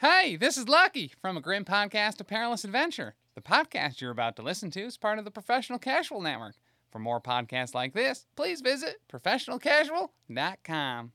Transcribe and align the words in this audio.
Hey, 0.00 0.36
this 0.36 0.56
is 0.56 0.66
Lucky 0.66 1.12
from 1.20 1.36
a 1.36 1.42
grim 1.42 1.66
podcast, 1.66 2.22
A 2.22 2.24
Perilous 2.24 2.64
Adventure. 2.64 3.16
The 3.34 3.42
podcast 3.42 4.00
you're 4.00 4.10
about 4.10 4.34
to 4.36 4.42
listen 4.42 4.70
to 4.70 4.80
is 4.80 4.96
part 4.96 5.18
of 5.18 5.26
the 5.26 5.30
Professional 5.30 5.78
Casual 5.78 6.22
Network. 6.22 6.54
For 6.90 6.98
more 6.98 7.20
podcasts 7.20 7.74
like 7.74 7.92
this, 7.92 8.24
please 8.34 8.62
visit 8.62 9.02
professionalcasual.com. 9.12 11.12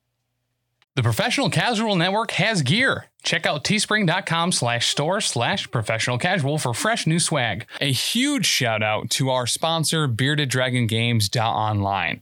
The 0.94 1.02
Professional 1.02 1.50
Casual 1.50 1.96
Network 1.96 2.29
has 2.34 2.62
gear. 2.62 3.08
Check 3.24 3.48
out 3.48 3.63
teespring.com 3.63 4.52
slash 4.52 4.88
store 4.88 5.20
slash 5.20 5.71
professional 5.71 6.20
casual 6.20 6.59
for 6.59 6.75
fresh 6.75 7.07
new 7.07 7.20
swag. 7.20 7.65
A 7.81 7.91
huge 7.91 8.45
shout 8.45 8.83
out 8.83 9.09
to 9.09 9.31
our 9.31 9.47
sponsor, 9.47 10.05
Bearded 10.05 10.49
Dragon 10.49 10.88
beardeddragongames.online. 10.88 12.21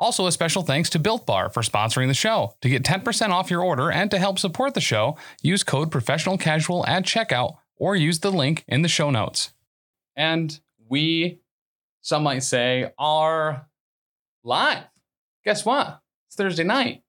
Also, 0.00 0.26
a 0.26 0.32
special 0.32 0.62
thanks 0.62 0.90
to 0.90 0.98
Built 0.98 1.26
Bar 1.26 1.50
for 1.50 1.62
sponsoring 1.62 2.06
the 2.06 2.14
show. 2.14 2.54
To 2.60 2.68
get 2.68 2.84
10% 2.84 3.30
off 3.30 3.50
your 3.50 3.62
order 3.62 3.90
and 3.90 4.10
to 4.10 4.18
help 4.18 4.38
support 4.38 4.74
the 4.74 4.80
show, 4.80 5.16
use 5.42 5.64
code 5.64 5.90
professional 5.90 6.38
casual 6.38 6.86
at 6.86 7.04
checkout 7.04 7.56
or 7.76 7.96
use 7.96 8.20
the 8.20 8.30
link 8.30 8.64
in 8.68 8.82
the 8.82 8.88
show 8.88 9.10
notes. 9.10 9.52
And 10.16 10.58
we, 10.88 11.40
some 12.00 12.22
might 12.22 12.44
say, 12.44 12.92
are 12.98 13.66
live. 14.44 14.84
Guess 15.44 15.64
what? 15.64 16.00
It's 16.28 16.36
Thursday 16.36 16.64
night. 16.64 17.02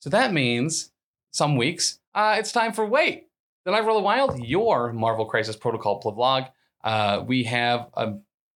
So 0.00 0.10
that 0.10 0.32
means 0.32 0.92
some 1.30 1.56
weeks 1.56 1.98
uh, 2.14 2.36
it's 2.38 2.52
time 2.52 2.72
for 2.72 2.86
Wait. 2.86 3.28
Then 3.64 3.74
I 3.74 3.80
Roll 3.80 3.98
a 3.98 4.02
Wild, 4.02 4.38
your 4.38 4.92
Marvel 4.92 5.26
Crisis 5.26 5.56
Protocol 5.56 6.00
vlog. 6.02 6.48
Uh, 6.82 7.24
we 7.26 7.44
have 7.44 7.88
a 7.94 8.14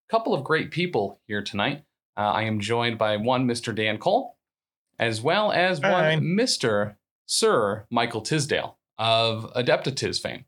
couple 0.08 0.34
of 0.34 0.44
great 0.44 0.70
people 0.70 1.18
here 1.26 1.42
tonight. 1.42 1.82
Uh, 2.18 2.32
I 2.32 2.42
am 2.42 2.58
joined 2.58 2.98
by 2.98 3.16
one 3.16 3.46
Mr. 3.46 3.72
Dan 3.72 3.96
Cole, 3.96 4.36
as 4.98 5.22
well 5.22 5.52
as 5.52 5.80
one 5.80 5.92
Hi. 5.92 6.16
Mr. 6.16 6.96
Sir 7.26 7.86
Michael 7.90 8.22
Tisdale 8.22 8.76
of 8.98 9.52
Adepticon 9.54 10.20
fame. 10.20 10.44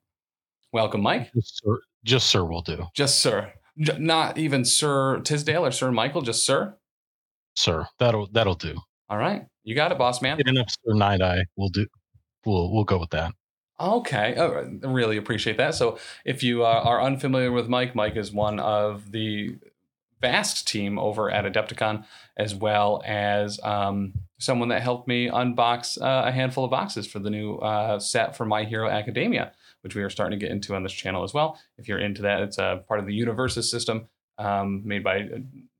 Welcome, 0.72 1.02
Mike. 1.02 1.32
Just 1.32 1.62
sir, 1.62 1.78
just 2.02 2.26
sir 2.26 2.44
will 2.44 2.62
do. 2.62 2.86
Just 2.94 3.20
Sir. 3.20 3.52
J- 3.78 3.98
not 3.98 4.36
even 4.36 4.64
Sir 4.64 5.20
Tisdale 5.20 5.64
or 5.64 5.70
Sir 5.70 5.92
Michael, 5.92 6.22
just 6.22 6.44
Sir. 6.44 6.74
Sir, 7.54 7.86
that'll 8.00 8.26
that'll 8.32 8.56
do. 8.56 8.76
All 9.08 9.18
right. 9.18 9.46
You 9.62 9.76
got 9.76 9.92
it, 9.92 9.98
boss 9.98 10.20
man. 10.20 10.38
Get 10.38 10.48
enough 10.48 10.70
Sir 10.70 10.94
Nighteye. 10.94 11.44
We'll 11.54 11.68
do. 11.68 11.86
We'll 12.44 12.72
we'll 12.72 12.84
go 12.84 12.98
with 12.98 13.10
that. 13.10 13.32
Okay, 13.80 14.34
oh, 14.36 14.68
really 14.82 15.16
appreciate 15.16 15.56
that. 15.56 15.74
So, 15.74 15.98
if 16.26 16.42
you 16.42 16.64
uh, 16.64 16.82
are 16.84 17.00
unfamiliar 17.00 17.50
with 17.50 17.68
Mike, 17.68 17.94
Mike 17.94 18.16
is 18.16 18.30
one 18.30 18.60
of 18.60 19.10
the 19.10 19.56
vast 20.20 20.68
team 20.68 20.98
over 20.98 21.30
at 21.30 21.50
Adepticon, 21.50 22.04
as 22.36 22.54
well 22.54 23.02
as 23.06 23.58
um, 23.62 24.12
someone 24.38 24.68
that 24.68 24.82
helped 24.82 25.08
me 25.08 25.28
unbox 25.28 26.00
uh, 26.00 26.28
a 26.28 26.32
handful 26.32 26.64
of 26.64 26.70
boxes 26.70 27.06
for 27.06 27.18
the 27.18 27.30
new 27.30 27.56
uh, 27.56 27.98
set 27.98 28.36
for 28.36 28.44
My 28.44 28.64
Hero 28.64 28.88
Academia, 28.88 29.52
which 29.82 29.94
we 29.94 30.02
are 30.02 30.10
starting 30.10 30.38
to 30.38 30.44
get 30.44 30.52
into 30.52 30.74
on 30.74 30.82
this 30.82 30.92
channel 30.92 31.22
as 31.24 31.34
well. 31.34 31.58
If 31.78 31.88
you're 31.88 31.98
into 31.98 32.22
that, 32.22 32.40
it's 32.42 32.58
a 32.58 32.84
part 32.86 33.00
of 33.00 33.06
the 33.06 33.18
UniVersus 33.18 33.64
system 33.64 34.08
um, 34.38 34.82
made 34.84 35.04
by 35.04 35.28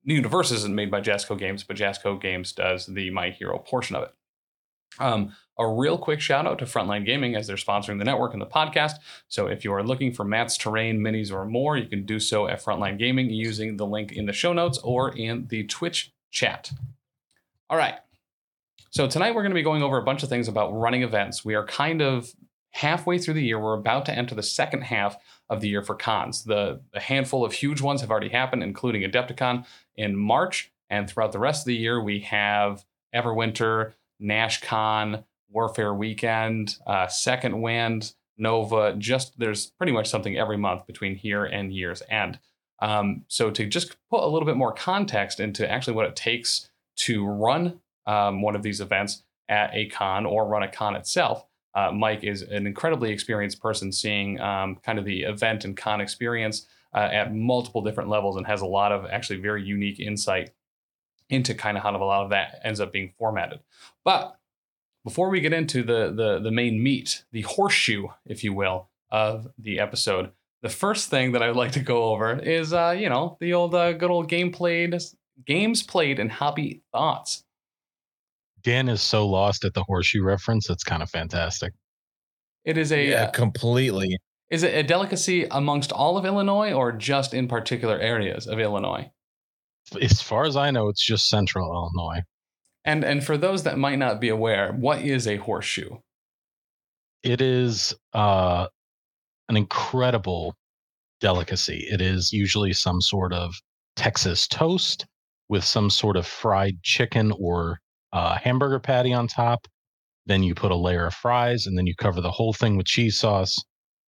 UniVersus 0.08 0.52
isn't 0.52 0.74
made 0.74 0.90
by 0.90 1.00
Jasco 1.00 1.38
Games, 1.38 1.62
but 1.62 1.76
Jasco 1.76 2.20
Games 2.20 2.52
does 2.52 2.86
the 2.86 3.10
My 3.10 3.30
Hero 3.30 3.58
portion 3.58 3.96
of 3.96 4.04
it. 4.04 4.14
Um, 4.98 5.34
a 5.60 5.68
real 5.68 5.98
quick 5.98 6.20
shout 6.20 6.46
out 6.46 6.58
to 6.58 6.64
Frontline 6.64 7.04
Gaming 7.04 7.36
as 7.36 7.46
they're 7.46 7.56
sponsoring 7.56 7.98
the 7.98 8.04
network 8.04 8.32
and 8.32 8.40
the 8.40 8.46
podcast. 8.46 8.94
So 9.28 9.46
if 9.46 9.62
you 9.62 9.72
are 9.74 9.82
looking 9.82 10.12
for 10.12 10.24
Matt's 10.24 10.56
Terrain 10.56 10.98
minis 10.98 11.30
or 11.30 11.44
more, 11.44 11.76
you 11.76 11.86
can 11.86 12.06
do 12.06 12.18
so 12.18 12.48
at 12.48 12.64
Frontline 12.64 12.98
Gaming 12.98 13.28
using 13.28 13.76
the 13.76 13.86
link 13.86 14.12
in 14.12 14.24
the 14.24 14.32
show 14.32 14.54
notes 14.54 14.78
or 14.78 15.14
in 15.16 15.46
the 15.48 15.64
Twitch 15.64 16.12
chat. 16.30 16.72
All 17.68 17.76
right. 17.76 17.94
So 18.90 19.06
tonight 19.06 19.34
we're 19.34 19.42
going 19.42 19.52
to 19.52 19.54
be 19.54 19.62
going 19.62 19.82
over 19.82 19.98
a 19.98 20.02
bunch 20.02 20.22
of 20.22 20.28
things 20.28 20.48
about 20.48 20.72
running 20.72 21.02
events. 21.02 21.44
We 21.44 21.54
are 21.54 21.66
kind 21.66 22.00
of 22.00 22.32
halfway 22.70 23.18
through 23.18 23.34
the 23.34 23.44
year. 23.44 23.58
We're 23.58 23.74
about 23.74 24.06
to 24.06 24.14
enter 24.14 24.34
the 24.34 24.42
second 24.42 24.82
half 24.82 25.16
of 25.48 25.60
the 25.60 25.68
year 25.68 25.82
for 25.82 25.94
cons. 25.94 26.44
The, 26.44 26.80
the 26.92 27.00
handful 27.00 27.44
of 27.44 27.52
huge 27.52 27.82
ones 27.82 28.00
have 28.00 28.10
already 28.10 28.30
happened, 28.30 28.62
including 28.62 29.02
Adepticon 29.02 29.66
in 29.96 30.16
March. 30.16 30.72
And 30.88 31.08
throughout 31.08 31.32
the 31.32 31.38
rest 31.38 31.62
of 31.62 31.66
the 31.66 31.76
year, 31.76 32.02
we 32.02 32.20
have 32.20 32.84
Everwinter, 33.14 33.92
NashCon, 34.22 35.24
Warfare 35.50 35.94
Weekend, 35.94 36.76
uh, 36.86 37.06
Second 37.06 37.60
Wind, 37.60 38.14
Nova. 38.38 38.94
Just 38.96 39.38
there's 39.38 39.70
pretty 39.70 39.92
much 39.92 40.08
something 40.08 40.36
every 40.36 40.56
month 40.56 40.86
between 40.86 41.16
here 41.16 41.44
and 41.44 41.72
year's 41.72 42.02
end. 42.08 42.38
Um, 42.80 43.24
so 43.28 43.50
to 43.50 43.66
just 43.66 43.96
put 44.10 44.22
a 44.22 44.26
little 44.26 44.46
bit 44.46 44.56
more 44.56 44.72
context 44.72 45.38
into 45.40 45.70
actually 45.70 45.94
what 45.94 46.06
it 46.06 46.16
takes 46.16 46.70
to 46.96 47.26
run 47.26 47.80
um, 48.06 48.42
one 48.42 48.56
of 48.56 48.62
these 48.62 48.80
events 48.80 49.22
at 49.48 49.70
a 49.74 49.86
con 49.86 50.24
or 50.24 50.46
run 50.46 50.62
a 50.62 50.68
con 50.68 50.96
itself, 50.96 51.44
uh, 51.74 51.92
Mike 51.92 52.24
is 52.24 52.42
an 52.42 52.66
incredibly 52.66 53.12
experienced 53.12 53.60
person 53.60 53.92
seeing 53.92 54.40
um, 54.40 54.76
kind 54.76 54.98
of 54.98 55.04
the 55.04 55.22
event 55.22 55.64
and 55.64 55.76
con 55.76 56.00
experience 56.00 56.66
uh, 56.94 57.08
at 57.12 57.34
multiple 57.34 57.82
different 57.82 58.10
levels 58.10 58.36
and 58.36 58.46
has 58.46 58.62
a 58.62 58.66
lot 58.66 58.92
of 58.92 59.06
actually 59.10 59.38
very 59.38 59.62
unique 59.62 60.00
insight 60.00 60.50
into 61.28 61.54
kind 61.54 61.76
of 61.76 61.82
how 61.82 61.94
a 61.94 61.98
lot 61.98 62.24
of 62.24 62.30
that 62.30 62.60
ends 62.64 62.80
up 62.80 62.92
being 62.92 63.12
formatted. 63.16 63.60
But 64.04 64.36
before 65.04 65.30
we 65.30 65.40
get 65.40 65.52
into 65.52 65.82
the 65.82 66.12
the 66.12 66.40
the 66.40 66.50
main 66.50 66.82
meat, 66.82 67.24
the 67.32 67.42
horseshoe, 67.42 68.08
if 68.26 68.44
you 68.44 68.52
will, 68.52 68.88
of 69.10 69.48
the 69.58 69.80
episode, 69.80 70.30
the 70.62 70.68
first 70.68 71.08
thing 71.10 71.32
that 71.32 71.42
I 71.42 71.48
would 71.48 71.56
like 71.56 71.72
to 71.72 71.80
go 71.80 72.04
over 72.04 72.38
is 72.38 72.72
uh, 72.72 72.96
you 72.98 73.08
know 73.08 73.36
the 73.40 73.54
old 73.54 73.74
uh, 73.74 73.92
good 73.92 74.10
old 74.10 74.28
game 74.28 74.52
played 74.52 74.94
games 75.46 75.82
played 75.82 76.18
and 76.18 76.30
hobby 76.30 76.82
thoughts. 76.92 77.44
Dan 78.62 78.88
is 78.88 79.00
so 79.00 79.26
lost 79.26 79.64
at 79.64 79.74
the 79.74 79.82
horseshoe 79.84 80.22
reference. 80.22 80.68
It's 80.68 80.84
kind 80.84 81.02
of 81.02 81.08
fantastic. 81.08 81.72
It 82.64 82.76
is 82.76 82.92
a 82.92 83.08
yeah, 83.08 83.22
uh, 83.24 83.30
completely. 83.30 84.18
is 84.50 84.62
it 84.62 84.74
a 84.74 84.82
delicacy 84.82 85.46
amongst 85.50 85.92
all 85.92 86.18
of 86.18 86.26
Illinois 86.26 86.72
or 86.72 86.92
just 86.92 87.32
in 87.32 87.48
particular 87.48 87.98
areas 87.98 88.46
of 88.46 88.58
Illinois? 88.58 89.10
As 90.00 90.20
far 90.20 90.44
as 90.44 90.56
I 90.56 90.70
know, 90.70 90.88
it's 90.88 91.04
just 91.04 91.28
Central 91.28 91.72
Illinois. 91.72 92.20
And 92.84 93.04
and 93.04 93.24
for 93.24 93.36
those 93.36 93.62
that 93.64 93.78
might 93.78 93.98
not 93.98 94.20
be 94.20 94.28
aware, 94.28 94.72
what 94.72 95.02
is 95.02 95.26
a 95.26 95.36
horseshoe? 95.36 95.98
It 97.22 97.40
is 97.40 97.94
uh, 98.14 98.68
an 99.48 99.56
incredible 99.56 100.56
delicacy. 101.20 101.86
It 101.90 102.00
is 102.00 102.32
usually 102.32 102.72
some 102.72 103.00
sort 103.00 103.32
of 103.32 103.54
Texas 103.96 104.48
toast 104.48 105.06
with 105.48 105.64
some 105.64 105.90
sort 105.90 106.16
of 106.16 106.26
fried 106.26 106.82
chicken 106.82 107.32
or 107.32 107.80
uh, 108.12 108.38
hamburger 108.38 108.80
patty 108.80 109.12
on 109.12 109.28
top. 109.28 109.66
Then 110.26 110.42
you 110.42 110.54
put 110.54 110.70
a 110.72 110.76
layer 110.76 111.06
of 111.06 111.14
fries, 111.14 111.66
and 111.66 111.76
then 111.76 111.86
you 111.86 111.94
cover 111.96 112.20
the 112.20 112.30
whole 112.30 112.52
thing 112.52 112.76
with 112.76 112.86
cheese 112.86 113.18
sauce. 113.18 113.56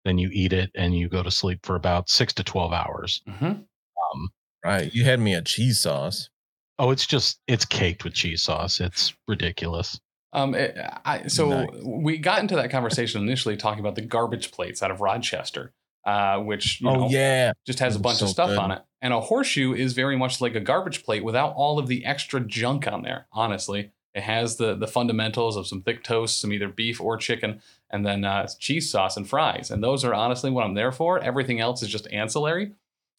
Then 0.05 0.19
you 0.19 0.31
eat 0.33 0.53
it, 0.53 0.71
and 0.75 0.97
you 0.97 1.09
go 1.09 1.23
to 1.23 1.31
sleep 1.31 1.61
for 1.65 1.77
about 1.77 2.09
six 2.09 2.33
to 2.35 2.45
twelve 2.45 2.73
hours. 2.73 3.23
hmm 3.27 3.45
Um, 3.47 4.29
Right. 4.65 4.93
You 4.93 5.05
had 5.05 5.21
me 5.21 5.35
a 5.35 5.43
cheese 5.43 5.81
sauce. 5.81 6.29
Oh, 6.79 6.91
it's 6.91 7.07
just 7.07 7.41
it's 7.47 7.65
caked 7.65 8.05
with 8.05 8.15
cheese 8.15 8.43
sauce. 8.43 8.81
It's 8.81 9.15
ridiculous. 9.27 10.01
Um, 10.33 10.55
it, 10.55 10.77
I, 11.05 11.27
so 11.29 11.49
Nice. 11.49 11.69
we 11.83 12.19
got 12.19 12.41
into 12.41 12.57
that 12.57 12.71
conversation 12.71 13.23
initially 13.23 13.57
talking 13.57 13.81
about 13.81 13.95
the 13.95 14.03
garbage 14.03 14.51
plates 14.51 14.83
out 14.83 14.91
of 14.91 15.01
Rochester, 15.01 15.73
uh, 16.05 16.39
which 16.39 16.81
you 16.81 16.89
oh 16.89 16.95
know 16.95 17.09
yeah. 17.09 17.53
just 17.67 17.79
has 17.79 17.97
a 17.97 17.99
bunch 17.99 18.21
of 18.23 18.29
stuff 18.29 18.51
good. 18.51 18.59
on 18.59 18.71
it. 18.71 18.83
And 19.01 19.15
a 19.15 19.21
horseshoe 19.21 19.73
is 19.73 19.95
very 19.95 20.17
much 20.17 20.41
like 20.41 20.55
a 20.55 20.61
garbage 20.61 21.05
plate 21.05 21.25
without 21.25 21.55
all 21.55 21.79
of 21.79 21.87
the 21.87 22.05
extra 22.05 22.41
junk 22.41 22.87
on 22.87 23.03
there. 23.03 23.27
Honestly, 23.33 23.93
it 24.15 24.23
has 24.23 24.57
the 24.57 24.75
the 24.75 24.87
fundamentals 24.87 25.57
of 25.57 25.67
some 25.67 25.83
thick 25.83 26.05
toast, 26.05 26.41
some 26.41 26.53
either 26.53 26.69
beef 26.69 27.01
or 27.01 27.17
chicken, 27.17 27.61
and 27.91 28.05
then 28.05 28.25
uh, 28.25 28.49
cheese 28.59 28.91
sauce 28.91 29.17
and 29.17 29.29
fries. 29.29 29.71
And 29.71 29.83
those 29.83 30.05
are 30.05 30.13
honestly 30.13 30.51
what 30.51 30.65
I'm 30.65 30.75
there 30.75 30.93
for. 30.93 31.19
Everything 31.19 31.59
else 31.59 31.83
is 31.83 31.89
just 31.89 32.07
ancillary. 32.13 32.73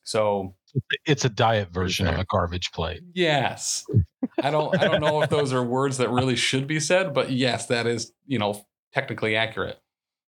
So 0.04 0.56
It's 1.06 1.25
a 1.25 1.30
diet 1.30 1.69
version 1.71 2.07
of 2.07 2.19
a 2.19 2.25
garbage 2.25 2.71
plate. 2.71 3.01
Yes. 3.13 3.86
I 4.42 4.51
don't 4.51 4.77
I 4.80 4.88
don't 4.88 5.01
know 5.01 5.21
if 5.21 5.30
those 5.30 5.54
are 5.54 5.63
words 5.63 5.98
that 5.98 6.10
really 6.10 6.36
should 6.36 6.68
be 6.68 6.80
said, 6.80 7.13
but 7.13 7.31
yes, 7.31 7.68
that 7.68 7.88
is, 7.88 8.12
you 8.27 8.39
know, 8.39 8.66
technically 8.94 9.36
accurate. 9.36 9.80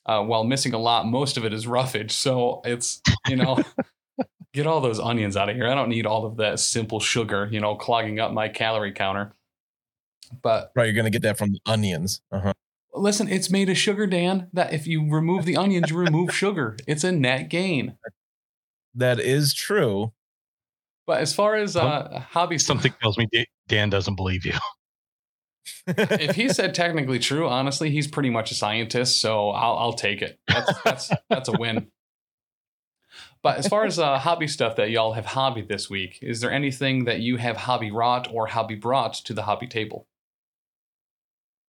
Uh, 0.05 0.23
while 0.23 0.43
missing 0.43 0.73
a 0.73 0.79
lot, 0.79 1.05
most 1.05 1.37
of 1.37 1.45
it 1.45 1.53
is 1.53 1.67
roughage. 1.67 2.11
So 2.11 2.61
it's, 2.65 3.01
you 3.27 3.35
know, 3.35 3.59
get 4.53 4.65
all 4.65 4.81
those 4.81 4.99
onions 4.99 5.37
out 5.37 5.49
of 5.49 5.55
here. 5.55 5.67
I 5.67 5.75
don't 5.75 5.89
need 5.89 6.05
all 6.05 6.25
of 6.25 6.37
that 6.37 6.59
simple 6.59 6.99
sugar, 6.99 7.47
you 7.51 7.59
know, 7.59 7.75
clogging 7.75 8.19
up 8.19 8.31
my 8.31 8.49
calorie 8.49 8.93
counter. 8.93 9.33
But 10.41 10.71
Right. 10.75 10.85
You're 10.85 10.95
gonna 10.95 11.09
get 11.09 11.21
that 11.23 11.37
from 11.37 11.51
the 11.51 11.59
onions. 11.65 12.21
Uh-huh. 12.31 12.53
listen, 12.93 13.27
it's 13.27 13.49
made 13.49 13.69
of 13.69 13.77
sugar, 13.77 14.07
Dan. 14.07 14.47
That 14.53 14.73
if 14.73 14.87
you 14.87 15.07
remove 15.09 15.45
the 15.45 15.57
onions, 15.57 15.91
you 15.91 15.97
remove 15.97 16.33
sugar. 16.33 16.77
It's 16.87 17.03
a 17.03 17.11
net 17.11 17.49
gain. 17.49 17.97
That 18.95 19.19
is 19.19 19.53
true. 19.53 20.13
But 21.11 21.19
as 21.19 21.33
far 21.33 21.57
as 21.57 21.75
uh, 21.75 22.23
hobby 22.29 22.57
Something 22.57 22.93
tells 23.01 23.17
me 23.17 23.27
Dan 23.67 23.89
doesn't 23.89 24.15
believe 24.15 24.45
you. 24.45 24.53
if 25.87 26.37
he 26.37 26.47
said 26.47 26.73
technically 26.73 27.19
true, 27.19 27.49
honestly, 27.49 27.89
he's 27.89 28.07
pretty 28.07 28.29
much 28.29 28.49
a 28.49 28.55
scientist, 28.55 29.19
so 29.19 29.49
I'll, 29.49 29.77
I'll 29.77 29.91
take 29.91 30.21
it. 30.21 30.39
That's 30.47 30.71
that's 30.83 31.11
that's 31.29 31.49
a 31.49 31.51
win. 31.59 31.87
But 33.43 33.57
as 33.57 33.67
far 33.67 33.83
as 33.83 33.99
uh, 33.99 34.19
hobby 34.19 34.47
stuff 34.47 34.77
that 34.77 34.89
y'all 34.89 35.11
have 35.11 35.25
hobbied 35.25 35.67
this 35.67 35.89
week, 35.89 36.19
is 36.21 36.39
there 36.39 36.49
anything 36.49 37.03
that 37.03 37.19
you 37.19 37.35
have 37.35 37.57
hobby 37.57 37.91
wrought 37.91 38.29
or 38.31 38.47
hobby 38.47 38.75
brought 38.75 39.15
to 39.15 39.33
the 39.33 39.43
hobby 39.43 39.67
table? 39.67 40.07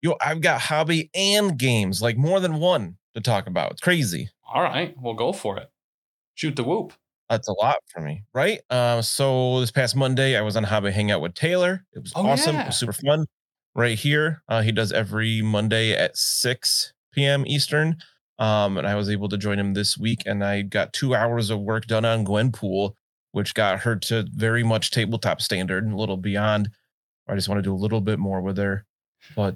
Yo, 0.02 0.16
I've 0.22 0.40
got 0.40 0.62
hobby 0.62 1.10
and 1.14 1.60
games, 1.60 2.02
like 2.02 2.16
more 2.16 2.40
than 2.40 2.56
one 2.60 3.00
to 3.16 3.20
talk 3.20 3.48
about. 3.48 3.72
It's 3.72 3.82
crazy. 3.82 4.30
All 4.48 4.64
right, 4.64 4.96
we'll 4.98 5.14
go 5.14 5.34
for 5.34 5.58
it. 5.58 5.70
Shoot 6.36 6.56
the 6.56 6.64
whoop. 6.64 6.94
That's 7.30 7.48
a 7.48 7.54
lot 7.54 7.78
for 7.88 8.02
me, 8.02 8.24
right? 8.34 8.60
Uh, 8.70 9.02
so 9.02 9.60
this 9.60 9.72
past 9.72 9.96
Monday, 9.96 10.38
I 10.38 10.42
was 10.42 10.56
on 10.56 10.64
Hobby 10.64 10.92
Hangout 10.92 11.22
with 11.22 11.34
Taylor. 11.34 11.84
It 11.94 12.00
was 12.02 12.14
Oh, 12.16 12.26
awesome. 12.28 12.56
It 12.56 12.68
was 12.68 12.78
super 12.78 12.94
fun. 12.94 13.26
Right 13.74 13.98
here, 13.98 14.42
uh, 14.48 14.62
he 14.62 14.72
does 14.72 14.92
every 14.94 15.42
Monday 15.42 15.92
at 15.94 16.16
6 16.16 16.94
p.m. 17.14 17.46
Eastern. 17.48 17.98
Um, 18.38 18.78
and 18.78 18.86
I 18.88 18.96
was 18.96 19.10
able 19.10 19.28
to 19.30 19.38
join 19.38 19.58
him 19.60 19.74
this 19.74 19.98
week, 19.98 20.24
and 20.26 20.44
I 20.44 20.62
got 20.62 20.94
two 20.94 21.16
hours 21.16 21.50
of 21.50 21.62
work 21.62 21.86
done 21.88 22.06
on 22.06 22.26
Gwenpool, 22.26 22.94
which 23.32 23.54
got 23.54 23.80
her 23.80 23.96
to 23.96 24.26
very 24.34 24.64
much 24.64 24.92
tabletop 24.92 25.42
standard, 25.42 25.84
and 25.84 25.94
a 25.94 25.98
little 25.98 26.18
beyond. 26.18 26.70
I 27.28 27.36
just 27.36 27.50
want 27.50 27.60
to 27.60 27.64
do 27.64 27.74
a 27.74 27.76
little 27.76 28.02
bit 28.02 28.20
more 28.20 28.42
with 28.42 28.58
her, 28.58 28.86
but 29.36 29.56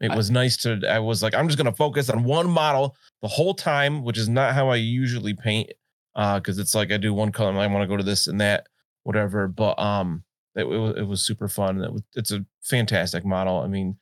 it 0.00 0.14
was 0.14 0.30
nice 0.30 0.56
to. 0.58 0.80
I 0.88 0.98
was 0.98 1.22
like, 1.22 1.34
I'm 1.34 1.48
just 1.48 1.56
gonna 1.56 1.72
focus 1.72 2.08
on 2.10 2.24
one 2.24 2.48
model 2.48 2.94
the 3.22 3.28
whole 3.28 3.54
time, 3.54 4.04
which 4.04 4.18
is 4.18 4.28
not 4.28 4.54
how 4.54 4.68
I 4.68 4.76
usually 4.76 5.32
paint 5.34 5.70
uh 6.16 6.38
because 6.38 6.58
it's 6.58 6.74
like 6.74 6.90
i 6.92 6.96
do 6.96 7.12
one 7.14 7.32
color 7.32 7.50
and 7.50 7.58
i 7.58 7.66
want 7.66 7.82
to 7.82 7.88
go 7.88 7.96
to 7.96 8.02
this 8.02 8.26
and 8.26 8.40
that 8.40 8.66
whatever 9.02 9.48
but 9.48 9.78
um 9.78 10.24
it, 10.54 10.62
it, 10.62 10.66
was, 10.66 10.96
it 10.96 11.02
was 11.06 11.22
super 11.22 11.48
fun 11.48 11.82
it 11.82 11.92
was, 11.92 12.02
it's 12.14 12.30
a 12.32 12.44
fantastic 12.62 13.24
model 13.24 13.60
i 13.60 13.66
mean 13.66 13.96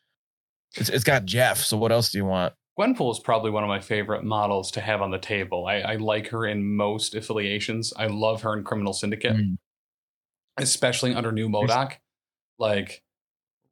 it's, 0.76 0.88
it's 0.88 1.04
got 1.04 1.24
jeff 1.24 1.58
so 1.58 1.76
what 1.76 1.92
else 1.92 2.10
do 2.10 2.18
you 2.18 2.24
want 2.24 2.52
Gwenpool 2.78 3.12
is 3.12 3.18
probably 3.18 3.50
one 3.50 3.62
of 3.64 3.68
my 3.68 3.80
favorite 3.80 4.24
models 4.24 4.70
to 4.70 4.80
have 4.80 5.02
on 5.02 5.10
the 5.10 5.18
table. 5.18 5.66
I, 5.66 5.80
I 5.80 5.96
like 5.96 6.28
her 6.28 6.46
in 6.46 6.74
most 6.74 7.14
affiliations. 7.14 7.92
I 7.98 8.06
love 8.06 8.40
her 8.42 8.56
in 8.56 8.64
Criminal 8.64 8.94
Syndicate, 8.94 9.36
Mm. 9.36 9.58
especially 10.56 11.14
under 11.14 11.32
New 11.32 11.50
MODOK. 11.50 11.96
Like, 12.58 13.02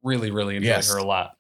really, 0.03 0.31
really 0.31 0.57
enjoy 0.57 0.69
Yes. 0.69 0.93
her 0.93 0.99
a 0.99 1.03
lot. 1.03 1.31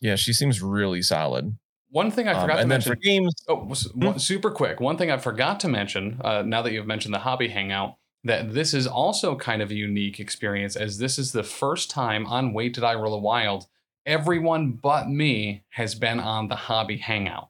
yeah 0.00 0.14
she 0.16 0.32
seems 0.32 0.62
really 0.62 1.02
solid 1.02 1.58
One 1.92 2.10
thing 2.10 2.26
I 2.26 2.32
Um, 2.32 2.40
forgot 2.40 2.54
to 2.54 2.58
then 2.62 2.68
mention. 2.68 2.92
for 2.92 2.96
games 2.96 3.34
Oh, 3.48 3.56
one- 3.94 4.18
super 4.18 4.50
quick. 4.50 4.80
One 4.80 4.96
thing 4.96 5.10
I 5.10 5.18
forgot 5.18 5.60
to 5.60 5.68
mention, 5.68 6.20
uh, 6.24 6.42
now 6.42 6.62
that 6.62 6.72
you've 6.72 6.86
mentioned 6.86 7.14
the 7.14 7.20
hobby 7.20 7.48
hangout, 7.48 7.96
that 8.24 8.54
this 8.54 8.72
is 8.74 8.86
also 8.86 9.36
kind 9.36 9.60
of 9.62 9.70
a 9.70 9.74
unique 9.74 10.18
experience, 10.18 10.74
as 10.76 10.98
this 10.98 11.18
is 11.18 11.32
the 11.32 11.42
first 11.42 11.90
time 11.90 12.26
on 12.26 12.52
Wait 12.54 12.72
Did 12.74 12.82
I 12.84 12.94
Roll 12.94 13.14
a 13.14 13.18
Wild, 13.18 13.66
everyone 14.06 14.72
but 14.72 15.08
me 15.08 15.64
has 15.70 15.94
been 15.94 16.18
on 16.18 16.48
the 16.48 16.56
hobby 16.56 16.96
hangout. 16.96 17.48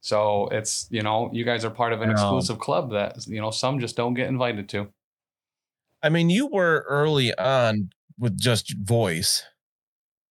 So 0.00 0.48
it's, 0.48 0.88
you 0.90 1.02
know, 1.02 1.30
you 1.32 1.44
guys 1.44 1.64
are 1.64 1.70
part 1.70 1.92
of 1.92 2.02
an 2.02 2.10
exclusive 2.10 2.58
club 2.58 2.90
that, 2.92 3.24
you 3.28 3.40
know, 3.40 3.50
some 3.52 3.78
just 3.78 3.94
don't 3.96 4.14
get 4.14 4.28
invited 4.28 4.68
to. 4.70 4.88
i 6.04 6.08
mean 6.08 6.28
you 6.30 6.48
were 6.48 6.84
early 6.88 7.32
on 7.38 7.90
with 8.18 8.36
just 8.36 8.76
voice 8.76 9.44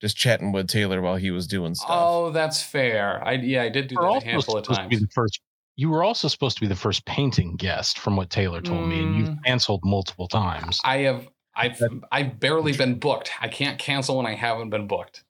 just 0.01 0.17
chatting 0.17 0.51
with 0.51 0.67
taylor 0.67 1.01
while 1.01 1.15
he 1.15 1.31
was 1.31 1.47
doing 1.47 1.73
stuff 1.75 1.89
Oh, 1.91 2.31
that's 2.31 2.61
fair. 2.61 3.23
I 3.25 3.33
yeah, 3.33 3.63
I 3.63 3.69
did 3.69 3.87
do 3.87 3.95
You 3.95 4.01
were 4.01 4.13
that 4.13 4.23
a 4.23 4.25
handful 4.25 4.57
of 4.57 4.65
supposed 4.65 4.89
be 4.89 4.95
times. 4.97 5.01
the 5.07 5.11
first. 5.13 5.39
You 5.77 5.89
were 5.89 6.03
also 6.03 6.27
supposed 6.27 6.57
to 6.57 6.61
be 6.61 6.67
the 6.67 6.75
first 6.75 7.05
painting 7.05 7.55
guest, 7.55 7.97
from 7.97 8.15
what 8.17 8.29
Taylor 8.29 8.61
told 8.61 8.87
me, 8.89 9.01
and 9.01 9.15
you've 9.15 9.29
Mm. 9.29 9.43
canceled 9.45 9.81
multiple 9.85 10.27
times. 10.27 10.81
I 10.83 10.97
have 10.99 11.27
I've 11.55 11.81
I've 12.11 12.39
barely 12.39 12.73
been 12.73 12.99
booked. 12.99 13.31
I 13.41 13.47
can't 13.47 13.79
cancel 13.79 14.17
when 14.17 14.25
I 14.25 14.35
haven't 14.35 14.69
been 14.69 14.87
booked. 14.87 15.23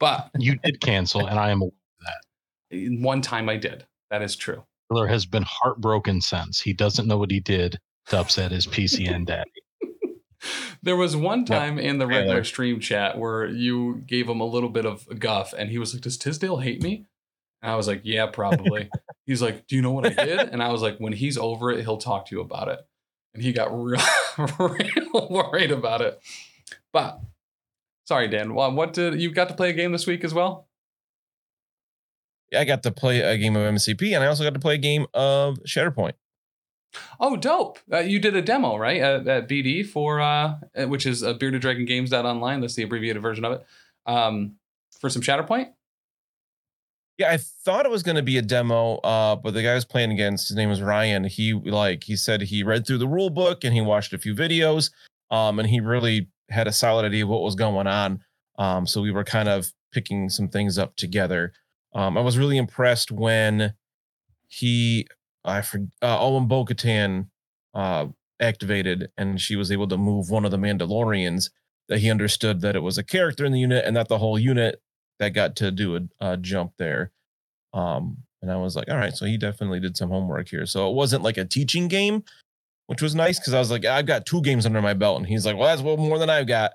But 0.00 0.30
you 0.38 0.56
did 0.56 0.80
cancel, 0.80 1.26
and 1.26 1.38
I 1.38 1.50
am 1.50 1.60
aware 1.62 1.72
of 2.00 2.06
that. 2.06 3.00
one 3.02 3.20
time 3.22 3.48
I 3.48 3.56
did. 3.56 3.86
That 4.10 4.22
is 4.22 4.34
true. 4.36 4.64
Taylor 4.90 5.06
has 5.06 5.26
been 5.26 5.44
heartbroken 5.46 6.20
since. 6.20 6.60
He 6.60 6.72
doesn't 6.72 7.06
know 7.08 7.16
what 7.18 7.30
he 7.30 7.40
did 7.40 7.78
to 8.08 8.18
upset 8.20 8.52
his 8.52 8.66
PCN 8.66 9.24
daddy. 9.26 9.50
There 10.82 10.96
was 10.96 11.16
one 11.16 11.44
time 11.44 11.78
in 11.78 11.98
the 11.98 12.06
regular 12.06 12.44
stream 12.44 12.80
chat 12.80 13.18
where 13.18 13.46
you 13.46 14.02
gave 14.06 14.28
him 14.28 14.40
a 14.40 14.46
little 14.46 14.68
bit 14.68 14.86
of 14.86 15.06
guff, 15.18 15.52
and 15.52 15.70
he 15.70 15.78
was 15.78 15.94
like, 15.94 16.02
"Does 16.02 16.16
Tisdale 16.16 16.58
hate 16.58 16.82
me?" 16.82 17.06
And 17.62 17.72
I 17.72 17.76
was 17.76 17.88
like, 17.88 18.02
"Yeah, 18.04 18.26
probably." 18.26 18.90
he's 19.26 19.42
like, 19.42 19.66
"Do 19.66 19.76
you 19.76 19.82
know 19.82 19.92
what 19.92 20.06
I 20.06 20.24
did?" 20.24 20.40
And 20.40 20.62
I 20.62 20.70
was 20.70 20.82
like, 20.82 20.98
"When 20.98 21.12
he's 21.12 21.38
over 21.38 21.70
it, 21.70 21.80
he'll 21.80 21.96
talk 21.96 22.26
to 22.26 22.34
you 22.34 22.40
about 22.40 22.68
it." 22.68 22.86
And 23.34 23.42
he 23.42 23.52
got 23.52 23.68
real, 23.72 24.00
real 24.58 25.28
worried 25.30 25.72
about 25.72 26.00
it. 26.00 26.20
But 26.92 27.20
sorry, 28.04 28.28
Dan. 28.28 28.54
Well, 28.54 28.72
what 28.72 28.92
did 28.92 29.20
you 29.20 29.30
got 29.30 29.48
to 29.48 29.54
play 29.54 29.70
a 29.70 29.74
game 29.74 29.92
this 29.92 30.06
week 30.06 30.24
as 30.24 30.34
well? 30.34 30.68
Yeah, 32.52 32.60
I 32.60 32.64
got 32.64 32.82
to 32.84 32.92
play 32.92 33.20
a 33.20 33.36
game 33.36 33.56
of 33.56 33.74
mcp 33.74 34.14
and 34.14 34.22
i 34.22 34.28
also 34.28 34.44
got 34.44 34.54
to 34.54 34.60
play 34.60 34.76
a 34.76 34.78
game 34.78 35.06
of 35.12 35.58
shatterpoint 35.66 36.12
Oh, 37.20 37.36
dope! 37.36 37.78
Uh, 37.92 37.98
you 37.98 38.18
did 38.18 38.36
a 38.36 38.42
demo, 38.42 38.76
right, 38.76 39.00
at, 39.00 39.26
at 39.26 39.48
BD 39.48 39.86
for 39.86 40.20
uh, 40.20 40.56
uh, 40.76 40.86
which 40.86 41.06
is 41.06 41.22
uh, 41.22 41.34
Bearded 41.34 41.62
Dragon 41.62 41.84
Games 41.84 42.12
Online. 42.12 42.60
That's 42.60 42.74
the 42.74 42.82
abbreviated 42.82 43.22
version 43.22 43.44
of 43.44 43.52
it. 43.52 43.66
Um, 44.06 44.56
for 45.00 45.10
some 45.10 45.22
Shatterpoint. 45.22 45.72
Yeah, 47.18 47.30
I 47.32 47.38
thought 47.38 47.86
it 47.86 47.90
was 47.90 48.02
going 48.02 48.16
to 48.16 48.22
be 48.22 48.36
a 48.36 48.42
demo, 48.42 48.96
uh, 48.96 49.36
but 49.36 49.54
the 49.54 49.62
guy 49.62 49.72
I 49.72 49.74
was 49.74 49.86
playing 49.86 50.12
against, 50.12 50.48
his 50.48 50.56
name 50.56 50.68
was 50.68 50.82
Ryan. 50.82 51.24
He 51.24 51.54
like 51.54 52.04
he 52.04 52.14
said 52.14 52.42
he 52.42 52.62
read 52.62 52.86
through 52.86 52.98
the 52.98 53.08
rule 53.08 53.30
book 53.30 53.64
and 53.64 53.72
he 53.72 53.80
watched 53.80 54.12
a 54.12 54.18
few 54.18 54.34
videos, 54.34 54.90
um, 55.30 55.58
and 55.58 55.68
he 55.68 55.80
really 55.80 56.28
had 56.50 56.66
a 56.66 56.72
solid 56.72 57.04
idea 57.04 57.24
of 57.24 57.30
what 57.30 57.42
was 57.42 57.54
going 57.54 57.86
on. 57.86 58.20
Um, 58.58 58.86
so 58.86 59.00
we 59.00 59.10
were 59.10 59.24
kind 59.24 59.48
of 59.48 59.72
picking 59.92 60.28
some 60.28 60.48
things 60.48 60.78
up 60.78 60.96
together. 60.96 61.52
Um, 61.94 62.18
I 62.18 62.20
was 62.20 62.36
really 62.36 62.58
impressed 62.58 63.10
when 63.10 63.74
he, 64.46 65.06
I 65.46 65.62
for 65.62 65.78
uh, 66.02 66.20
Owen 66.20 66.46
Bo-Katan, 66.46 67.28
uh, 67.74 68.06
activated, 68.40 69.10
and 69.16 69.40
she 69.40 69.56
was 69.56 69.72
able 69.72 69.88
to 69.88 69.96
move 69.96 70.30
one 70.30 70.44
of 70.44 70.50
the 70.50 70.58
Mandalorians. 70.58 71.50
That 71.88 72.00
he 72.00 72.10
understood 72.10 72.62
that 72.62 72.74
it 72.74 72.82
was 72.82 72.98
a 72.98 73.04
character 73.04 73.44
in 73.44 73.52
the 73.52 73.60
unit 73.60 73.84
and 73.84 73.94
not 73.94 74.08
the 74.08 74.18
whole 74.18 74.38
unit 74.38 74.82
that 75.20 75.28
got 75.30 75.54
to 75.56 75.70
do 75.70 75.96
a, 75.96 76.00
a 76.20 76.36
jump 76.36 76.72
there. 76.78 77.12
Um, 77.72 78.18
and 78.42 78.50
I 78.50 78.56
was 78.56 78.74
like, 78.74 78.90
all 78.90 78.96
right, 78.96 79.14
so 79.14 79.24
he 79.24 79.38
definitely 79.38 79.80
did 79.80 79.96
some 79.96 80.10
homework 80.10 80.48
here. 80.48 80.66
So 80.66 80.90
it 80.90 80.94
wasn't 80.94 81.22
like 81.22 81.36
a 81.36 81.44
teaching 81.44 81.86
game, 81.88 82.24
which 82.86 83.02
was 83.02 83.14
nice 83.14 83.38
because 83.38 83.54
I 83.54 83.60
was 83.60 83.70
like, 83.70 83.84
I've 83.84 84.06
got 84.06 84.26
two 84.26 84.42
games 84.42 84.66
under 84.66 84.82
my 84.82 84.94
belt, 84.94 85.18
and 85.18 85.26
he's 85.26 85.46
like, 85.46 85.56
well, 85.56 85.68
that's 85.68 85.82
well 85.82 85.96
more 85.96 86.18
than 86.18 86.28
I've 86.28 86.48
got. 86.48 86.72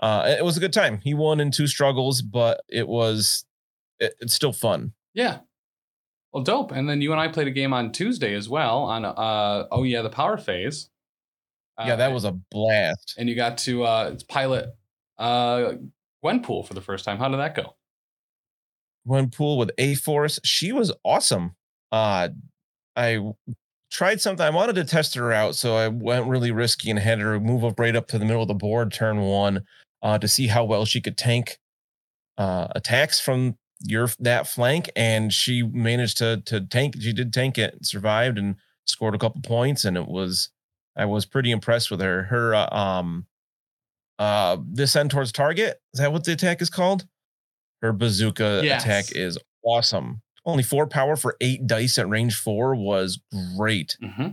Uh, 0.00 0.34
it 0.38 0.44
was 0.44 0.56
a 0.56 0.60
good 0.60 0.72
time. 0.72 1.00
He 1.02 1.14
won 1.14 1.40
in 1.40 1.50
two 1.50 1.66
struggles, 1.66 2.22
but 2.22 2.60
it 2.68 2.88
was 2.88 3.44
it, 3.98 4.14
it's 4.20 4.34
still 4.34 4.52
fun. 4.52 4.92
Yeah. 5.14 5.38
Well, 6.32 6.42
dope. 6.42 6.72
And 6.72 6.88
then 6.88 7.00
you 7.00 7.12
and 7.12 7.20
I 7.20 7.28
played 7.28 7.46
a 7.46 7.50
game 7.50 7.72
on 7.72 7.92
Tuesday 7.92 8.34
as 8.34 8.48
well 8.48 8.84
on 8.84 9.04
uh 9.04 9.66
oh 9.70 9.82
yeah 9.84 10.02
the 10.02 10.10
Power 10.10 10.36
Phase. 10.38 10.88
yeah, 11.78 11.96
that 11.96 12.10
Uh, 12.10 12.14
was 12.14 12.24
a 12.24 12.32
blast. 12.50 13.14
And 13.18 13.28
you 13.28 13.34
got 13.34 13.58
to 13.58 13.84
uh 13.84 14.16
pilot 14.28 14.70
uh 15.18 15.74
Gwenpool 16.24 16.66
for 16.66 16.74
the 16.74 16.80
first 16.80 17.04
time. 17.04 17.18
How 17.18 17.28
did 17.28 17.38
that 17.38 17.54
go? 17.54 17.74
Gwenpool 19.06 19.58
with 19.58 19.72
A 19.78 19.94
Force, 19.96 20.38
she 20.44 20.72
was 20.72 20.92
awesome. 21.04 21.56
Uh, 21.90 22.28
I 22.94 23.18
tried 23.90 24.20
something. 24.20 24.46
I 24.46 24.50
wanted 24.50 24.76
to 24.76 24.84
test 24.84 25.14
her 25.16 25.32
out, 25.32 25.56
so 25.56 25.74
I 25.76 25.88
went 25.88 26.26
really 26.28 26.52
risky 26.52 26.88
and 26.90 26.98
had 26.98 27.18
her 27.18 27.40
move 27.40 27.64
up 27.64 27.80
right 27.80 27.96
up 27.96 28.06
to 28.08 28.18
the 28.18 28.24
middle 28.24 28.42
of 28.42 28.48
the 28.48 28.54
board 28.54 28.92
turn 28.92 29.20
one 29.22 29.64
uh, 30.02 30.18
to 30.18 30.28
see 30.28 30.46
how 30.46 30.64
well 30.64 30.84
she 30.84 31.00
could 31.00 31.16
tank 31.18 31.58
uh, 32.38 32.68
attacks 32.76 33.18
from 33.20 33.56
your 33.84 34.08
that 34.20 34.46
flank, 34.46 34.90
and 34.96 35.32
she 35.32 35.62
managed 35.62 36.18
to 36.18 36.42
to 36.46 36.60
tank. 36.60 36.96
She 37.00 37.12
did 37.12 37.32
tank 37.32 37.58
it, 37.58 37.84
survived, 37.84 38.38
and 38.38 38.56
scored 38.86 39.14
a 39.14 39.18
couple 39.18 39.40
points, 39.42 39.84
and 39.84 39.96
it 39.96 40.06
was 40.08 40.50
I 40.96 41.04
was 41.06 41.24
pretty 41.26 41.50
impressed 41.50 41.90
with 41.90 42.00
her. 42.00 42.24
Her 42.24 42.54
uh, 42.54 42.74
um 42.74 43.26
uh 44.18 44.56
descend 44.74 45.10
towards 45.10 45.32
target 45.32 45.80
is 45.94 46.00
that 46.00 46.12
what 46.12 46.24
the 46.24 46.32
attack 46.32 46.60
is 46.62 46.70
called? 46.70 47.06
Her 47.80 47.92
bazooka 47.92 48.60
Yes. 48.62 48.82
attack 48.84 49.04
is 49.16 49.38
awesome. 49.64 50.22
Only 50.44 50.62
four 50.62 50.86
power 50.86 51.16
for 51.16 51.36
eight 51.40 51.66
dice 51.66 51.98
at 51.98 52.08
range 52.08 52.36
four 52.36 52.74
was 52.74 53.20
great. 53.56 53.96
Mm-hmm. 54.02 54.28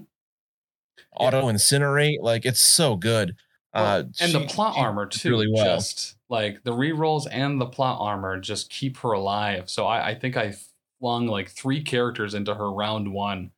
Auto 1.16 1.44
incinerate, 1.48 2.18
like 2.22 2.46
it's 2.46 2.62
so 2.62 2.96
good. 2.96 3.36
Uh, 3.74 4.04
and 4.20 4.34
the 4.34 4.46
plot 4.48 4.76
armor 4.78 5.06
too. 5.06 5.30
really 5.30 5.52
well. 5.52 5.64
Just 5.64 6.16
like 6.28 6.64
the 6.64 6.72
rerolls 6.72 7.28
and 7.30 7.62
the 7.62 7.68
plot 7.68 8.00
armor 8.02 8.40
just 8.40 8.70
keep 8.70 8.98
her 8.98 9.12
alive. 9.12 9.70
So 9.70 9.86
I, 9.86 10.10
I 10.10 10.16
think 10.16 10.38
I 10.38 10.56
flung 11.00 11.28
like 11.28 11.50
three 11.50 11.84
characters 11.84 12.34
into 12.34 12.56
her 12.56 12.72
round 12.72 13.14
one, 13.14 13.52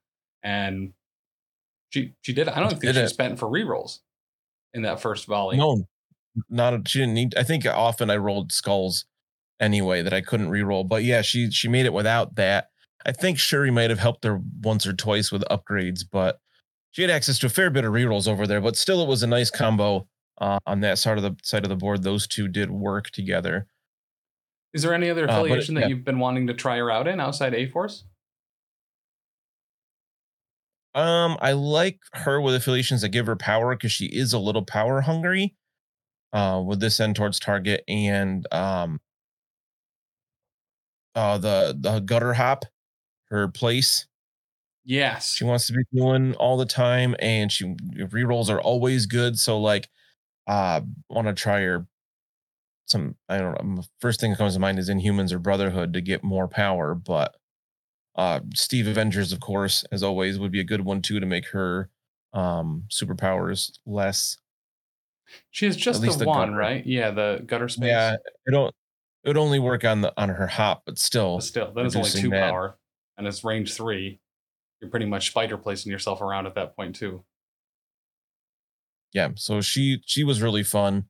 and 0.44 0.94
she 1.92 2.14
she 2.22 2.34
did. 2.34 2.50
I 2.50 2.60
don't 2.60 2.80
think 2.80 2.94
she 2.94 3.00
it. 3.00 3.10
spent 3.10 3.40
for 3.40 3.48
rerolls 3.48 4.00
in 4.74 4.82
that 4.82 5.02
first 5.02 5.28
volley. 5.28 5.58
No, 5.58 5.88
not 6.50 6.88
she 6.88 7.00
didn't 7.00 7.14
need. 7.14 7.36
I 7.38 7.44
think 7.44 7.66
often 7.66 8.10
I 8.10 8.18
rolled 8.18 8.52
skulls 8.52 9.06
anyway 9.60 10.02
that 10.02 10.14
I 10.14 10.22
couldn't 10.22 10.50
re-roll. 10.50 10.84
But 10.84 11.04
yeah, 11.04 11.22
she 11.22 11.52
she 11.52 11.68
made 11.68 11.86
it 11.86 11.94
without 11.94 12.36
that. 12.36 12.70
I 13.06 13.12
think 13.12 13.40
Shuri 13.40 13.72
might 13.72 13.90
have 13.90 14.00
helped 14.00 14.24
her 14.26 14.42
once 14.62 14.86
or 14.86 14.94
twice 14.94 15.32
with 15.32 15.44
upgrades, 15.50 16.04
but 16.10 16.40
she 16.92 17.02
had 17.02 17.12
access 17.12 17.40
to 17.40 17.48
a 17.48 17.50
fair 17.50 17.70
bit 17.70 17.86
of 17.86 17.94
rerolls 17.94 18.28
over 18.28 18.46
there, 18.46 18.62
but 18.62 18.76
still, 18.78 19.02
it 19.02 19.08
was 19.08 19.24
a 19.24 19.28
nice 19.28 19.50
combo 19.50 20.08
uh, 20.40 20.60
on 20.66 20.82
that 20.82 20.98
side 20.98 21.18
of 21.18 21.24
the 21.24 21.36
side 21.44 21.64
of 21.64 21.70
the 21.70 21.76
board. 21.76 22.04
Those 22.04 22.28
two 22.28 22.48
did 22.48 22.70
work 22.72 23.10
together. 23.10 23.68
Is 24.74 24.84
there 24.84 24.94
any 24.94 25.10
other 25.10 25.30
Uh, 25.30 25.34
affiliation 25.42 25.76
that 25.76 25.82
yeah. 25.82 25.88
you've 25.88 26.06
been 26.06 26.20
wanting 26.20 26.48
to 26.48 26.54
try 26.54 26.78
her 26.78 26.90
out 26.92 27.08
in 27.08 27.20
outside 27.20 27.54
A 27.54 27.68
Force? 27.68 28.06
Um, 30.94 31.38
I 31.42 31.54
like 31.54 32.00
her 32.14 32.42
with 32.42 32.54
affiliations 32.56 33.02
that 33.02 33.10
give 33.10 33.26
her 33.26 33.36
power 33.38 33.76
because 33.76 33.94
she 33.94 34.08
is 34.08 34.34
a 34.34 34.40
little 34.40 34.64
power 34.66 35.02
hungry. 35.02 35.56
Uh, 36.34 36.64
with 36.66 36.80
this 36.80 37.02
end 37.02 37.14
towards 37.14 37.42
target 37.42 37.84
and 37.90 38.48
um, 38.54 39.02
uh, 41.14 41.38
the 41.38 41.78
the 41.78 42.00
gutter 42.00 42.34
hop, 42.34 42.64
her 43.26 43.50
place 43.50 44.08
Yes. 44.84 45.34
she 45.34 45.44
wants 45.44 45.68
to 45.68 45.74
be 45.74 45.84
doing 45.94 46.34
all 46.36 46.58
the 46.58 46.66
time, 46.66 47.16
and 47.20 47.52
she 47.52 47.66
rerolls 47.66 48.50
are 48.50 48.60
always 48.62 49.06
good. 49.06 49.38
So 49.38 49.60
like, 49.60 49.90
uh, 50.48 50.82
want 51.10 51.28
to 51.28 51.34
try 51.34 51.62
her. 51.62 51.86
Some 52.88 53.16
I 53.30 53.38
don't 53.38 53.64
know. 53.76 53.84
First 54.00 54.20
thing 54.20 54.32
that 54.32 54.38
comes 54.38 54.54
to 54.56 54.60
mind 54.60 54.80
is 54.80 54.90
Inhumans 54.90 55.32
or 55.32 55.40
Brotherhood 55.40 55.94
to 55.94 56.02
get 56.02 56.24
more 56.24 56.48
power, 56.48 56.96
but 56.96 57.36
uh, 58.16 58.42
Steve 58.54 58.88
Avengers, 58.88 59.32
of 59.32 59.40
course, 59.40 59.84
as 59.92 60.04
always, 60.04 60.40
would 60.40 60.52
be 60.52 60.60
a 60.60 60.66
good 60.66 60.82
one 60.84 61.02
too 61.02 61.20
to 61.20 61.26
make 61.26 61.48
her 61.50 61.90
um 62.34 62.86
superpowers 62.90 63.78
less. 63.86 64.38
She 65.52 65.68
is 65.68 65.76
just 65.78 66.02
the 66.02 66.12
the 66.12 66.26
one, 66.26 66.50
gutter. 66.50 66.58
right? 66.60 66.86
Yeah, 66.86 67.12
the 67.12 67.44
gutter 67.46 67.70
space. 67.70 67.88
Yeah, 67.88 68.14
it 68.46 68.52
don't. 68.52 68.74
It 69.24 69.30
would 69.30 69.38
only 69.38 69.60
work 69.60 69.86
on 69.86 70.02
the 70.02 70.12
on 70.18 70.30
her 70.30 70.48
hop, 70.48 70.84
but 70.86 70.98
still, 70.98 71.36
But 71.38 71.44
still, 71.44 71.72
then 71.74 71.86
it's 71.86 71.96
only 71.96 72.10
two 72.10 72.30
that. 72.32 72.50
power, 72.50 72.78
and 73.18 73.28
it's 73.28 73.44
range 73.44 73.74
three. 73.74 74.20
You're 74.82 74.90
pretty 74.90 75.06
much 75.06 75.28
spider 75.28 75.58
placing 75.58 75.92
yourself 75.92 76.22
around 76.22 76.48
at 76.48 76.56
that 76.56 76.76
point 76.76 76.96
too. 76.96 77.24
yeah 79.14 79.30
so 79.36 79.62
she 79.62 80.02
she 80.06 80.24
was 80.24 80.42
really 80.42 80.64
fun 80.64 81.06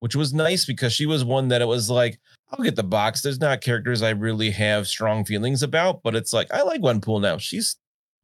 which 0.00 0.16
was 0.16 0.32
nice 0.32 0.64
because 0.64 0.92
she 0.92 1.06
was 1.06 1.24
one 1.24 1.48
that 1.48 1.62
it 1.62 1.66
was 1.68 1.88
like 1.90 2.18
i'll 2.50 2.64
get 2.64 2.76
the 2.76 2.82
box 2.82 3.22
there's 3.22 3.40
not 3.40 3.60
characters 3.60 4.02
i 4.02 4.10
really 4.10 4.50
have 4.50 4.86
strong 4.88 5.24
feelings 5.24 5.62
about 5.62 6.02
but 6.02 6.14
it's 6.14 6.32
like 6.32 6.52
i 6.52 6.62
like 6.62 6.80
Gwenpool 6.80 7.20
now 7.20 7.38
she's 7.38 7.76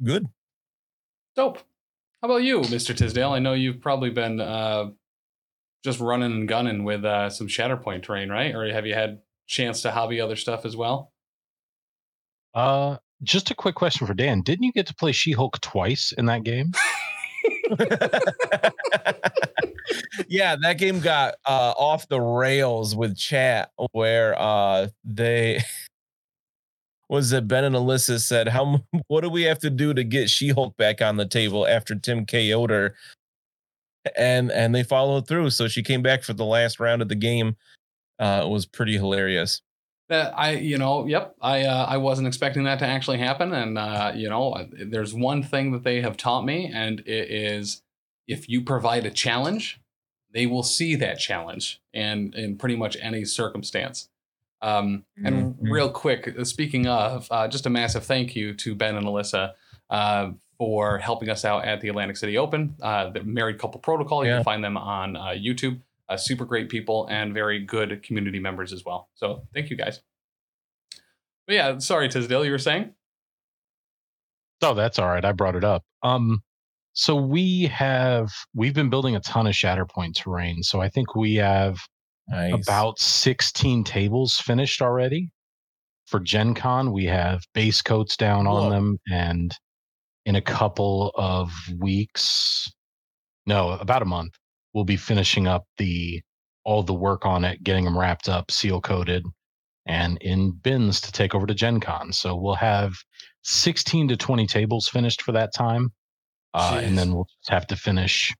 good 0.02 0.26
Dope. 1.36 1.58
How 2.22 2.28
about 2.28 2.42
you, 2.44 2.60
Mr. 2.62 2.96
Tisdale? 2.96 3.32
I 3.32 3.40
know 3.40 3.52
you've 3.52 3.82
probably 3.82 4.08
been 4.08 4.40
uh, 4.40 4.86
just 5.84 6.00
running 6.00 6.32
and 6.32 6.48
gunning 6.48 6.82
with 6.82 7.04
uh, 7.04 7.28
some 7.28 7.46
Shatterpoint 7.46 8.04
terrain, 8.04 8.30
right? 8.30 8.54
Or 8.54 8.66
have 8.72 8.86
you 8.86 8.94
had 8.94 9.20
chance 9.46 9.82
to 9.82 9.90
hobby 9.90 10.18
other 10.18 10.34
stuff 10.34 10.64
as 10.64 10.74
well? 10.74 11.12
Uh, 12.54 12.96
just 13.22 13.50
a 13.50 13.54
quick 13.54 13.74
question 13.74 14.06
for 14.06 14.14
Dan. 14.14 14.42
Didn't 14.42 14.64
you 14.64 14.72
get 14.72 14.86
to 14.86 14.94
play 14.94 15.12
She 15.12 15.32
Hulk 15.32 15.60
twice 15.60 16.12
in 16.12 16.26
that 16.26 16.44
game? 16.44 16.72
yeah 20.28 20.56
that 20.60 20.78
game 20.78 21.00
got 21.00 21.34
uh 21.46 21.72
off 21.76 22.08
the 22.08 22.20
rails 22.20 22.94
with 22.94 23.16
chat 23.16 23.70
where 23.92 24.38
uh 24.38 24.88
they 25.04 25.60
was 27.08 27.32
it 27.32 27.46
ben 27.46 27.64
and 27.64 27.74
alyssa 27.74 28.20
said 28.20 28.48
how 28.48 28.82
what 29.08 29.22
do 29.22 29.30
we 29.30 29.42
have 29.42 29.58
to 29.58 29.70
do 29.70 29.94
to 29.94 30.04
get 30.04 30.30
she-hulk 30.30 30.76
back 30.76 31.00
on 31.00 31.16
the 31.16 31.26
table 31.26 31.66
after 31.66 31.94
tim 31.94 32.24
KO'd 32.26 32.92
and 34.16 34.50
and 34.52 34.74
they 34.74 34.82
followed 34.82 35.26
through 35.26 35.50
so 35.50 35.68
she 35.68 35.82
came 35.82 36.02
back 36.02 36.22
for 36.22 36.32
the 36.32 36.44
last 36.44 36.80
round 36.80 37.02
of 37.02 37.08
the 37.08 37.14
game 37.14 37.56
uh 38.18 38.42
it 38.44 38.48
was 38.48 38.66
pretty 38.66 38.94
hilarious 38.94 39.60
That 40.08 40.38
I, 40.38 40.52
you 40.52 40.78
know, 40.78 41.04
yep, 41.06 41.34
I, 41.40 41.64
uh, 41.64 41.84
I 41.88 41.96
wasn't 41.96 42.28
expecting 42.28 42.62
that 42.64 42.78
to 42.78 42.86
actually 42.86 43.18
happen, 43.18 43.52
and 43.52 43.76
uh, 43.76 44.12
you 44.14 44.28
know, 44.28 44.56
there's 44.72 45.12
one 45.12 45.42
thing 45.42 45.72
that 45.72 45.82
they 45.82 46.00
have 46.00 46.16
taught 46.16 46.44
me, 46.44 46.70
and 46.72 47.00
it 47.00 47.28
is 47.30 47.82
if 48.28 48.48
you 48.48 48.62
provide 48.62 49.04
a 49.04 49.10
challenge, 49.10 49.80
they 50.32 50.46
will 50.46 50.62
see 50.62 50.94
that 50.94 51.18
challenge, 51.18 51.80
and 51.92 52.32
in 52.36 52.56
pretty 52.56 52.76
much 52.76 52.96
any 53.00 53.24
circumstance. 53.24 54.08
Um, 54.62 55.04
and 55.24 55.34
Mhm. 55.56 55.56
real 55.60 55.90
quick, 55.90 56.34
uh, 56.38 56.44
speaking 56.44 56.86
of, 56.86 57.26
uh, 57.32 57.48
just 57.48 57.66
a 57.66 57.70
massive 57.70 58.04
thank 58.04 58.36
you 58.36 58.54
to 58.54 58.74
Ben 58.76 58.94
and 58.96 59.06
Alyssa 59.06 59.54
uh, 59.90 60.30
for 60.56 60.98
helping 60.98 61.28
us 61.30 61.44
out 61.44 61.64
at 61.64 61.80
the 61.80 61.88
Atlantic 61.88 62.16
City 62.16 62.38
Open, 62.38 62.74
uh, 62.80 63.10
the 63.10 63.22
Married 63.24 63.58
Couple 63.58 63.80
Protocol. 63.80 64.24
You 64.24 64.30
Yeah. 64.30 64.36
can 64.36 64.44
find 64.44 64.64
them 64.64 64.76
on 64.76 65.16
uh, 65.16 65.24
YouTube. 65.30 65.80
Uh, 66.08 66.16
super 66.16 66.44
great 66.44 66.68
people 66.68 67.06
and 67.10 67.34
very 67.34 67.58
good 67.64 68.02
community 68.02 68.38
members 68.38 68.72
as 68.72 68.84
well. 68.84 69.08
So 69.14 69.42
thank 69.52 69.70
you 69.70 69.76
guys. 69.76 70.00
But 71.46 71.54
yeah, 71.54 71.78
sorry, 71.78 72.08
Tisdale, 72.08 72.44
you 72.44 72.52
were 72.52 72.58
saying? 72.58 72.92
Oh, 74.62 74.74
that's 74.74 74.98
all 74.98 75.08
right. 75.08 75.24
I 75.24 75.32
brought 75.32 75.56
it 75.56 75.64
up. 75.64 75.82
Um, 76.02 76.42
so 76.92 77.14
we 77.14 77.64
have 77.66 78.32
we've 78.54 78.74
been 78.74 78.88
building 78.88 79.16
a 79.16 79.20
ton 79.20 79.46
of 79.46 79.52
Shatterpoint 79.52 80.14
terrain. 80.14 80.62
So 80.62 80.80
I 80.80 80.88
think 80.88 81.14
we 81.14 81.34
have 81.34 81.78
nice 82.28 82.54
about 82.54 82.98
16 82.98 83.84
tables 83.84 84.38
finished 84.38 84.80
already. 84.80 85.30
For 86.06 86.20
Gen 86.20 86.54
Con, 86.54 86.92
we 86.92 87.04
have 87.06 87.42
base 87.52 87.82
coats 87.82 88.16
down 88.16 88.46
on 88.46 88.70
them, 88.70 88.98
and 89.10 89.52
in 90.24 90.36
a 90.36 90.40
couple 90.40 91.10
of 91.16 91.52
weeks, 91.78 92.72
no, 93.44 93.70
about 93.72 94.02
a 94.02 94.06
month, 94.06 94.32
we'll 94.76 94.84
be 94.84 94.96
finishing 94.96 95.48
up 95.48 95.64
the 95.78 96.20
all 96.62 96.82
the 96.82 96.92
work 96.92 97.24
on 97.24 97.44
it, 97.44 97.62
getting 97.64 97.84
them 97.84 97.98
wrapped 97.98 98.28
up, 98.28 98.50
seal 98.50 98.80
coated, 98.80 99.24
and 99.86 100.18
in 100.20 100.50
bins 100.50 101.00
to 101.00 101.10
take 101.10 101.34
over 101.34 101.46
to 101.46 101.54
Gen 101.54 101.80
Con. 101.80 102.12
So 102.12 102.36
we'll 102.36 102.56
have 102.56 102.92
16 103.44 104.08
to 104.08 104.16
20 104.16 104.46
tables 104.46 104.86
finished 104.86 105.22
for 105.22 105.32
that 105.32 105.54
time. 105.54 105.92
Uh, 106.52 106.80
and 106.82 106.98
then 106.98 107.14
we'll 107.14 107.28
just 107.40 107.50
have 107.50 107.66
to 107.68 107.76
finish 107.76 108.34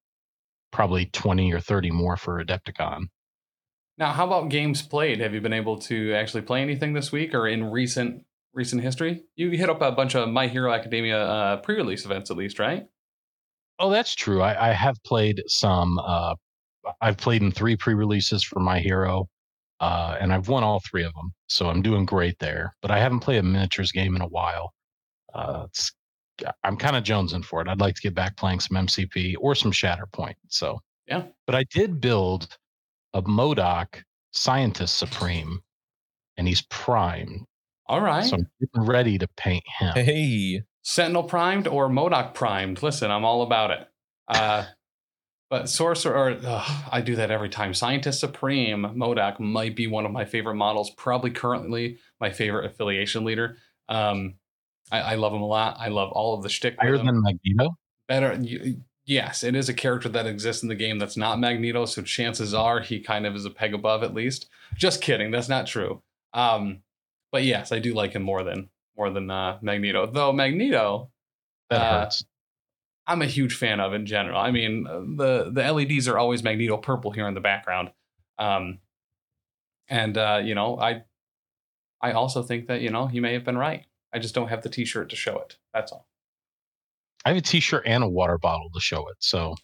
probably 0.72 1.06
20 1.06 1.52
or 1.52 1.60
30 1.60 1.90
more 1.92 2.16
for 2.16 2.44
Adepticon. 2.44 3.06
Now, 3.96 4.12
how 4.12 4.26
about 4.26 4.50
games 4.50 4.82
played? 4.82 5.20
Have 5.20 5.32
you 5.32 5.40
been 5.40 5.52
able 5.54 5.78
to 5.78 6.12
actually 6.12 6.42
play 6.42 6.60
anything 6.60 6.92
this 6.92 7.10
week 7.12 7.32
or 7.32 7.48
in 7.48 7.70
recent 7.70 8.24
recent 8.52 8.82
history? 8.82 9.22
You 9.36 9.50
hit 9.50 9.70
up 9.70 9.80
a 9.80 9.92
bunch 9.92 10.14
of 10.14 10.28
My 10.28 10.48
Hero 10.48 10.72
Academia 10.72 11.24
uh, 11.24 11.56
pre-release 11.58 12.04
events, 12.04 12.30
at 12.30 12.36
least, 12.36 12.58
right? 12.58 12.86
Oh, 13.78 13.90
that's 13.90 14.14
true. 14.14 14.42
I, 14.42 14.70
I 14.70 14.72
have 14.72 14.96
played 15.04 15.42
some. 15.46 15.98
Uh, 15.98 16.34
I've 17.00 17.16
played 17.16 17.42
in 17.42 17.50
three 17.50 17.76
pre-releases 17.76 18.42
for 18.42 18.60
My 18.60 18.78
Hero, 18.78 19.28
uh, 19.80 20.16
and 20.20 20.32
I've 20.32 20.48
won 20.48 20.62
all 20.62 20.80
three 20.80 21.04
of 21.04 21.12
them. 21.14 21.32
So 21.48 21.68
I'm 21.68 21.82
doing 21.82 22.06
great 22.06 22.38
there. 22.38 22.74
But 22.80 22.90
I 22.90 22.98
haven't 22.98 23.20
played 23.20 23.38
a 23.38 23.42
miniatures 23.42 23.92
game 23.92 24.16
in 24.16 24.22
a 24.22 24.28
while. 24.28 24.72
Uh, 25.34 25.64
it's, 25.68 25.92
I'm 26.64 26.76
kind 26.76 26.96
of 26.96 27.04
jonesing 27.04 27.44
for 27.44 27.60
it. 27.60 27.68
I'd 27.68 27.80
like 27.80 27.94
to 27.96 28.02
get 28.02 28.14
back 28.14 28.36
playing 28.36 28.60
some 28.60 28.76
MCP 28.76 29.34
or 29.40 29.54
some 29.54 29.72
Shatterpoint. 29.72 30.34
So 30.48 30.80
Yeah. 31.06 31.24
But 31.46 31.54
I 31.54 31.64
did 31.64 32.00
build 32.00 32.56
a 33.14 33.22
MODOK 33.22 34.02
Scientist 34.32 34.96
Supreme, 34.96 35.60
and 36.36 36.46
he's 36.46 36.62
primed. 36.62 37.44
All 37.86 38.00
right. 38.00 38.24
So 38.24 38.36
I'm 38.36 38.46
getting 38.60 38.88
ready 38.88 39.18
to 39.18 39.28
paint 39.36 39.64
him. 39.78 39.92
hey 39.94 40.62
Sentinel 40.88 41.24
primed 41.24 41.66
or 41.66 41.88
MODOK 41.88 42.32
primed. 42.32 42.80
Listen, 42.80 43.10
I'm 43.10 43.24
all 43.24 43.42
about 43.42 43.72
it. 43.72 43.88
Uh, 44.28 44.66
but 45.50 45.68
Sorcerer, 45.68 46.14
or, 46.14 46.38
ugh, 46.44 46.84
I 46.92 47.00
do 47.00 47.16
that 47.16 47.32
every 47.32 47.48
time. 47.48 47.74
Scientist 47.74 48.20
Supreme 48.20 48.82
MODOK 48.94 49.40
might 49.40 49.74
be 49.74 49.88
one 49.88 50.06
of 50.06 50.12
my 50.12 50.24
favorite 50.24 50.54
models. 50.54 50.90
Probably 50.90 51.32
currently 51.32 51.98
my 52.20 52.30
favorite 52.30 52.66
affiliation 52.66 53.24
leader. 53.24 53.56
Um, 53.88 54.36
I, 54.92 55.00
I 55.00 55.14
love 55.16 55.32
him 55.34 55.42
a 55.42 55.46
lot. 55.46 55.76
I 55.80 55.88
love 55.88 56.12
all 56.12 56.34
of 56.34 56.44
the 56.44 56.48
shtick. 56.48 56.76
him. 56.80 57.04
than 57.04 57.20
Magneto. 57.20 57.76
better. 58.06 58.40
Yes, 59.06 59.42
it 59.42 59.56
is 59.56 59.68
a 59.68 59.74
character 59.74 60.08
that 60.10 60.26
exists 60.26 60.62
in 60.62 60.68
the 60.68 60.76
game 60.76 61.00
that's 61.00 61.16
not 61.16 61.40
Magneto, 61.40 61.86
so 61.86 62.02
chances 62.02 62.54
are 62.54 62.78
he 62.78 63.00
kind 63.00 63.26
of 63.26 63.34
is 63.34 63.44
a 63.44 63.50
peg 63.50 63.74
above 63.74 64.04
at 64.04 64.14
least. 64.14 64.48
Just 64.76 65.00
kidding, 65.00 65.32
that's 65.32 65.48
not 65.48 65.66
true. 65.66 66.00
Um, 66.32 66.82
but 67.32 67.42
yes, 67.42 67.72
I 67.72 67.80
do 67.80 67.92
like 67.92 68.12
him 68.12 68.22
more 68.22 68.44
than 68.44 68.68
more 68.96 69.10
than 69.10 69.30
uh, 69.30 69.58
Magneto. 69.62 70.06
Though 70.06 70.32
Magneto, 70.32 71.10
That 71.70 71.80
Uh, 71.82 72.00
hurts. 72.04 72.24
I'm 73.08 73.22
a 73.22 73.26
huge 73.26 73.54
fan 73.54 73.78
of 73.80 73.92
in 73.94 74.04
general. 74.06 74.38
I 74.38 74.50
mean, 74.50 74.86
uh, 74.86 75.00
the 75.00 75.50
the 75.52 75.72
LEDs 75.72 76.08
are 76.08 76.18
always 76.18 76.42
Magneto 76.42 76.76
purple 76.76 77.10
here 77.12 77.28
in 77.28 77.34
the 77.34 77.40
background, 77.40 77.90
um, 78.38 78.78
and 79.88 80.18
uh, 80.18 80.40
you 80.44 80.54
know, 80.56 80.78
I 80.78 81.04
I 82.00 82.12
also 82.12 82.42
think 82.42 82.66
that 82.66 82.80
you 82.80 82.90
know 82.90 83.06
he 83.06 83.20
may 83.20 83.32
have 83.34 83.44
been 83.44 83.56
right. 83.58 83.86
I 84.12 84.18
just 84.18 84.34
don't 84.34 84.48
have 84.48 84.62
the 84.62 84.68
T-shirt 84.70 85.10
to 85.10 85.16
show 85.16 85.38
it. 85.38 85.56
That's 85.74 85.92
all. 85.92 86.06
I 87.24 87.30
have 87.30 87.38
a 87.38 87.40
T-shirt 87.42 87.82
and 87.86 88.02
a 88.02 88.08
water 88.08 88.38
bottle 88.38 88.70
to 88.74 88.80
show 88.80 89.08
it. 89.08 89.16
So 89.20 89.54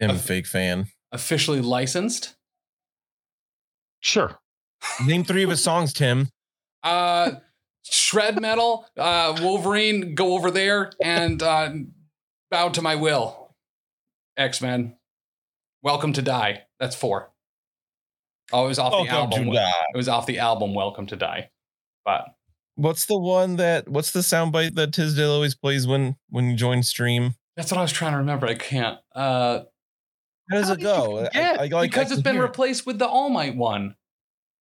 i'm 0.00 0.10
a 0.10 0.18
fake 0.18 0.46
fan 0.48 0.86
Officially 1.12 1.60
licensed. 1.60 2.34
sure. 4.00 4.38
name 5.06 5.22
three 5.24 5.44
of 5.44 5.50
his 5.50 5.62
songs 5.62 5.92
tim 5.92 6.28
uh 6.82 7.32
shred 7.84 8.40
metal 8.40 8.86
uh 8.96 9.36
wolverine 9.42 10.14
go 10.14 10.34
over 10.34 10.50
there 10.50 10.90
and 11.02 11.42
uh 11.42 11.70
bow 12.50 12.68
to 12.68 12.80
my 12.82 12.94
will 12.94 13.54
x-men 14.36 14.96
welcome 15.82 16.12
to 16.12 16.22
die 16.22 16.62
that's 16.78 16.94
four 16.96 17.30
oh 18.52 18.64
it 18.64 18.68
was 18.68 18.78
off 18.78 18.92
the 18.92 18.96
Welcome 18.98 19.30
to 19.30 19.36
album 19.36 19.52
die. 19.54 19.72
it 19.92 19.96
was 19.96 20.08
off 20.08 20.26
the 20.26 20.38
album 20.38 20.74
welcome 20.74 21.06
to 21.08 21.16
die 21.16 21.50
but 22.04 22.26
What's 22.74 23.04
the 23.04 23.18
one 23.18 23.56
that? 23.56 23.86
What's 23.86 24.12
the 24.12 24.20
soundbite 24.20 24.76
that 24.76 24.94
Tisdale 24.94 25.30
always 25.30 25.54
plays 25.54 25.86
when 25.86 26.16
when 26.30 26.48
you 26.48 26.56
join 26.56 26.82
stream? 26.82 27.34
That's 27.54 27.70
what 27.70 27.76
I 27.76 27.82
was 27.82 27.92
trying 27.92 28.12
to 28.12 28.18
remember. 28.18 28.46
I 28.46 28.54
can't. 28.54 28.98
Uh, 29.14 29.60
How 30.50 30.56
does 30.56 30.68
How 30.68 30.72
it 30.72 30.76
did 30.78 30.82
you 30.82 30.86
go? 30.88 31.18
I- 31.18 31.24
forget? 31.26 31.60
I, 31.60 31.82
because 31.82 31.98
I 31.98 32.00
it's 32.02 32.12
can 32.14 32.22
been 32.22 32.34
hear 32.36 32.42
replaced 32.42 32.86
with 32.86 32.98
the 32.98 33.06
All 33.06 33.28
Might 33.28 33.56
one. 33.56 33.94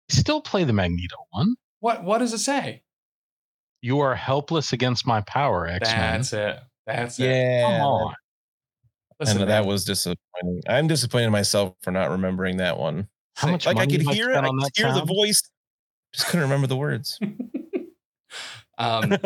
Still 0.10 0.42
play 0.42 0.64
the 0.64 0.74
Magneto 0.74 1.18
one. 1.30 1.54
What 1.82 2.04
what 2.04 2.18
does 2.18 2.34
it 2.34 2.40
say? 2.40 2.82
You 3.82 4.00
are 4.00 4.16
helpless 4.16 4.74
against 4.74 5.08
my 5.08 5.22
power, 5.22 5.68
X 5.68 5.90
Men. 5.90 5.98
That's 5.98 6.34
it. 6.34 6.60
That's 6.86 7.20
it. 7.20 7.26
Yeah, 7.26 7.78
Come 7.78 7.82
on. 7.82 8.16
Listen, 9.20 9.42
and 9.42 9.50
that 9.50 9.62
man, 9.62 9.68
was 9.68 9.84
disappointing. 9.84 10.62
I'm 10.68 10.88
disappointed 10.88 11.26
in 11.26 11.32
myself 11.32 11.76
for 11.82 11.92
not 11.92 12.10
remembering 12.10 12.58
that 12.58 12.78
one. 12.78 13.08
How 13.36 13.50
much 13.52 13.66
Like 13.66 13.78
I 13.78 13.86
could 13.86 14.02
hear 14.02 14.30
it, 14.30 14.34
spent 14.34 14.46
I 14.46 14.50
on 14.50 14.58
could 14.58 14.66
that 14.66 14.78
hear 14.78 14.94
the 14.94 15.06
voice, 15.06 15.42
just 16.14 16.28
couldn't 16.28 16.42
remember 16.42 16.68
the 16.68 16.78
words. 16.78 17.20
um, 18.78 19.18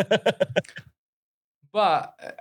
but 1.72 2.16
uh, 2.22 2.32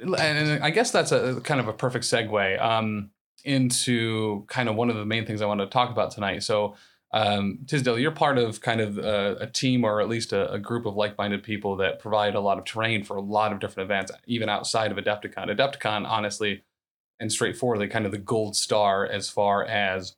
and 0.00 0.16
and 0.16 0.64
I 0.64 0.70
guess 0.70 0.90
that's 0.90 1.12
a 1.12 1.40
kind 1.42 1.60
of 1.60 1.68
a 1.68 1.72
perfect 1.72 2.04
segue 2.04 2.62
um, 2.62 3.10
into 3.44 4.44
kind 4.48 4.68
of 4.68 4.76
one 4.76 4.90
of 4.90 4.96
the 4.96 5.06
main 5.06 5.26
things 5.26 5.42
I 5.42 5.46
want 5.46 5.60
to 5.60 5.66
talk 5.66 5.90
about 5.90 6.10
tonight. 6.10 6.42
So, 6.42 6.76
um, 7.12 7.60
Tisdale, 7.66 7.98
you're 7.98 8.10
part 8.10 8.38
of 8.38 8.60
kind 8.60 8.80
of 8.80 8.98
a, 8.98 9.36
a 9.40 9.46
team 9.46 9.84
or 9.84 10.00
at 10.00 10.08
least 10.08 10.32
a, 10.32 10.52
a 10.52 10.58
group 10.58 10.84
of 10.84 10.94
like-minded 10.94 11.42
people 11.42 11.76
that 11.76 11.98
provide 11.98 12.34
a 12.34 12.40
lot 12.40 12.58
of 12.58 12.64
terrain 12.64 13.02
for 13.02 13.16
a 13.16 13.22
lot 13.22 13.52
of 13.52 13.60
different 13.60 13.86
events, 13.86 14.12
even 14.26 14.48
outside 14.48 14.92
of 14.92 14.98
Adepticon. 14.98 15.48
Adepticon, 15.48 16.06
honestly 16.06 16.62
and 17.20 17.32
straightforwardly, 17.32 17.88
kind 17.88 18.06
of 18.06 18.12
the 18.12 18.18
gold 18.18 18.56
star 18.56 19.06
as 19.06 19.28
far 19.28 19.64
as 19.64 20.14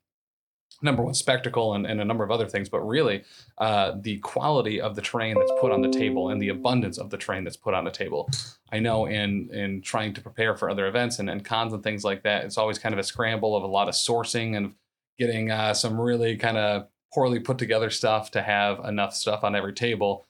number 0.83 1.03
one 1.03 1.15
spectacle 1.15 1.75
and, 1.75 1.87
and 1.87 2.01
a 2.01 2.05
number 2.05 2.25
of 2.25 2.31
other 2.31 2.47
things, 2.47 2.69
but 2.69 2.81
really 2.81 3.23
uh, 3.59 3.93
the 4.01 4.19
quality 4.19 4.81
of 4.81 4.97
the 4.97 5.03
terrain 5.03 5.37
that's 5.39 5.53
put 5.61 5.73
on 5.73 5.83
the 5.83 5.91
table 5.91 6.31
and 6.31 6.41
the 6.41 6.49
abundance 6.49 6.99
of 6.99 7.11
the 7.11 7.19
terrain 7.19 7.45
that's 7.45 7.57
put 7.57 7.75
on 7.75 7.85
the 7.85 7.91
table. 7.91 8.31
I 8.73 8.79
know 8.79 9.07
in 9.07 9.51
in 9.53 9.83
trying 9.83 10.15
to 10.15 10.21
prepare 10.21 10.57
for 10.57 10.71
other 10.71 10.87
events 10.87 11.19
and, 11.19 11.29
and 11.29 11.45
cons 11.45 11.73
and 11.73 11.83
things 11.83 12.05
like 12.05 12.23
that, 12.23 12.45
it's 12.45 12.57
always 12.57 12.79
kind 12.79 12.95
of 12.95 12.99
a 12.99 13.05
scramble 13.05 13.57
of 13.57 13.63
a 13.63 13.67
lot 13.67 13.89
of 13.89 13.95
sourcing 13.95 14.57
and 14.57 14.75
getting 15.21 15.51
uh, 15.51 15.75
some 15.75 16.01
really 16.01 16.37
kind 16.37 16.57
of 16.57 16.89
poorly 17.13 17.39
put 17.39 17.59
together 17.59 17.91
stuff 17.91 18.31
to 18.33 18.43
have 18.43 18.81
enough 18.85 19.15
stuff 19.15 19.45
on 19.45 19.55
every 19.55 19.75
table. 19.75 20.27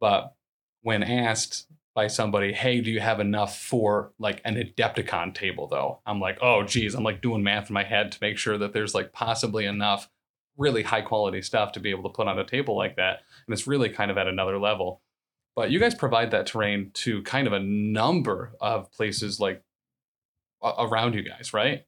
But 0.00 0.34
when 0.82 1.02
asked 1.02 1.66
by 1.94 2.08
somebody, 2.08 2.52
hey, 2.52 2.80
do 2.80 2.90
you 2.90 3.00
have 3.00 3.20
enough 3.20 3.58
for 3.58 4.12
like 4.18 4.40
an 4.44 4.56
Adepticon 4.56 5.34
table 5.34 5.68
though? 5.68 6.00
I'm 6.04 6.20
like, 6.20 6.38
oh 6.42 6.64
geez, 6.64 6.94
I'm 6.94 7.04
like 7.04 7.22
doing 7.22 7.42
math 7.42 7.70
in 7.70 7.74
my 7.74 7.84
head 7.84 8.10
to 8.12 8.18
make 8.20 8.36
sure 8.36 8.58
that 8.58 8.72
there's 8.72 8.94
like 8.94 9.12
possibly 9.12 9.64
enough 9.64 10.10
really 10.56 10.82
high 10.82 11.02
quality 11.02 11.40
stuff 11.40 11.72
to 11.72 11.80
be 11.80 11.90
able 11.90 12.02
to 12.02 12.14
put 12.14 12.28
on 12.28 12.38
a 12.38 12.44
table 12.44 12.76
like 12.76 12.96
that. 12.96 13.20
And 13.46 13.52
it's 13.54 13.66
really 13.66 13.88
kind 13.88 14.10
of 14.10 14.18
at 14.18 14.26
another 14.26 14.58
level. 14.58 15.02
But 15.54 15.70
you 15.70 15.78
guys 15.78 15.94
provide 15.94 16.30
that 16.30 16.46
terrain 16.46 16.90
to 16.94 17.22
kind 17.22 17.46
of 17.46 17.52
a 17.52 17.60
number 17.60 18.52
of 18.60 18.90
places 18.90 19.38
like 19.38 19.62
around 20.62 21.14
you 21.14 21.22
guys, 21.22 21.52
right? 21.52 21.84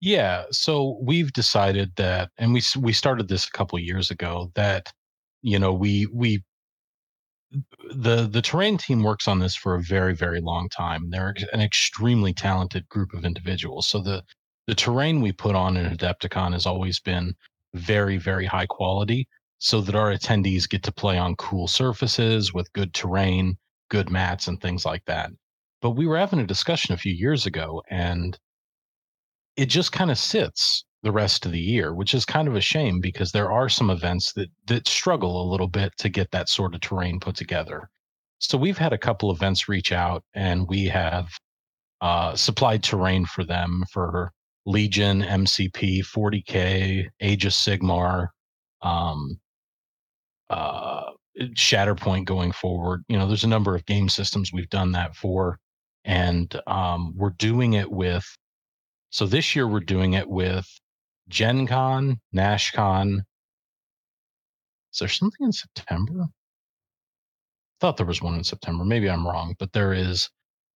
Yeah, 0.00 0.44
so 0.50 0.98
we've 1.02 1.32
decided 1.32 1.92
that, 1.96 2.30
and 2.38 2.52
we 2.52 2.62
we 2.78 2.92
started 2.92 3.28
this 3.28 3.46
a 3.46 3.50
couple 3.50 3.78
years 3.78 4.10
ago. 4.10 4.50
That 4.54 4.92
you 5.42 5.58
know 5.58 5.72
we 5.72 6.06
we 6.12 6.42
the 7.94 8.26
the 8.26 8.42
terrain 8.42 8.76
team 8.76 9.02
works 9.02 9.28
on 9.28 9.38
this 9.38 9.54
for 9.54 9.74
a 9.74 9.82
very 9.82 10.14
very 10.14 10.40
long 10.40 10.68
time. 10.68 11.10
They're 11.10 11.34
an 11.52 11.60
extremely 11.60 12.32
talented 12.32 12.88
group 12.88 13.12
of 13.14 13.24
individuals. 13.24 13.88
So 13.88 14.00
the 14.00 14.22
the 14.66 14.74
terrain 14.74 15.20
we 15.20 15.32
put 15.32 15.54
on 15.54 15.76
in 15.76 15.86
Adepticon 15.96 16.52
has 16.52 16.66
always 16.66 16.98
been 17.00 17.34
very 17.74 18.16
very 18.16 18.46
high 18.46 18.66
quality, 18.66 19.28
so 19.58 19.80
that 19.82 19.94
our 19.94 20.12
attendees 20.12 20.68
get 20.68 20.82
to 20.84 20.92
play 20.92 21.18
on 21.18 21.36
cool 21.36 21.68
surfaces 21.68 22.52
with 22.52 22.72
good 22.72 22.92
terrain, 22.94 23.56
good 23.90 24.10
mats, 24.10 24.48
and 24.48 24.60
things 24.60 24.84
like 24.84 25.04
that. 25.06 25.30
But 25.80 25.90
we 25.90 26.06
were 26.06 26.18
having 26.18 26.40
a 26.40 26.46
discussion 26.46 26.94
a 26.94 26.98
few 26.98 27.12
years 27.12 27.46
ago, 27.46 27.82
and 27.90 28.38
it 29.56 29.66
just 29.66 29.92
kind 29.92 30.10
of 30.10 30.18
sits 30.18 30.84
the 31.02 31.12
rest 31.12 31.46
of 31.46 31.52
the 31.52 31.60
year, 31.60 31.94
which 31.94 32.14
is 32.14 32.24
kind 32.24 32.48
of 32.48 32.56
a 32.56 32.60
shame 32.60 33.00
because 33.00 33.32
there 33.32 33.50
are 33.52 33.68
some 33.68 33.90
events 33.90 34.32
that 34.34 34.48
that 34.66 34.88
struggle 34.88 35.42
a 35.42 35.50
little 35.50 35.68
bit 35.68 35.92
to 35.98 36.08
get 36.08 36.30
that 36.32 36.48
sort 36.48 36.74
of 36.74 36.80
terrain 36.80 37.20
put 37.20 37.36
together. 37.36 37.88
So 38.38 38.58
we've 38.58 38.78
had 38.78 38.92
a 38.92 38.98
couple 38.98 39.30
events 39.30 39.68
reach 39.68 39.92
out 39.92 40.22
and 40.34 40.68
we 40.68 40.86
have 40.86 41.28
uh, 42.00 42.34
supplied 42.34 42.82
terrain 42.82 43.24
for 43.24 43.44
them 43.44 43.84
for 43.90 44.30
Legion, 44.66 45.22
MCP, 45.22 46.00
40K, 46.00 47.08
Age 47.20 47.44
of 47.46 47.52
Sigmar, 47.52 48.28
um, 48.82 49.38
uh, 50.50 51.12
Shatterpoint 51.54 52.24
going 52.24 52.52
forward. 52.52 53.04
You 53.08 53.16
know, 53.16 53.26
there's 53.26 53.44
a 53.44 53.48
number 53.48 53.74
of 53.74 53.86
game 53.86 54.08
systems 54.08 54.52
we've 54.52 54.68
done 54.70 54.92
that 54.92 55.14
for. 55.14 55.58
And 56.04 56.54
um, 56.66 57.14
we're 57.16 57.30
doing 57.30 57.74
it 57.74 57.90
with 57.90 58.24
so 59.10 59.26
this 59.26 59.54
year 59.54 59.66
we're 59.66 59.80
doing 59.80 60.14
it 60.14 60.28
with 60.28 60.66
Gen 61.28 61.66
Con, 61.66 62.20
NashCon. 62.34 63.18
Is 64.92 64.98
there 64.98 65.08
something 65.08 65.44
in 65.44 65.52
September? 65.52 66.26
Thought 67.80 67.96
there 67.96 68.06
was 68.06 68.22
one 68.22 68.34
in 68.34 68.44
September. 68.44 68.84
Maybe 68.84 69.10
I'm 69.10 69.26
wrong, 69.26 69.54
but 69.58 69.72
there 69.72 69.92
is 69.92 70.30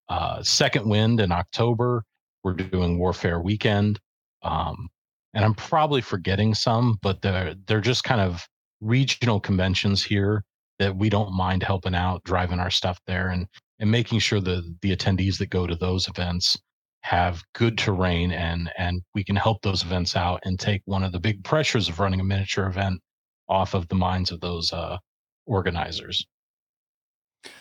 uh, 0.10 0.44
Second 0.44 0.90
Wind 0.90 1.20
in 1.20 1.32
October. 1.32 2.04
We're 2.44 2.54
doing 2.54 2.98
Warfare 2.98 3.40
Weekend, 3.40 4.00
um, 4.44 4.90
and 5.34 5.46
I'm 5.46 5.54
probably 5.54 6.02
forgetting 6.02 6.54
some, 6.56 6.98
but 7.02 7.22
they're 7.22 7.56
they're 7.68 7.82
just 7.82 8.04
kind 8.04 8.22
of 8.22 8.46
regional 8.82 9.40
conventions 9.40 10.04
here 10.04 10.44
that 10.80 10.96
we 10.96 11.10
don't 11.10 11.34
mind 11.34 11.64
helping 11.64 11.96
out, 11.96 12.24
driving 12.24 12.60
our 12.60 12.70
stuff 12.70 13.00
there, 13.08 13.30
and 13.30 13.48
and 13.80 13.92
making 13.92 14.20
sure 14.20 14.40
the 14.40 14.76
the 14.82 14.96
attendees 14.96 15.38
that 15.38 15.50
go 15.50 15.68
to 15.68 15.76
those 15.76 16.08
events 16.08 16.58
have 17.02 17.42
good 17.54 17.78
terrain 17.78 18.32
and 18.32 18.70
and 18.78 19.02
we 19.16 19.24
can 19.24 19.36
help 19.36 19.62
those 19.62 19.84
events 19.84 20.16
out 20.16 20.40
and 20.44 20.60
take 20.60 20.82
one 20.86 21.04
of 21.04 21.12
the 21.12 21.20
big 21.20 21.44
pressures 21.44 21.88
of 21.88 22.00
running 22.00 22.20
a 22.20 22.24
miniature 22.24 22.68
event 22.68 23.00
off 23.48 23.74
of 23.74 23.88
the 23.88 23.96
minds 23.96 24.32
of 24.32 24.42
those 24.42 24.74
uh 24.74 24.98
organizers 25.46 26.28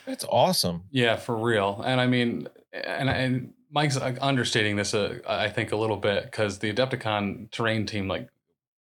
That's 0.06 0.24
awesome. 0.28 0.84
Yeah, 0.90 1.16
for 1.16 1.36
real. 1.36 1.82
And 1.84 2.00
I 2.00 2.06
mean, 2.06 2.48
and 2.72 3.08
and 3.08 3.52
Mike's 3.70 3.96
uh, 3.96 4.16
understating 4.20 4.76
this, 4.76 4.94
uh, 4.94 5.18
I 5.26 5.48
think, 5.48 5.72
a 5.72 5.76
little 5.76 5.96
bit 5.96 6.24
because 6.24 6.58
the 6.58 6.72
Adepticon 6.72 7.50
terrain 7.50 7.86
team 7.86 8.08
like 8.08 8.28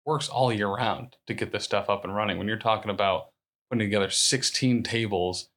works 0.05 0.29
all 0.29 0.51
year 0.51 0.69
round 0.69 1.15
to 1.27 1.33
get 1.33 1.51
this 1.51 1.65
stuff 1.65 1.89
up 1.89 2.03
and 2.03 2.15
running. 2.15 2.37
When 2.37 2.47
you're 2.47 2.57
talking 2.57 2.89
about 2.89 3.27
putting 3.69 3.85
together 3.85 4.09
16 4.09 4.83
tables 4.83 5.49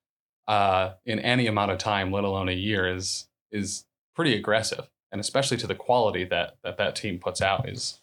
uh, 0.49 0.95
in 1.07 1.21
any 1.21 1.47
amount 1.47 1.71
of 1.71 1.79
time, 1.79 2.11
let 2.11 2.25
alone 2.25 2.49
a 2.49 2.53
year, 2.53 2.93
is 2.93 3.29
is 3.53 3.85
pretty 4.15 4.35
aggressive, 4.35 4.89
and 5.13 5.21
especially 5.21 5.57
to 5.59 5.67
the 5.67 5.75
quality 5.75 6.25
that 6.25 6.57
that 6.63 6.79
that 6.79 6.97
team 6.97 7.19
puts 7.19 7.41
out 7.41 7.69
is 7.69 8.01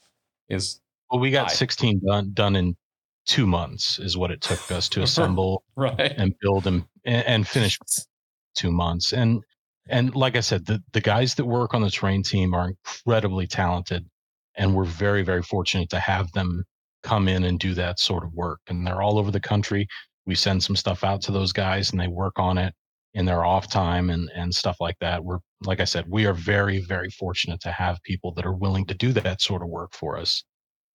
is 0.49 0.79
well 1.11 1.19
we 1.19 1.31
got 1.31 1.49
Hi. 1.49 1.53
16 1.53 2.01
done 2.05 2.31
done 2.33 2.55
in 2.55 2.75
two 3.25 3.45
months 3.45 3.99
is 3.99 4.17
what 4.17 4.31
it 4.31 4.41
took 4.41 4.71
us 4.71 4.87
to 4.89 5.01
assemble 5.03 5.63
right. 5.75 6.13
and 6.17 6.33
build 6.39 6.65
and 6.67 6.85
and 7.05 7.47
finish 7.47 7.77
two 8.55 8.71
months 8.71 9.13
and 9.13 9.43
and 9.89 10.15
like 10.15 10.35
i 10.35 10.39
said 10.39 10.65
the, 10.65 10.81
the 10.93 11.01
guys 11.01 11.35
that 11.35 11.45
work 11.45 11.73
on 11.73 11.81
the 11.81 11.91
terrain 11.91 12.23
team 12.23 12.53
are 12.53 12.69
incredibly 12.69 13.45
talented 13.45 14.05
and 14.55 14.73
we're 14.73 14.85
very 14.85 15.23
very 15.23 15.43
fortunate 15.43 15.89
to 15.89 15.99
have 15.99 16.31
them 16.31 16.63
come 17.03 17.27
in 17.27 17.43
and 17.43 17.59
do 17.59 17.73
that 17.73 17.99
sort 17.99 18.23
of 18.23 18.33
work 18.33 18.59
and 18.67 18.85
they're 18.87 19.01
all 19.01 19.19
over 19.19 19.31
the 19.31 19.39
country 19.39 19.87
we 20.25 20.35
send 20.35 20.61
some 20.63 20.75
stuff 20.75 21.03
out 21.03 21.21
to 21.21 21.31
those 21.31 21.53
guys 21.53 21.91
and 21.91 21.99
they 21.99 22.07
work 22.07 22.39
on 22.39 22.57
it 22.57 22.73
in 23.13 23.25
their 23.25 23.45
off 23.45 23.69
time 23.69 24.09
and 24.09 24.29
and 24.35 24.53
stuff 24.53 24.77
like 24.79 24.97
that 24.99 25.23
we're 25.23 25.39
like 25.63 25.79
i 25.79 25.85
said 25.85 26.05
we 26.07 26.25
are 26.25 26.33
very 26.33 26.79
very 26.79 27.09
fortunate 27.09 27.59
to 27.59 27.71
have 27.71 28.01
people 28.03 28.33
that 28.33 28.45
are 28.45 28.53
willing 28.53 28.85
to 28.85 28.93
do 28.93 29.11
that 29.11 29.41
sort 29.41 29.61
of 29.61 29.69
work 29.69 29.93
for 29.93 30.17
us 30.17 30.43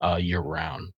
uh, 0.02 0.16
year 0.16 0.40
round 0.40 0.90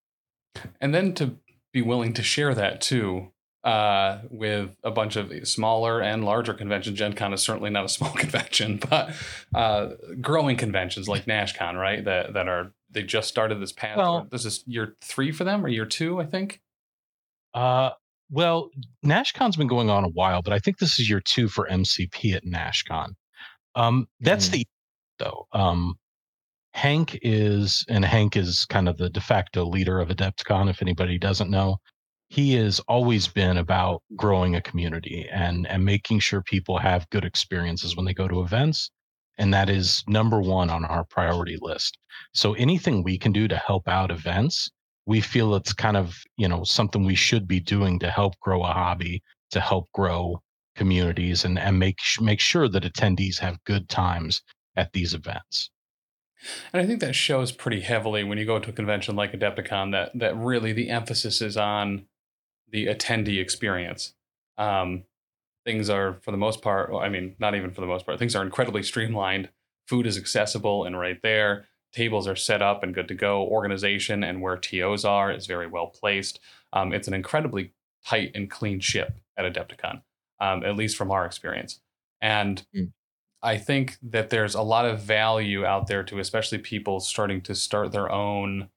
and 0.81 0.95
then 0.95 1.13
to 1.15 1.37
be 1.73 1.83
willing 1.83 2.13
to 2.13 2.23
share 2.23 2.55
that 2.55 2.81
too 2.81 3.31
uh, 3.65 4.19
with 4.31 4.77
a 4.85 4.91
bunch 4.91 5.17
of 5.17 5.33
smaller 5.49 6.03
and 6.03 6.25
larger 6.25 6.53
conventions. 6.53 6.99
Gen 6.99 7.15
Con 7.15 7.33
is 7.33 7.43
certainly 7.43 7.71
not 7.71 7.85
a 7.85 7.89
small 7.91 8.13
convention, 8.13 8.79
but 8.91 9.15
uh, 9.55 9.91
growing 10.21 10.57
conventions 10.57 11.09
like 11.09 11.25
NashCon, 11.25 11.75
right? 11.75 12.05
That 12.05 12.35
that 12.35 12.47
are 12.49 12.73
they 12.91 13.03
just 13.03 13.29
started 13.29 13.61
this 13.61 13.73
past. 13.73 13.99
Well- 13.99 14.27
this 14.31 14.45
is 14.45 14.63
year 14.67 14.97
three 15.01 15.33
for 15.33 15.45
them 15.45 15.65
or 15.65 15.69
year 15.69 15.87
two, 15.87 16.21
I 16.21 16.27
think. 16.27 16.61
Uh, 17.53 17.91
well, 18.35 18.71
NashCon's 19.07 19.57
been 19.57 19.69
going 19.69 19.91
on 19.91 20.05
a 20.05 20.09
while, 20.09 20.43
but 20.43 20.53
I 20.53 20.59
think 20.59 20.79
this 20.79 20.99
is 20.99 21.09
year 21.09 21.21
two 21.21 21.49
for 21.49 21.69
MCP 21.71 22.35
at 22.35 22.45
NashCon. 22.45 23.11
Um, 23.77 24.09
that's 24.21 24.49
Mhm. 24.49 24.53
the 24.53 24.67
though. 25.19 25.47
Um, 25.53 25.97
Hank 26.75 27.19
is, 27.23 27.85
and 27.89 28.05
Hank 28.05 28.37
is 28.37 28.67
kind 28.67 28.89
of 28.89 28.99
the 28.99 29.09
de 29.11 29.21
facto 29.21 29.65
leader 29.65 30.01
of 30.01 30.09
Adepticon. 30.09 30.69
If 30.71 30.83
anybody 30.83 31.19
doesn't 31.19 31.51
know, 31.51 31.79
he 32.29 32.55
has 32.55 32.81
always 32.81 33.29
been 33.29 33.59
about 33.59 34.03
growing 34.17 34.57
a 34.57 34.63
community 34.63 35.29
and 35.33 35.67
and 35.69 35.85
making 35.85 36.21
sure 36.21 36.43
people 36.43 36.79
have 36.79 37.09
good 37.11 37.25
experiences 37.25 37.97
when 37.97 38.07
they 38.07 38.15
go 38.15 38.29
to 38.29 38.43
events, 38.43 38.91
and 39.39 39.55
that 39.55 39.71
is 39.71 40.03
number 40.09 40.41
one 40.43 40.71
on 40.71 40.85
our 40.85 41.05
priority 41.05 41.59
list. 41.61 41.99
So 42.35 42.55
anything 42.55 43.05
we 43.05 43.19
can 43.19 43.33
do 43.33 43.49
to 43.49 43.57
help 43.57 43.89
out 43.89 44.11
events 44.11 44.71
we 45.07 45.21
feel 45.21 45.55
it's 45.55 45.73
kind 45.73 45.97
of 45.97 46.17
you 46.37 46.49
know 46.49 46.65
something 46.65 47.05
we 47.05 47.15
should 47.15 47.47
be 47.47 47.61
doing 47.61 47.99
to 47.99 48.11
help 48.11 48.39
grow 48.41 48.63
a 48.63 48.73
hobby 48.73 49.23
to 49.51 49.61
help 49.61 49.91
grow 49.93 50.41
communities 50.77 51.45
and, 51.45 51.59
and 51.59 51.79
make 51.79 51.99
make 52.21 52.41
sure 52.41 52.69
that 52.69 52.85
attendees 52.85 53.39
have 53.39 53.63
good 53.65 53.89
times 53.89 54.43
at 54.77 54.93
these 54.93 55.15
events 55.15 55.71
and 56.73 56.83
I 56.83 56.87
think 56.87 57.01
that 57.01 57.15
shows 57.15 57.53
pretty 57.53 57.81
heavily 57.81 58.25
when 58.25 58.39
you 58.39 58.45
go 58.45 58.59
to 58.59 58.71
a 58.71 58.73
convention 58.73 59.17
like 59.17 59.33
Adepticon 59.33 59.93
that 59.93 60.11
that 60.15 60.37
really 60.37 60.73
the 60.73 60.91
emphasis 60.91 61.41
is 61.41 61.57
on 61.57 62.07
the 62.71 62.87
attendee 62.87 63.41
experience. 63.41 64.15
Um, 64.59 65.05
things 65.65 65.89
are, 65.89 66.19
for 66.23 66.31
the 66.31 66.37
most 66.37 66.61
part, 66.61 66.91
well, 66.91 67.01
I 67.01 67.09
mean, 67.09 67.37
not 67.39 67.55
even 67.55 67.71
for 67.71 67.81
the 67.81 67.87
most 67.87 68.05
part, 68.05 68.19
things 68.19 68.35
are 68.35 68.43
incredibly 68.43 68.83
streamlined. 68.93 69.49
Food 69.87 70.07
is 70.07 70.19
accessible 70.19 70.85
and 70.85 70.99
right 70.99 71.21
there. 71.23 71.67
Tables 71.95 72.27
are 72.27 72.37
set 72.37 72.61
up 72.61 72.83
and 72.83 72.93
good 72.95 73.09
to 73.09 73.15
go. 73.15 73.43
Organization 73.43 74.25
and 74.25 74.43
where 74.43 74.57
TOs 74.57 75.05
are 75.05 75.31
is 75.33 75.47
very 75.47 75.67
well 75.67 75.87
placed. 75.87 76.41
Um, 76.73 76.93
it's 76.93 77.07
an 77.07 77.15
incredibly 77.15 77.73
tight 78.05 78.33
and 78.35 78.51
clean 78.51 78.81
ship 78.81 79.19
at 79.37 79.45
Adepticon, 79.51 80.03
um, 80.41 80.65
at 80.65 80.77
least 80.77 80.97
from 80.97 81.11
our 81.11 81.25
experience. 81.25 81.81
And 82.21 82.67
mm. 82.75 82.91
I 83.43 83.59
think 83.59 83.99
that 84.03 84.31
there's 84.31 84.55
a 84.55 84.63
lot 84.63 84.87
of 84.87 85.01
value 85.01 85.65
out 85.65 85.87
there 85.87 86.03
to, 86.05 86.19
especially 86.19 86.59
people 86.59 87.01
starting 87.01 87.41
to 87.43 87.55
start 87.55 87.93
their 87.93 88.11
own 88.11 88.71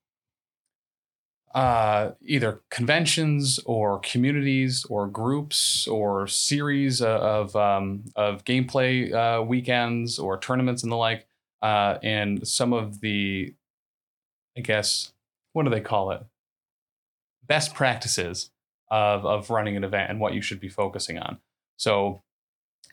uh, 1.56 2.12
either 2.21 2.62
conventions 2.69 3.60
or 3.65 3.99
communities 3.99 4.86
or 4.89 5.08
groups 5.08 5.88
or 5.88 6.27
series 6.27 7.01
of 7.01 7.56
um, 7.56 8.03
of 8.15 8.43
gameplay 8.43 9.12
uh, 9.12 9.41
weekends 9.41 10.19
or 10.19 10.38
tournaments 10.38 10.84
and 10.84 10.91
the 10.91 10.95
like. 10.95 11.27
Uh, 11.62 11.98
and 12.04 12.48
some 12.48 12.74
of 12.74 13.02
the, 13.02 13.54
I 14.58 14.62
guess, 14.62 15.13
what 15.54 15.63
do 15.63 15.70
they 15.70 15.82
call 15.82 16.12
it? 16.12 16.24
Best 17.46 17.74
practices 17.74 18.52
of 18.89 19.26
of 19.26 19.50
running 19.50 19.76
an 19.76 19.84
event 19.84 20.10
and 20.10 20.20
what 20.20 20.34
you 20.34 20.41
should 20.41 20.60
be 20.60 20.70
focusing 20.70 21.17
on. 21.17 21.39
So, 21.78 22.22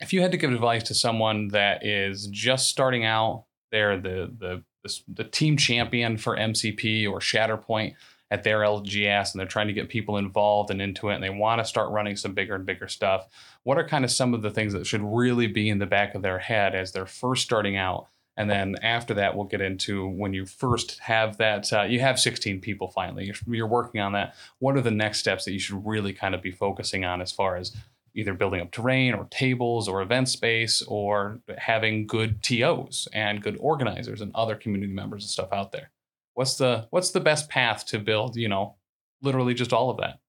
if 0.01 0.13
you 0.13 0.21
had 0.21 0.31
to 0.31 0.37
give 0.37 0.51
advice 0.51 0.83
to 0.83 0.93
someone 0.93 1.49
that 1.49 1.85
is 1.85 2.27
just 2.27 2.69
starting 2.69 3.05
out, 3.05 3.45
they're 3.71 3.97
the 3.99 4.31
the 4.37 4.63
the, 4.83 4.99
the 5.07 5.23
team 5.23 5.57
champion 5.57 6.17
for 6.17 6.37
MCP 6.37 7.09
or 7.09 7.19
Shatterpoint 7.19 7.95
at 8.31 8.43
their 8.43 8.59
LGS 8.59 9.31
and 9.31 9.39
they're 9.39 9.47
trying 9.47 9.67
to 9.67 9.73
get 9.73 9.89
people 9.89 10.17
involved 10.17 10.71
and 10.71 10.81
into 10.81 11.09
it 11.09 11.15
and 11.15 11.23
they 11.23 11.29
want 11.29 11.59
to 11.59 11.65
start 11.65 11.91
running 11.91 12.15
some 12.15 12.33
bigger 12.33 12.55
and 12.55 12.65
bigger 12.65 12.87
stuff. 12.87 13.27
What 13.63 13.77
are 13.77 13.87
kind 13.87 14.03
of 14.03 14.11
some 14.11 14.33
of 14.33 14.41
the 14.41 14.51
things 14.51 14.73
that 14.73 14.85
should 14.85 15.01
really 15.01 15.47
be 15.47 15.69
in 15.69 15.79
the 15.79 15.85
back 15.85 16.15
of 16.15 16.21
their 16.21 16.39
head 16.39 16.75
as 16.75 16.91
they're 16.91 17.05
first 17.05 17.43
starting 17.43 17.77
out? 17.77 18.07
And 18.37 18.49
then 18.49 18.75
after 18.81 19.13
that, 19.13 19.35
we'll 19.35 19.45
get 19.45 19.61
into 19.61 20.07
when 20.07 20.33
you 20.33 20.45
first 20.45 20.99
have 20.99 21.37
that, 21.37 21.71
uh, 21.71 21.83
you 21.83 22.01
have 22.01 22.19
16 22.19 22.59
people 22.59 22.89
finally, 22.89 23.25
you're, 23.25 23.35
you're 23.47 23.67
working 23.67 24.01
on 24.01 24.11
that. 24.13 24.35
What 24.59 24.75
are 24.75 24.81
the 24.81 24.91
next 24.91 25.19
steps 25.19 25.45
that 25.45 25.53
you 25.53 25.59
should 25.59 25.85
really 25.85 26.11
kind 26.11 26.35
of 26.35 26.41
be 26.41 26.51
focusing 26.51 27.05
on 27.05 27.21
as 27.21 27.31
far 27.31 27.55
as 27.55 27.75
either 28.13 28.33
building 28.33 28.61
up 28.61 28.71
terrain 28.71 29.13
or 29.13 29.27
tables 29.31 29.87
or 29.87 30.01
event 30.01 30.29
space 30.29 30.81
or 30.83 31.39
having 31.57 32.07
good 32.07 32.43
TOs 32.43 33.07
and 33.13 33.41
good 33.41 33.57
organizers 33.59 34.21
and 34.21 34.31
other 34.35 34.55
community 34.55 34.93
members 34.93 35.23
and 35.23 35.29
stuff 35.29 35.53
out 35.53 35.71
there? 35.71 35.91
what's 36.35 36.57
the 36.57 36.85
what's 36.91 37.11
the 37.11 37.19
best 37.19 37.49
path 37.49 37.85
to 37.87 37.97
build 37.97 38.35
you 38.35 38.47
know 38.47 38.75
literally 39.21 39.55
just 39.55 39.73
all 39.73 39.89
of 39.89 39.97
that 39.97 40.19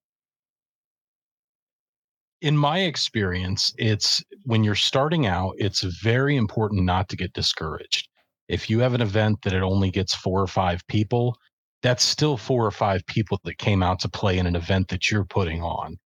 in 2.42 2.57
my 2.57 2.81
experience 2.81 3.72
it's 3.79 4.22
when 4.44 4.62
you're 4.62 4.75
starting 4.75 5.27
out 5.27 5.55
it's 5.59 5.83
very 5.83 6.37
important 6.37 6.85
not 6.85 7.09
to 7.09 7.16
get 7.16 7.33
discouraged. 7.33 8.09
If 8.49 8.70
you 8.70 8.81
have 8.81 8.94
an 8.94 9.01
event 9.01 9.38
that 9.42 9.53
it 9.53 9.62
only 9.62 9.90
gets 9.90 10.14
four 10.14 10.40
or 10.40 10.46
five 10.46 10.87
people 10.87 11.37
that's 11.83 12.05
still 12.05 12.37
four 12.37 12.66
or 12.66 12.70
five 12.70 13.07
people 13.07 13.40
that 13.44 13.59
came 13.59 13.83
out 13.83 14.01
to 14.01 14.09
play 14.09 14.38
in 14.38 14.46
an 14.46 14.57
event 14.57 14.88
that 14.88 15.11
you're 15.11 15.25
putting 15.25 15.62
on. 15.62 15.99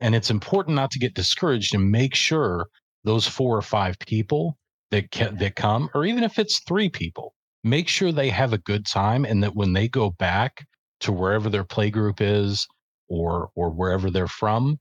And 0.00 0.14
it's 0.14 0.30
important 0.30 0.74
not 0.76 0.90
to 0.92 0.98
get 0.98 1.14
discouraged 1.14 1.74
and 1.74 1.90
make 1.90 2.14
sure 2.14 2.66
those 3.04 3.26
four 3.26 3.56
or 3.56 3.62
five 3.62 3.98
people 4.00 4.56
that 4.90 5.10
ca- 5.10 5.32
that 5.32 5.56
come 5.56 5.90
or 5.94 6.04
even 6.04 6.22
if 6.22 6.38
it's 6.38 6.60
three 6.60 6.88
people 6.88 7.34
make 7.64 7.88
sure 7.88 8.12
they 8.12 8.30
have 8.30 8.52
a 8.52 8.58
good 8.58 8.86
time 8.86 9.24
and 9.24 9.42
that 9.42 9.54
when 9.54 9.72
they 9.72 9.88
go 9.88 10.10
back 10.10 10.66
to 11.00 11.12
wherever 11.12 11.48
their 11.48 11.64
play 11.64 11.90
group 11.90 12.20
is 12.20 12.66
or 13.08 13.50
or 13.54 13.70
wherever 13.70 14.10
they're 14.10 14.26
from 14.26 14.78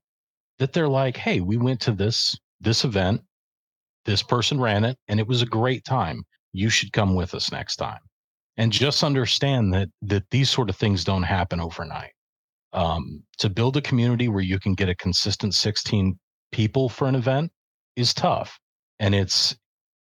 that 0.60 0.74
they're 0.74 0.90
like 0.90 1.18
hey 1.18 1.40
we 1.40 1.58
went 1.58 1.80
to 1.80 1.92
this 1.92 2.38
this 2.62 2.84
event 2.84 3.22
this 4.08 4.24
person 4.24 4.60
ran 4.60 4.86
it 4.86 4.98
and 5.08 5.20
it 5.20 5.28
was 5.28 5.44
a 5.44 5.46
great 5.46 5.86
time. 5.86 6.24
You 6.54 6.70
should 6.70 6.94
come 6.94 7.14
with 7.14 7.36
us 7.36 7.52
next 7.52 7.76
time. 7.76 8.00
And 8.56 8.72
just 8.72 9.04
understand 9.04 9.72
that 9.74 9.90
that 10.02 10.24
these 10.32 10.50
sort 10.50 10.70
of 10.70 10.76
things 10.76 11.04
don't 11.04 11.24
happen 11.24 11.60
overnight. 11.60 12.14
Um, 12.74 13.24
to 13.38 13.50
build 13.50 13.78
a 13.78 13.82
community 13.82 14.30
where 14.30 14.44
you 14.44 14.60
can 14.60 14.74
get 14.74 14.90
a 14.90 14.96
consistent 14.96 15.54
16 15.54 16.18
people 16.52 16.90
for 16.90 17.08
an 17.08 17.16
event 17.16 17.52
is 17.96 18.14
tough. 18.14 18.60
And 19.00 19.14
it's 19.14 19.56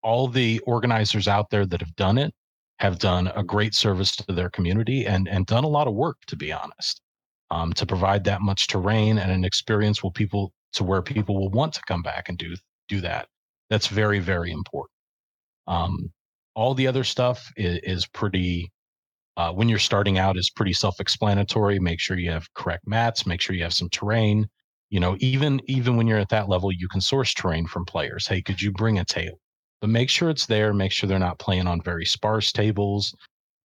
all 0.02 0.28
the 0.28 0.60
organizers 0.60 1.26
out 1.26 1.50
there 1.50 1.66
that 1.66 1.80
have 1.80 1.96
done 1.96 2.18
it 2.18 2.32
have 2.78 2.98
done 2.98 3.28
a 3.28 3.42
great 3.42 3.74
service 3.74 4.14
to 4.16 4.32
their 4.32 4.50
community 4.50 5.06
and 5.06 5.28
and 5.28 5.46
done 5.46 5.64
a 5.64 5.68
lot 5.68 5.88
of 5.88 5.94
work 5.94 6.18
to 6.26 6.36
be 6.36 6.52
honest 6.52 7.00
um, 7.54 7.72
to 7.72 7.86
provide 7.86 8.24
that 8.24 8.40
much 8.42 8.66
terrain 8.66 9.18
and 9.18 9.30
an 9.30 9.44
experience 9.44 10.02
will 10.02 10.10
people 10.10 10.52
to 10.72 10.84
where 10.84 11.02
people 11.02 11.34
will 11.36 11.50
want 11.50 11.72
to 11.72 11.80
come 11.86 12.02
back 12.02 12.28
and 12.28 12.38
do 12.38 12.54
do 12.88 13.00
that 13.00 13.28
that's 13.70 13.86
very 13.86 14.18
very 14.18 14.50
important 14.50 14.90
um, 15.66 16.10
all 16.54 16.74
the 16.74 16.86
other 16.86 17.04
stuff 17.04 17.52
is, 17.56 17.78
is 17.82 18.06
pretty 18.06 18.70
uh, 19.36 19.52
when 19.52 19.68
you're 19.68 19.78
starting 19.78 20.18
out 20.18 20.36
is 20.36 20.50
pretty 20.50 20.72
self-explanatory 20.72 21.78
make 21.78 22.00
sure 22.00 22.18
you 22.18 22.30
have 22.30 22.52
correct 22.54 22.86
mats 22.86 23.26
make 23.26 23.40
sure 23.40 23.56
you 23.56 23.62
have 23.62 23.74
some 23.74 23.88
terrain 23.90 24.46
you 24.90 25.00
know 25.00 25.16
even 25.20 25.60
even 25.66 25.96
when 25.96 26.06
you're 26.06 26.18
at 26.18 26.28
that 26.28 26.48
level 26.48 26.72
you 26.72 26.88
can 26.88 27.00
source 27.00 27.32
terrain 27.32 27.66
from 27.66 27.84
players 27.84 28.26
hey 28.26 28.42
could 28.42 28.60
you 28.60 28.72
bring 28.72 28.98
a 28.98 29.04
table? 29.04 29.38
but 29.84 29.90
make 29.90 30.08
sure 30.08 30.30
it's 30.30 30.46
there. 30.46 30.72
Make 30.72 30.92
sure 30.92 31.06
they're 31.06 31.18
not 31.18 31.38
playing 31.38 31.66
on 31.66 31.82
very 31.82 32.06
sparse 32.06 32.52
tables, 32.52 33.14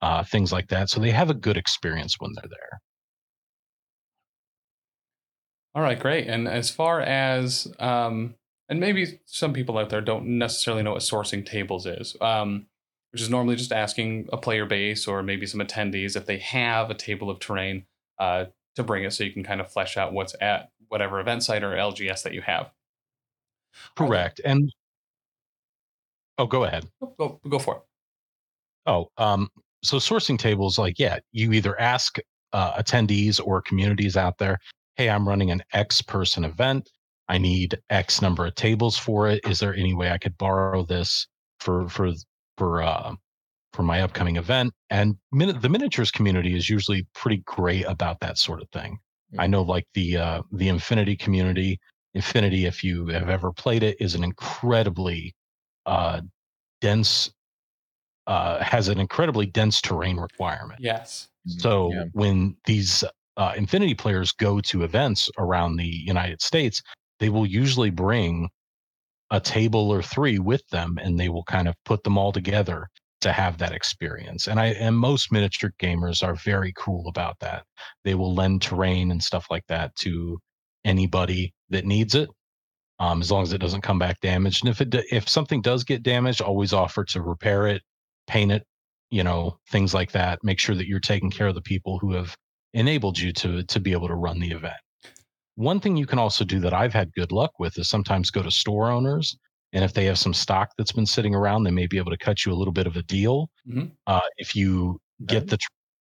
uh, 0.02 0.22
things 0.22 0.52
like 0.52 0.68
that. 0.68 0.90
So 0.90 1.00
they 1.00 1.12
have 1.12 1.30
a 1.30 1.34
good 1.34 1.56
experience 1.56 2.18
when 2.20 2.34
they're 2.36 2.50
there. 2.50 2.82
All 5.76 5.82
right, 5.82 6.00
great. 6.00 6.28
And 6.28 6.48
as 6.48 6.70
far 6.70 7.00
as, 7.00 7.72
um, 7.80 8.36
and 8.68 8.80
maybe 8.80 9.20
some 9.26 9.54
people 9.54 9.78
out 9.78 9.90
there 9.90 10.02
don't 10.02 10.26
necessarily 10.26 10.84
know 10.84 10.94
what 10.94 11.02
sourcing 11.02 11.46
tables 11.46 11.86
is, 11.86 12.16
um, 12.22 12.68
which 13.12 13.22
is 13.22 13.30
normally 13.30 13.56
just 13.56 13.72
asking 13.72 14.30
a 14.32 14.38
player 14.38 14.66
base 14.66 15.08
or 15.08 15.24
maybe 15.24 15.46
some 15.46 15.62
attendees 15.62 16.16
if 16.16 16.26
they 16.26 16.38
have 16.40 16.90
a 16.90 16.96
table 16.96 17.30
of 17.30 17.40
terrain 17.40 17.86
uh, 18.20 18.46
to 18.76 18.84
bring 18.84 19.04
it 19.04 19.14
so 19.14 19.24
you 19.24 19.32
can 19.32 19.44
kind 19.44 19.62
of 19.62 19.72
flesh 19.72 19.98
out 19.98 20.14
what's 20.14 20.36
at 20.42 20.72
whatever 20.88 21.20
event 21.20 21.44
site 21.44 21.64
or 21.64 21.72
LGS 21.72 22.24
that 22.24 22.34
you 22.34 22.42
have. 22.42 22.72
Correct. 23.96 24.42
And 24.44 24.72
Oh, 26.40 26.48
go 26.48 26.64
ahead. 26.64 26.88
Go 27.18 27.40
go 27.48 27.60
for 27.60 27.76
it. 27.76 27.82
Oh, 28.86 29.12
um, 29.18 29.50
so 29.84 29.98
sourcing 29.98 30.40
tables, 30.40 30.80
like, 30.80 30.98
yeah, 30.98 31.20
you 31.34 31.52
either 31.52 31.80
ask 31.80 32.18
uh, 32.54 32.82
attendees 32.82 33.42
or 33.46 33.62
communities 33.62 34.16
out 34.16 34.38
there, 34.38 34.58
hey, 35.00 35.10
I'm 35.10 35.26
running 35.26 35.50
an 35.50 35.64
X 35.72 36.02
person 36.02 36.44
event. 36.44 36.90
I 37.30 37.38
need 37.38 37.80
X 37.90 38.22
number 38.22 38.46
of 38.46 38.56
tables 38.56 38.98
for 38.98 39.30
it. 39.30 39.40
Is 39.48 39.60
there 39.60 39.74
any 39.74 39.94
way 39.94 40.12
I 40.12 40.18
could 40.18 40.38
borrow 40.38 40.84
this 40.84 41.26
for 41.62 41.88
for 41.88 42.12
for 42.58 42.84
uh, 42.84 43.14
for 43.72 43.84
my 43.84 44.02
upcoming 44.02 44.36
event? 44.36 44.74
And 44.90 45.16
min- 45.32 45.58
the 45.62 45.70
miniatures 45.70 46.12
community 46.12 46.54
is 46.54 46.70
usually 46.70 47.08
pretty 47.16 47.38
great 47.46 47.86
about 47.86 48.20
that 48.20 48.38
sort 48.38 48.62
of 48.62 48.68
thing. 48.72 49.00
Mm-hmm. 49.32 49.40
I 49.40 49.48
know, 49.48 49.62
like 49.62 49.88
the 49.94 50.18
uh, 50.18 50.42
the 50.52 50.68
Infinity 50.68 51.16
community. 51.16 51.80
Infinity, 52.14 52.66
if 52.66 52.84
you 52.84 53.06
have 53.08 53.30
ever 53.30 53.54
played 53.54 53.84
it, 53.84 53.96
is 54.02 54.16
an 54.16 54.24
incredibly 54.26 55.34
uh, 55.86 56.20
dense 56.82 57.32
uh, 58.28 58.62
has 58.62 58.90
an 58.90 59.00
incredibly 59.00 59.46
dense 59.46 59.80
terrain 59.80 60.18
requirement. 60.18 60.82
Yes. 60.82 61.30
So 61.48 61.94
yeah. 61.94 62.04
when 62.12 62.58
these 62.66 63.06
uh, 63.40 63.54
Infinity 63.56 63.96
players 63.96 64.34
go 64.34 64.60
to 64.62 64.84
events 64.84 65.30
around 65.40 65.78
the 65.78 65.88
United 65.88 66.42
States, 66.42 66.84
they 67.20 67.30
will 67.30 67.46
usually 67.48 67.90
bring 67.90 68.50
a 69.32 69.40
table 69.40 69.92
or 69.92 70.04
three 70.04 70.40
with 70.40 70.68
them, 70.70 71.00
and 71.02 71.20
they 71.20 71.30
will 71.30 71.46
kind 71.46 71.68
of 71.68 71.76
put 71.86 72.04
them 72.04 72.18
all 72.18 72.34
together 72.34 72.90
to 73.22 73.32
have 73.32 73.58
that 73.58 73.74
experience. 73.74 74.48
And 74.48 74.60
I 74.60 74.68
and 74.68 74.98
most 74.98 75.32
miniature 75.32 75.72
gamers 75.82 76.24
are 76.24 76.36
very 76.36 76.74
cool 76.78 77.08
about 77.08 77.40
that. 77.40 77.64
They 78.04 78.16
will 78.16 78.36
lend 78.36 78.62
terrain 78.62 79.12
and 79.12 79.24
stuff 79.24 79.48
like 79.50 79.66
that 79.68 79.96
to 79.98 80.40
anybody 80.86 81.54
that 81.70 81.86
needs 81.86 82.16
it 82.16 82.30
um, 83.00 83.22
as 83.22 83.32
long 83.32 83.44
as 83.44 83.54
it 83.54 83.60
doesn't 83.60 83.82
come 83.82 84.00
back 84.00 84.20
damaged. 84.22 84.64
And 84.66 84.70
if 84.70 84.82
it 84.82 84.94
if 85.12 85.30
something 85.30 85.62
does 85.62 85.84
get 85.84 86.04
damaged, 86.04 86.42
always 86.42 86.74
offer 86.74 87.06
to 87.06 87.22
repair 87.22 87.68
it, 87.68 87.84
paint 88.28 88.52
it, 88.52 88.64
you 89.12 89.24
know, 89.24 89.58
things 89.70 89.94
like 89.94 90.12
that. 90.12 90.40
Make 90.44 90.60
sure 90.60 90.76
that 90.76 90.88
you're 90.88 91.00
taking 91.00 91.32
care 91.32 91.48
of 91.48 91.56
the 91.56 91.62
people 91.62 92.00
who 92.00 92.14
have 92.14 92.36
enabled 92.74 93.18
you 93.18 93.32
to 93.34 93.64
to 93.64 93.80
be 93.80 93.92
able 93.92 94.08
to 94.08 94.16
run 94.16 94.40
the 94.40 94.52
event. 94.52 94.74
One 95.56 95.80
thing 95.80 95.98
you 95.98 96.06
can 96.06 96.20
also 96.20 96.46
do 96.46 96.60
that 96.62 96.74
I've 96.74 96.94
had 96.94 97.14
good 97.14 97.32
luck 97.32 97.52
with 97.60 97.78
is 97.78 97.88
sometimes 97.88 98.32
go 98.32 98.42
to 98.42 98.52
store 98.52 98.90
owners, 98.90 99.38
and 99.74 99.84
if 99.84 99.94
they 99.94 100.06
have 100.06 100.18
some 100.18 100.34
stock 100.34 100.70
that's 100.78 100.94
been 100.94 101.06
sitting 101.06 101.36
around, 101.36 101.64
they 101.64 101.72
may 101.72 101.88
be 101.88 101.98
able 101.98 102.12
to 102.12 102.18
cut 102.18 102.46
you 102.46 102.54
a 102.54 102.56
little 102.56 102.74
bit 102.74 102.88
of 102.88 102.96
a 102.96 103.04
deal. 103.04 103.50
Mm-hmm. 103.68 103.88
Uh, 104.08 104.22
if 104.38 104.56
you 104.56 105.00
get 105.26 105.48
the 105.48 105.58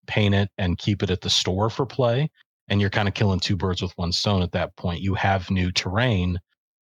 paint 0.09 0.35
it 0.35 0.51
and 0.59 0.79
keep 0.79 1.05
it 1.05 1.11
at 1.11 1.21
the 1.21 1.31
store 1.31 1.71
for 1.71 1.87
play. 1.87 2.29
And 2.69 2.81
you're 2.81 2.91
kind 2.91 3.07
of 3.07 3.15
killing 3.15 3.39
two 3.39 3.57
birds 3.57 3.81
with 3.81 3.93
one 3.97 4.13
stone 4.13 4.43
at 4.43 4.53
that 4.53 4.75
point. 4.77 5.01
You 5.01 5.15
have 5.15 5.51
new 5.51 5.71
terrain, 5.71 6.39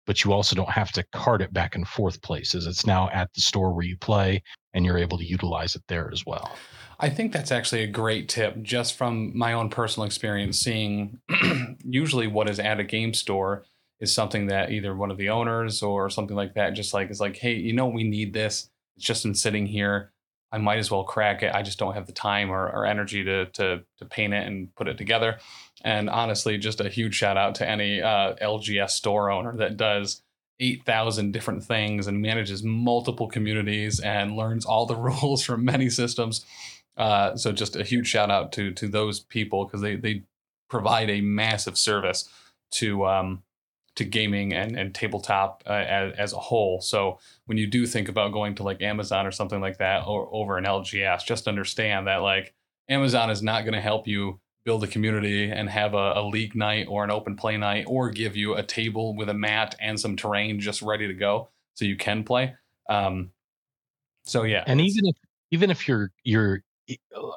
but 0.06 0.24
you 0.24 0.32
also 0.32 0.56
don't 0.56 0.70
have 0.70 0.92
to 0.94 1.04
cart 1.12 1.42
it 1.42 1.52
back 1.52 1.76
and 1.76 1.88
forth 1.88 2.22
places. 2.22 2.68
It's 2.68 2.86
now 2.86 3.10
at 3.10 3.34
the 3.34 3.42
store 3.42 3.74
where 3.74 3.86
you 3.86 3.98
play 3.98 4.44
and 4.74 4.86
you're 4.86 4.98
able 4.98 5.18
to 5.18 5.26
utilize 5.26 5.76
it 5.76 5.84
there 5.88 6.10
as 6.12 6.26
well. 6.26 6.56
I 7.04 7.10
think 7.10 7.34
that's 7.34 7.52
actually 7.52 7.84
a 7.84 7.88
great 7.88 8.30
tip 8.30 8.62
just 8.62 8.96
from 8.96 9.38
my 9.38 9.52
own 9.52 9.70
personal 9.70 10.06
experience 10.06 10.58
seeing 10.58 11.20
usually 11.84 12.28
what 12.28 12.50
is 12.50 12.60
at 12.60 12.80
a 12.80 12.86
game 12.86 13.14
store 13.14 13.66
is 14.00 14.16
something 14.16 14.46
that 14.48 14.72
either 14.72 14.96
one 14.96 15.12
of 15.12 15.18
the 15.18 15.28
owners 15.28 15.84
or 15.84 16.10
something 16.10 16.38
like 16.38 16.54
that 16.54 16.76
just 16.76 16.94
like 16.94 17.12
is 17.12 17.20
like, 17.20 17.36
hey, 17.36 17.56
you 17.56 17.74
know, 17.74 17.88
we 17.88 18.06
need 18.06 18.32
this. 18.32 18.70
It's 18.96 19.06
just 19.06 19.24
been 19.24 19.36
sitting 19.36 19.66
here. 19.66 20.14
I 20.50 20.60
might 20.60 20.78
as 20.78 20.90
well 20.90 21.04
crack 21.04 21.44
it. 21.44 21.54
I 21.54 21.62
just 21.62 21.78
don't 21.78 21.94
have 21.94 22.08
the 22.08 22.14
time 22.14 22.50
or, 22.50 22.70
or 22.70 22.86
energy 22.86 23.22
to, 23.26 23.48
to 23.48 23.84
to 23.98 24.06
paint 24.06 24.34
it 24.34 24.48
and 24.48 24.74
put 24.74 24.88
it 24.88 24.98
together. 24.98 25.40
And 25.84 26.10
honestly, 26.10 26.58
just 26.58 26.80
a 26.80 26.88
huge 26.88 27.16
shout 27.16 27.36
out 27.36 27.56
to 27.56 27.68
any 27.68 28.02
uh, 28.02 28.36
LGS 28.36 28.92
store 28.92 29.30
owner 29.30 29.54
that 29.58 29.76
does 29.76 30.22
8,000 30.62 31.34
different 31.34 31.66
things 31.66 32.08
and 32.08 32.22
manages 32.22 32.64
multiple 32.64 33.28
communities 33.28 34.00
and 34.00 34.38
learns 34.38 34.66
all 34.66 34.86
the 34.86 34.96
rules 35.22 35.44
from 35.44 35.66
many 35.66 35.90
systems. 35.90 36.46
Uh, 36.98 37.36
so 37.36 37.52
just 37.52 37.76
a 37.76 37.84
huge 37.84 38.08
shout 38.08 38.30
out 38.30 38.52
to 38.52 38.72
to 38.74 38.88
those 38.88 39.20
people 39.20 39.66
because 39.66 39.82
they 39.82 39.96
they 39.96 40.24
provide 40.70 41.10
a 41.10 41.22
massive 41.22 41.78
service 41.78 42.30
to 42.72 43.06
um, 43.06 43.44
to 43.96 44.04
gaming 44.04 44.54
and, 44.54 44.78
and 44.78 44.94
tabletop 44.94 45.64
uh, 45.68 45.74
as, 45.74 46.14
as 46.18 46.34
a 46.34 46.40
whole. 46.40 46.82
So 46.82 47.20
when 47.46 47.58
you 47.58 47.68
do 47.68 47.86
think 47.86 48.10
about 48.10 48.34
going 48.34 48.56
to 48.56 48.64
like 48.64 48.82
Amazon 48.82 49.28
or 49.28 49.32
something 49.32 49.62
like 49.62 49.78
that 49.78 50.08
or 50.08 50.30
over 50.32 50.58
an 50.58 50.66
LGS, 50.66 51.26
just 51.26 51.48
understand 51.48 52.08
that 52.08 52.18
like 52.18 52.54
Amazon 52.90 53.30
is 53.30 53.44
not 53.44 53.62
going 53.62 53.74
to 53.74 53.82
help 53.82 54.08
you 54.08 54.40
build 54.64 54.84
a 54.84 54.88
community 54.88 55.52
and 55.52 55.70
have 55.70 55.94
a, 55.94 56.14
a, 56.16 56.24
league 56.26 56.56
night 56.56 56.88
or 56.90 57.04
an 57.04 57.12
open 57.12 57.36
play 57.36 57.58
night 57.58 57.86
or 57.88 58.10
give 58.10 58.36
you 58.36 58.56
a 58.56 58.64
table 58.64 59.14
with 59.16 59.30
a 59.30 59.34
mat 59.34 59.76
and 59.80 60.00
some 60.00 60.16
terrain 60.16 60.60
just 60.60 60.82
ready 60.82 61.06
to 61.06 61.14
go 61.14 61.50
so 61.74 61.86
you 61.86 61.98
can 61.98 62.24
play. 62.24 62.56
Um, 62.90 63.32
so 64.24 64.44
yeah, 64.44 64.64
and 64.66 64.80
even 64.80 65.06
if 65.06 65.16
even 65.52 65.70
if 65.70 65.88
you're 65.88 66.12
you're 66.24 66.64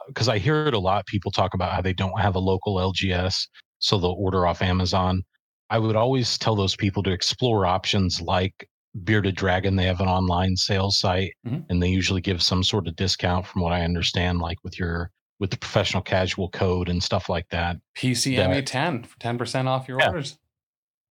because 0.09 0.29
I 0.29 0.39
hear 0.39 0.67
it 0.67 0.75
a 0.75 0.79
lot, 0.79 1.07
people 1.07 1.31
talk 1.31 1.55
about 1.55 1.73
how 1.73 1.81
they 1.81 1.93
don't 1.93 2.21
have 2.21 2.35
a 2.35 2.41
local 2.41 2.77
LGS, 2.77 3.47
so 3.79 3.99
they'll 3.99 4.17
order 4.19 4.47
off 4.47 4.63
Amazon. 4.63 5.23
I 5.71 5.79
would 5.79 5.97
always 5.97 6.39
tell 6.39 6.55
those 6.55 6.77
people 6.77 7.03
to 7.05 7.11
explore 7.11 7.67
options 7.67 8.21
like 8.21 8.69
Bearded 9.05 9.37
Dragon. 9.37 9.77
They 9.77 9.85
have 9.85 10.01
an 10.01 10.09
online 10.09 10.57
sales 10.57 10.99
site, 10.99 11.33
mm-hmm. 11.47 11.61
and 11.69 11.83
they 11.83 11.89
usually 11.89 12.21
give 12.21 12.43
some 12.43 12.63
sort 12.63 12.87
of 12.89 12.97
discount, 12.97 13.47
from 13.47 13.63
what 13.63 13.73
I 13.73 13.83
understand, 13.83 14.39
like 14.41 14.59
with 14.65 14.79
your 14.79 15.11
with 15.39 15.51
the 15.51 15.59
professional 15.59 16.03
casual 16.03 16.49
code 16.49 16.89
and 16.89 17.03
stuff 17.03 17.29
like 17.29 17.47
that. 17.51 17.77
PCMA 17.97 18.65
ten 18.65 19.03
for 19.03 19.19
ten 19.19 19.39
percent 19.39 19.69
off 19.69 19.89
your 19.89 19.99
yeah, 20.01 20.09
orders. 20.09 20.39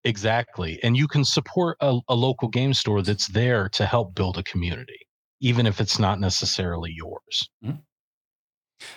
Exactly, 0.04 0.80
and 0.84 0.98
you 0.98 1.08
can 1.08 1.24
support 1.24 1.78
a, 1.82 2.00
a 2.08 2.16
local 2.16 2.48
game 2.48 2.74
store 2.74 3.02
that's 3.02 3.28
there 3.28 3.70
to 3.70 3.86
help 3.86 4.16
build 4.16 4.38
a 4.38 4.44
community, 4.44 5.00
even 5.42 5.66
if 5.68 5.80
it's 5.80 6.00
not 6.00 6.20
necessarily 6.20 6.92
yours. 6.96 7.50
Mm-hmm. 7.64 7.78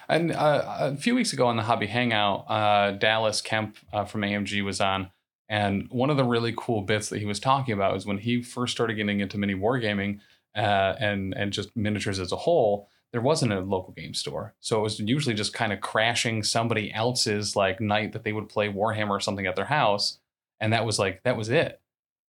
And 0.08 0.32
uh, 0.32 0.76
a 0.78 0.96
few 0.96 1.14
weeks 1.14 1.32
ago 1.32 1.46
on 1.46 1.56
the 1.56 1.62
Hobby 1.62 1.86
Hangout, 1.86 2.44
uh, 2.48 2.92
Dallas 2.92 3.40
Kemp 3.40 3.76
uh, 3.92 4.04
from 4.04 4.22
AMG 4.22 4.64
was 4.64 4.80
on, 4.80 5.10
and 5.48 5.86
one 5.90 6.10
of 6.10 6.16
the 6.16 6.24
really 6.24 6.54
cool 6.56 6.82
bits 6.82 7.08
that 7.08 7.18
he 7.18 7.26
was 7.26 7.40
talking 7.40 7.74
about 7.74 7.96
is 7.96 8.06
when 8.06 8.18
he 8.18 8.42
first 8.42 8.72
started 8.72 8.94
getting 8.94 9.20
into 9.20 9.38
mini 9.38 9.54
wargaming 9.54 10.20
uh, 10.56 10.94
and 10.98 11.34
and 11.34 11.52
just 11.52 11.76
miniatures 11.76 12.18
as 12.18 12.32
a 12.32 12.36
whole. 12.36 12.88
There 13.12 13.20
wasn't 13.20 13.52
a 13.52 13.60
local 13.60 13.92
game 13.92 14.14
store, 14.14 14.54
so 14.60 14.78
it 14.78 14.82
was 14.82 14.98
usually 14.98 15.34
just 15.34 15.52
kind 15.52 15.70
of 15.70 15.82
crashing 15.82 16.42
somebody 16.42 16.90
else's 16.94 17.54
like 17.54 17.78
night 17.78 18.14
that 18.14 18.24
they 18.24 18.32
would 18.32 18.48
play 18.48 18.68
Warhammer 18.68 19.10
or 19.10 19.20
something 19.20 19.46
at 19.46 19.54
their 19.54 19.66
house, 19.66 20.18
and 20.60 20.72
that 20.72 20.86
was 20.86 20.98
like 20.98 21.22
that 21.24 21.36
was 21.36 21.50
it. 21.50 21.80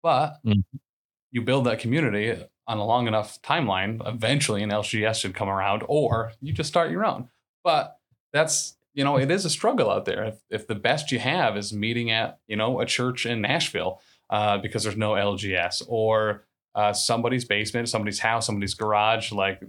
But 0.02 0.38
mm-hmm. 0.46 0.61
you 1.32 1.42
build 1.42 1.66
that 1.66 1.80
community 1.80 2.40
on 2.68 2.78
a 2.78 2.84
long 2.84 3.08
enough 3.08 3.42
timeline, 3.42 4.06
eventually 4.06 4.62
an 4.62 4.70
LGS 4.70 5.20
should 5.20 5.34
come 5.34 5.48
around, 5.48 5.82
or 5.88 6.32
you 6.40 6.52
just 6.52 6.68
start 6.68 6.92
your 6.92 7.04
own. 7.04 7.28
But 7.68 7.98
that's 8.33 8.78
you 8.94 9.04
know, 9.04 9.18
it 9.18 9.31
is 9.31 9.44
a 9.44 9.50
struggle 9.50 9.90
out 9.90 10.07
there. 10.07 10.24
If, 10.24 10.40
if 10.48 10.66
the 10.66 10.74
best 10.74 11.12
you 11.12 11.18
have 11.18 11.54
is 11.54 11.70
meeting 11.70 12.11
at, 12.11 12.38
you 12.48 12.57
know, 12.57 12.81
a 12.81 12.87
church 12.87 13.26
in 13.26 13.42
Nashville 13.42 14.00
uh, 14.31 14.57
because 14.57 14.85
there's 14.85 14.96
no 14.96 15.12
LGS 15.12 15.83
or 15.87 16.46
uh, 16.74 16.94
somebody's 16.94 17.44
basement, 17.44 17.90
somebody's 17.90 18.20
house, 18.20 18.46
somebody's 18.46 18.72
garage, 18.72 19.33
like 19.33 19.61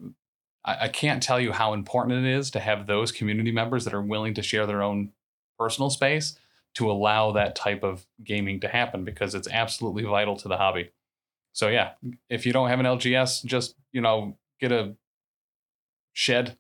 I, 0.64 0.86
I 0.86 0.88
can't 0.88 1.22
tell 1.22 1.42
you 1.42 1.52
how 1.52 1.74
important 1.74 2.26
it 2.26 2.38
is 2.38 2.52
to 2.52 2.62
have 2.62 2.88
those 2.88 3.12
community 3.12 3.52
members 3.52 3.84
that 3.84 3.94
are 3.94 4.02
willing 4.02 4.34
to 4.36 4.42
share 4.42 4.66
their 4.66 4.82
own 4.82 5.12
personal 5.60 5.90
space 5.90 6.40
to 6.76 6.90
allow 6.90 7.34
that 7.34 7.54
type 7.54 7.84
of 7.84 8.08
gaming 8.24 8.62
to 8.62 8.70
happen 8.70 9.04
because 9.04 9.36
it's 9.36 9.50
absolutely 9.52 10.04
vital 10.04 10.38
to 10.38 10.48
the 10.48 10.56
hobby. 10.56 10.92
So 11.52 11.68
yeah, 11.68 11.92
if 12.30 12.46
you 12.46 12.54
don't 12.54 12.70
have 12.70 12.80
an 12.80 12.86
LGS, 12.86 13.44
just 13.44 13.76
you 13.92 14.00
know 14.00 14.38
get 14.62 14.72
a 14.72 14.96
shed, 16.14 16.58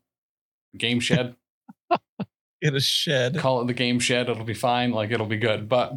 game 0.77 0.99
shed, 0.99 1.35
in 2.61 2.75
a 2.75 2.79
shed. 2.79 3.37
Call 3.37 3.61
it 3.61 3.67
the 3.67 3.73
game 3.73 3.99
shed. 3.99 4.29
It'll 4.29 4.43
be 4.43 4.53
fine. 4.53 4.91
Like 4.91 5.11
it'll 5.11 5.25
be 5.25 5.37
good. 5.37 5.69
But 5.69 5.93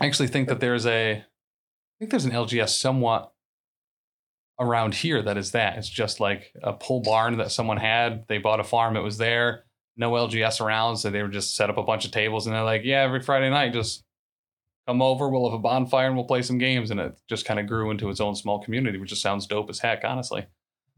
I 0.00 0.06
actually 0.06 0.28
think 0.28 0.48
that 0.48 0.60
there's 0.60 0.86
a, 0.86 1.12
I 1.12 1.24
think 1.98 2.10
there's 2.10 2.24
an 2.24 2.32
LGS 2.32 2.70
somewhat 2.70 3.32
around 4.60 4.94
here 4.94 5.22
that 5.22 5.36
is 5.36 5.52
that. 5.52 5.78
It's 5.78 5.88
just 5.88 6.20
like 6.20 6.52
a 6.62 6.72
pole 6.72 7.00
barn 7.00 7.38
that 7.38 7.50
someone 7.50 7.78
had. 7.78 8.28
They 8.28 8.38
bought 8.38 8.60
a 8.60 8.64
farm. 8.64 8.96
It 8.96 9.02
was 9.02 9.18
there. 9.18 9.64
No 9.96 10.12
LGS 10.12 10.60
around, 10.60 10.98
so 10.98 11.10
they 11.10 11.22
were 11.22 11.28
just 11.28 11.56
set 11.56 11.68
up 11.68 11.76
a 11.76 11.82
bunch 11.82 12.04
of 12.04 12.10
tables, 12.10 12.46
and 12.46 12.54
they're 12.54 12.62
like, 12.62 12.82
yeah, 12.84 13.02
every 13.02 13.20
Friday 13.20 13.50
night, 13.50 13.72
just 13.72 14.04
come 14.86 15.02
over. 15.02 15.28
We'll 15.28 15.50
have 15.50 15.58
a 15.58 15.62
bonfire 15.62 16.06
and 16.06 16.16
we'll 16.16 16.26
play 16.26 16.42
some 16.42 16.58
games, 16.58 16.90
and 16.90 17.00
it 17.00 17.20
just 17.28 17.44
kind 17.44 17.58
of 17.58 17.66
grew 17.66 17.90
into 17.90 18.08
its 18.08 18.20
own 18.20 18.34
small 18.34 18.62
community, 18.62 18.98
which 18.98 19.10
just 19.10 19.22
sounds 19.22 19.46
dope 19.46 19.68
as 19.68 19.78
heck, 19.78 20.02
honestly. 20.04 20.46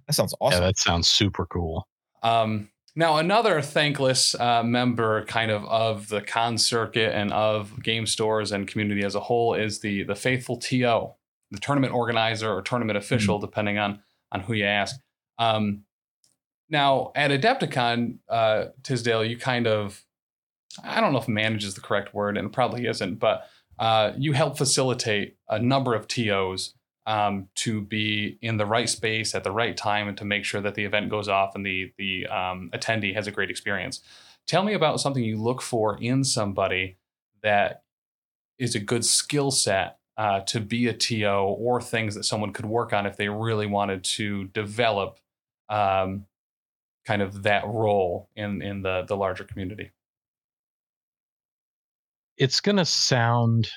That 0.07 0.12
sounds 0.12 0.35
awesome. 0.40 0.61
Yeah, 0.61 0.66
that 0.66 0.78
sounds 0.78 1.09
super 1.09 1.46
cool. 1.46 1.87
Um, 2.22 2.68
now, 2.94 3.16
another 3.16 3.62
thankless 3.62 4.35
uh, 4.35 4.62
member, 4.62 5.24
kind 5.24 5.50
of 5.50 5.64
of 5.64 6.09
the 6.09 6.20
con 6.20 6.59
circuit 6.59 7.14
and 7.14 7.33
of 7.33 7.83
game 7.83 8.07
stores 8.07 8.52
and 8.52 8.68
community 8.68 9.05
as 9.05 9.14
a 9.14 9.20
whole, 9.20 9.55
is 9.55 9.81
the 9.81 10.02
the 10.02 10.14
faithful 10.14 10.59
TO, 10.59 11.11
the 11.50 11.61
tournament 11.61 11.94
organizer 11.94 12.50
or 12.50 12.61
tournament 12.61 12.98
official, 12.98 13.37
mm-hmm. 13.37 13.46
depending 13.46 13.78
on 13.78 14.00
on 14.31 14.40
who 14.40 14.52
you 14.52 14.64
ask. 14.64 14.96
Um, 15.38 15.85
now, 16.68 17.12
at 17.14 17.31
Adepticon, 17.31 18.18
uh, 18.28 18.66
Tisdale, 18.83 19.24
you 19.24 19.37
kind 19.37 19.66
of, 19.66 20.02
I 20.83 21.00
don't 21.00 21.12
know 21.12 21.18
if 21.18 21.28
manage 21.28 21.64
is 21.64 21.74
the 21.74 21.83
correct 21.83 22.14
word, 22.14 22.38
and 22.38 22.46
it 22.46 22.52
probably 22.52 22.87
isn't, 22.87 23.16
but 23.16 23.46
uh, 23.78 24.12
you 24.16 24.33
help 24.33 24.57
facilitate 24.57 25.37
a 25.48 25.59
number 25.59 25.94
of 25.94 26.09
TOs 26.09 26.74
um, 27.06 27.48
to 27.56 27.80
be 27.80 28.38
in 28.42 28.56
the 28.56 28.66
right 28.66 28.88
space 28.88 29.34
at 29.34 29.44
the 29.44 29.50
right 29.50 29.76
time 29.76 30.08
and 30.08 30.16
to 30.18 30.24
make 30.24 30.44
sure 30.44 30.60
that 30.60 30.74
the 30.74 30.84
event 30.84 31.10
goes 31.10 31.28
off 31.28 31.54
and 31.54 31.66
the 31.66 31.92
the 31.98 32.26
um, 32.26 32.70
attendee 32.72 33.14
has 33.14 33.26
a 33.26 33.32
great 33.32 33.50
experience. 33.50 34.00
Tell 34.46 34.62
me 34.62 34.74
about 34.74 35.00
something 35.00 35.22
you 35.22 35.40
look 35.40 35.62
for 35.62 35.98
in 36.00 36.24
somebody 36.24 36.96
that 37.42 37.82
is 38.58 38.74
a 38.74 38.80
good 38.80 39.04
skill 39.04 39.50
set 39.50 39.98
uh, 40.16 40.40
to 40.40 40.60
be 40.60 40.88
a 40.88 40.92
TO 40.92 41.26
or 41.26 41.80
things 41.80 42.14
that 42.14 42.24
someone 42.24 42.52
could 42.52 42.66
work 42.66 42.92
on 42.92 43.06
if 43.06 43.16
they 43.16 43.28
really 43.28 43.66
wanted 43.66 44.04
to 44.04 44.44
develop 44.48 45.18
um, 45.68 46.26
kind 47.04 47.22
of 47.22 47.42
that 47.42 47.66
role 47.66 48.28
in 48.36 48.62
in 48.62 48.82
the 48.82 49.04
the 49.08 49.16
larger 49.16 49.44
community. 49.44 49.90
It's 52.36 52.60
going 52.60 52.76
to 52.76 52.84
sound 52.84 53.68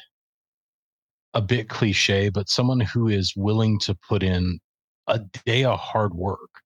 a 1.36 1.42
bit 1.42 1.70
cliche, 1.70 2.30
but 2.30 2.50
someone 2.50 2.80
who 2.80 3.08
is 3.08 3.34
willing 3.36 3.80
to 3.80 3.96
put 3.96 4.24
in 4.24 4.60
a 5.08 5.20
day 5.46 5.64
of 5.64 5.80
hard 5.80 6.14
work 6.16 6.62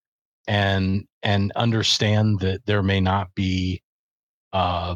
and 0.47 1.05
and 1.23 1.51
understand 1.55 2.39
that 2.39 2.65
there 2.65 2.81
may 2.83 3.01
not 3.01 3.33
be 3.35 3.81
uh 4.53 4.95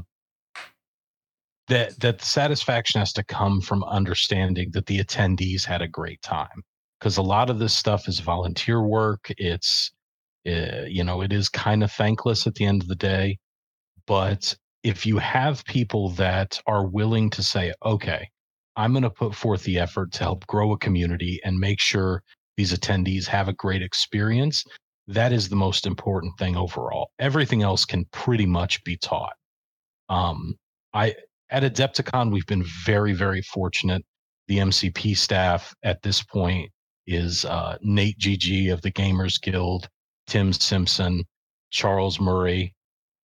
that 1.68 2.00
that 2.00 2.22
satisfaction 2.22 3.00
has 3.00 3.12
to 3.14 3.24
come 3.24 3.62
from 3.62 3.84
understanding 3.84 4.70
that 4.72 4.86
the 4.86 5.00
attendees 5.00 5.66
had 5.66 5.82
a 5.82 5.88
great 5.88 6.22
time. 6.22 6.64
Because 7.00 7.18
a 7.18 7.22
lot 7.22 7.50
of 7.50 7.60
this 7.60 7.74
stuff 7.74 8.08
is 8.08 8.20
volunteer 8.20 8.82
work. 8.82 9.32
It's 9.38 9.92
uh, 10.48 10.86
you 10.88 11.04
know 11.04 11.22
it 11.22 11.34
is 11.34 11.50
kind 11.50 11.84
of 11.84 11.92
thankless 11.92 12.46
at 12.48 12.56
the 12.56 12.66
end 12.66 12.82
of 12.82 12.90
the 12.90 12.96
day 12.96 13.38
but 14.06 14.56
if 14.84 15.06
you 15.06 15.18
have 15.18 15.64
people 15.66 16.10
that 16.10 16.60
are 16.68 16.86
willing 16.86 17.30
to 17.30 17.42
say 17.42 17.74
okay 17.86 18.30
I'm 18.76 18.92
going 18.92 19.04
to 19.04 19.10
put 19.10 19.36
forth 19.36 19.64
the 19.64 19.80
effort 19.80 20.12
to 20.14 20.20
help 20.20 20.46
grow 20.48 20.74
a 20.74 20.78
community 20.78 21.40
and 21.44 21.60
make 21.60 21.80
sure 21.80 22.24
these 22.58 22.74
attendees 22.74 23.26
have 23.28 23.48
a 23.48 23.54
great 23.54 23.82
experience. 23.82 24.64
That 25.08 25.34
is 25.34 25.50
the 25.50 25.56
most 25.56 25.86
important 25.86 26.38
thing 26.38 26.56
overall. 26.56 27.12
Everything 27.20 27.62
else 27.62 27.86
can 27.86 28.06
pretty 28.12 28.46
much 28.46 28.84
be 28.84 28.98
taught. 28.98 29.34
Um, 30.10 30.56
I 30.94 31.16
at 31.50 31.64
Adepticon, 31.64 32.32
we've 32.32 32.48
been 32.48 32.66
very, 32.86 33.14
very 33.14 33.42
fortunate. 33.42 34.04
The 34.48 34.58
MCP 34.58 35.16
staff 35.16 35.74
at 35.84 36.02
this 36.02 36.24
point 36.24 36.72
is 37.06 37.46
uh, 37.46 37.78
Nate 37.82 38.18
GG 38.18 38.72
of 38.74 38.82
the 38.82 38.92
Gamers 38.92 39.42
Guild, 39.42 39.88
Tim 40.26 40.52
Simpson, 40.54 41.24
Charles 41.70 42.20
Murray, 42.20 42.74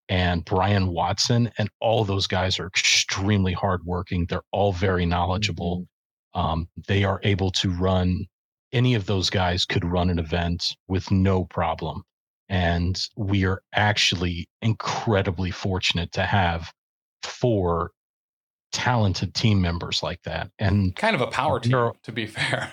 and 0.09 0.45
Brian 0.45 0.89
Watson, 0.89 1.51
and 1.59 1.69
all 1.81 2.05
those 2.05 2.27
guys 2.27 2.59
are 2.59 2.67
extremely 2.67 3.53
hardworking. 3.53 4.27
They're 4.27 4.43
all 4.53 4.73
very 4.73 5.07
knowledgeable. 5.07 5.87
Mm-hmm. 6.35 6.41
Um, 6.41 6.69
they 6.87 7.05
are 7.05 7.21
able 7.25 7.51
to 7.53 7.71
run. 7.71 8.27
Any 8.73 8.95
of 8.95 9.07
those 9.07 9.31
guys 9.31 9.65
could 9.65 9.85
run 9.85 10.11
an 10.11 10.19
event 10.19 10.77
with 10.89 11.11
no 11.11 11.45
problem, 11.45 12.03
and 12.49 13.01
we 13.17 13.45
are 13.45 13.63
actually 13.75 14.49
incredibly 14.63 15.51
fortunate 15.51 16.13
to 16.13 16.23
have 16.23 16.73
four 17.23 17.93
talented 18.73 19.35
team 19.35 19.61
members 19.61 20.03
like 20.03 20.23
that. 20.23 20.51
And 20.59 20.95
kind 20.97 21.15
of 21.15 21.23
a 21.23 21.29
power 21.29 21.61
team, 21.61 21.93
to 22.03 22.13
be 22.13 22.27
fair. 22.27 22.73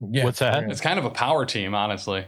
Yeah, 0.00 0.24
What's 0.24 0.40
that? 0.40 0.70
It's 0.70 0.80
kind 0.80 0.98
of 0.98 1.04
a 1.04 1.10
power 1.10 1.46
team, 1.46 1.74
honestly. 1.74 2.26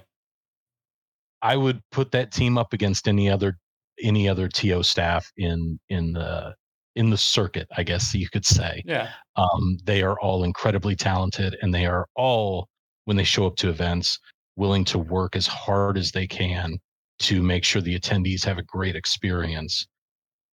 I 1.43 1.57
would 1.57 1.83
put 1.93 2.13
that 2.13 2.33
team 2.33 2.57
up 2.57 2.73
against 2.73 3.07
any 3.07 3.29
other 3.29 3.59
any 4.03 4.29
other 4.29 4.49
TO 4.49 4.83
staff 4.83 5.31
in 5.37 5.79
in 5.89 6.13
the 6.13 6.55
in 6.97 7.11
the 7.11 7.19
circuit, 7.19 7.69
I 7.77 7.83
guess 7.83 8.15
you 8.15 8.29
could 8.29 8.47
say. 8.47 8.83
Yeah. 8.87 9.11
Um, 9.37 9.79
they 9.85 10.03
are 10.03 10.19
all 10.21 10.45
incredibly 10.45 10.97
talented, 10.97 11.57
and 11.61 11.75
they 11.75 11.87
are 11.87 12.07
all 12.17 12.69
when 13.05 13.17
they 13.17 13.25
show 13.25 13.47
up 13.47 13.57
to 13.57 13.69
events 13.69 14.19
willing 14.57 14.85
to 14.87 14.99
work 14.99 15.37
as 15.37 15.47
hard 15.47 15.99
as 15.99 16.13
they 16.13 16.27
can 16.27 16.79
to 17.19 17.43
make 17.43 17.65
sure 17.65 17.83
the 17.83 17.99
attendees 17.99 18.45
have 18.45 18.59
a 18.59 18.63
great 18.63 18.97
experience. 18.97 19.87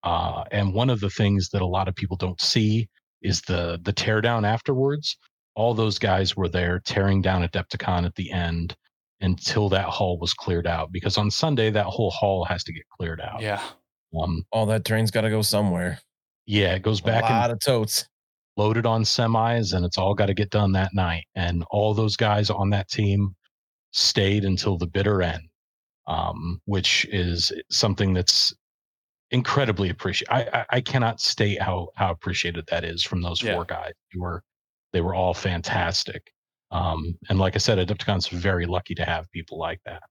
Uh, 0.03 0.43
and 0.51 0.73
one 0.73 0.89
of 0.89 0.99
the 0.99 1.09
things 1.09 1.49
that 1.49 1.61
a 1.61 1.65
lot 1.65 1.87
of 1.87 1.95
people 1.95 2.17
don't 2.17 2.41
see 2.41 2.87
is 3.21 3.41
the 3.41 3.79
the 3.83 3.93
teardown 3.93 4.45
afterwards. 4.45 5.17
All 5.55 5.73
those 5.73 5.97
guys 5.97 6.35
were 6.35 6.49
there 6.49 6.79
tearing 6.79 7.21
down 7.21 7.47
Adepticon 7.47 8.05
at 8.05 8.15
the 8.15 8.31
end 8.31 8.75
until 9.23 9.69
that 9.69 9.85
hall 9.85 10.19
was 10.19 10.33
cleared 10.33 10.67
out 10.67 10.91
because 10.91 11.17
on 11.17 11.31
Sunday 11.31 11.71
that 11.71 11.85
whole 11.85 12.11
hall 12.11 12.45
has 12.45 12.63
to 12.65 12.73
get 12.73 12.83
cleared 12.89 13.21
out. 13.21 13.41
Yeah. 13.41 13.61
Um, 14.21 14.45
all 14.51 14.65
that 14.67 14.85
train's 14.85 15.09
got 15.09 15.21
to 15.21 15.29
go 15.29 15.41
somewhere. 15.41 15.99
Yeah, 16.45 16.75
it 16.75 16.83
goes 16.83 17.01
back. 17.01 17.23
A 17.23 17.33
lot 17.33 17.51
of 17.51 17.59
totes 17.59 18.07
loaded 18.57 18.85
on 18.85 19.03
semis, 19.03 19.73
and 19.73 19.85
it's 19.85 19.97
all 19.97 20.13
got 20.13 20.27
to 20.27 20.33
get 20.33 20.49
done 20.49 20.73
that 20.73 20.93
night. 20.93 21.23
And 21.35 21.63
all 21.71 21.93
those 21.93 22.15
guys 22.15 22.49
on 22.49 22.69
that 22.71 22.89
team 22.89 23.35
stayed 23.91 24.43
until 24.43 24.77
the 24.77 24.85
bitter 24.85 25.21
end, 25.21 25.43
um, 26.07 26.61
which 26.65 27.05
is 27.05 27.51
something 27.71 28.13
that's 28.13 28.53
incredibly 29.31 29.89
appreciated. 29.89 30.31
I, 30.31 30.59
I, 30.59 30.65
I 30.69 30.81
cannot 30.81 31.21
state 31.21 31.61
how 31.61 31.87
how 31.95 32.11
appreciated 32.11 32.65
that 32.67 32.83
is 32.83 33.03
from 33.03 33.21
those 33.21 33.41
yeah. 33.41 33.53
four 33.53 33.65
guys. 33.65 33.93
They 34.13 34.19
were 34.19 34.43
they 34.91 35.01
were 35.01 35.15
all 35.15 35.33
fantastic. 35.33 36.31
Um, 36.73 37.17
and 37.29 37.39
like 37.39 37.55
I 37.55 37.59
said, 37.59 37.77
Adepticon's 37.77 38.27
very 38.27 38.65
lucky 38.65 38.95
to 38.95 39.05
have 39.05 39.31
people 39.31 39.59
like 39.59 39.79
that. 39.85 40.01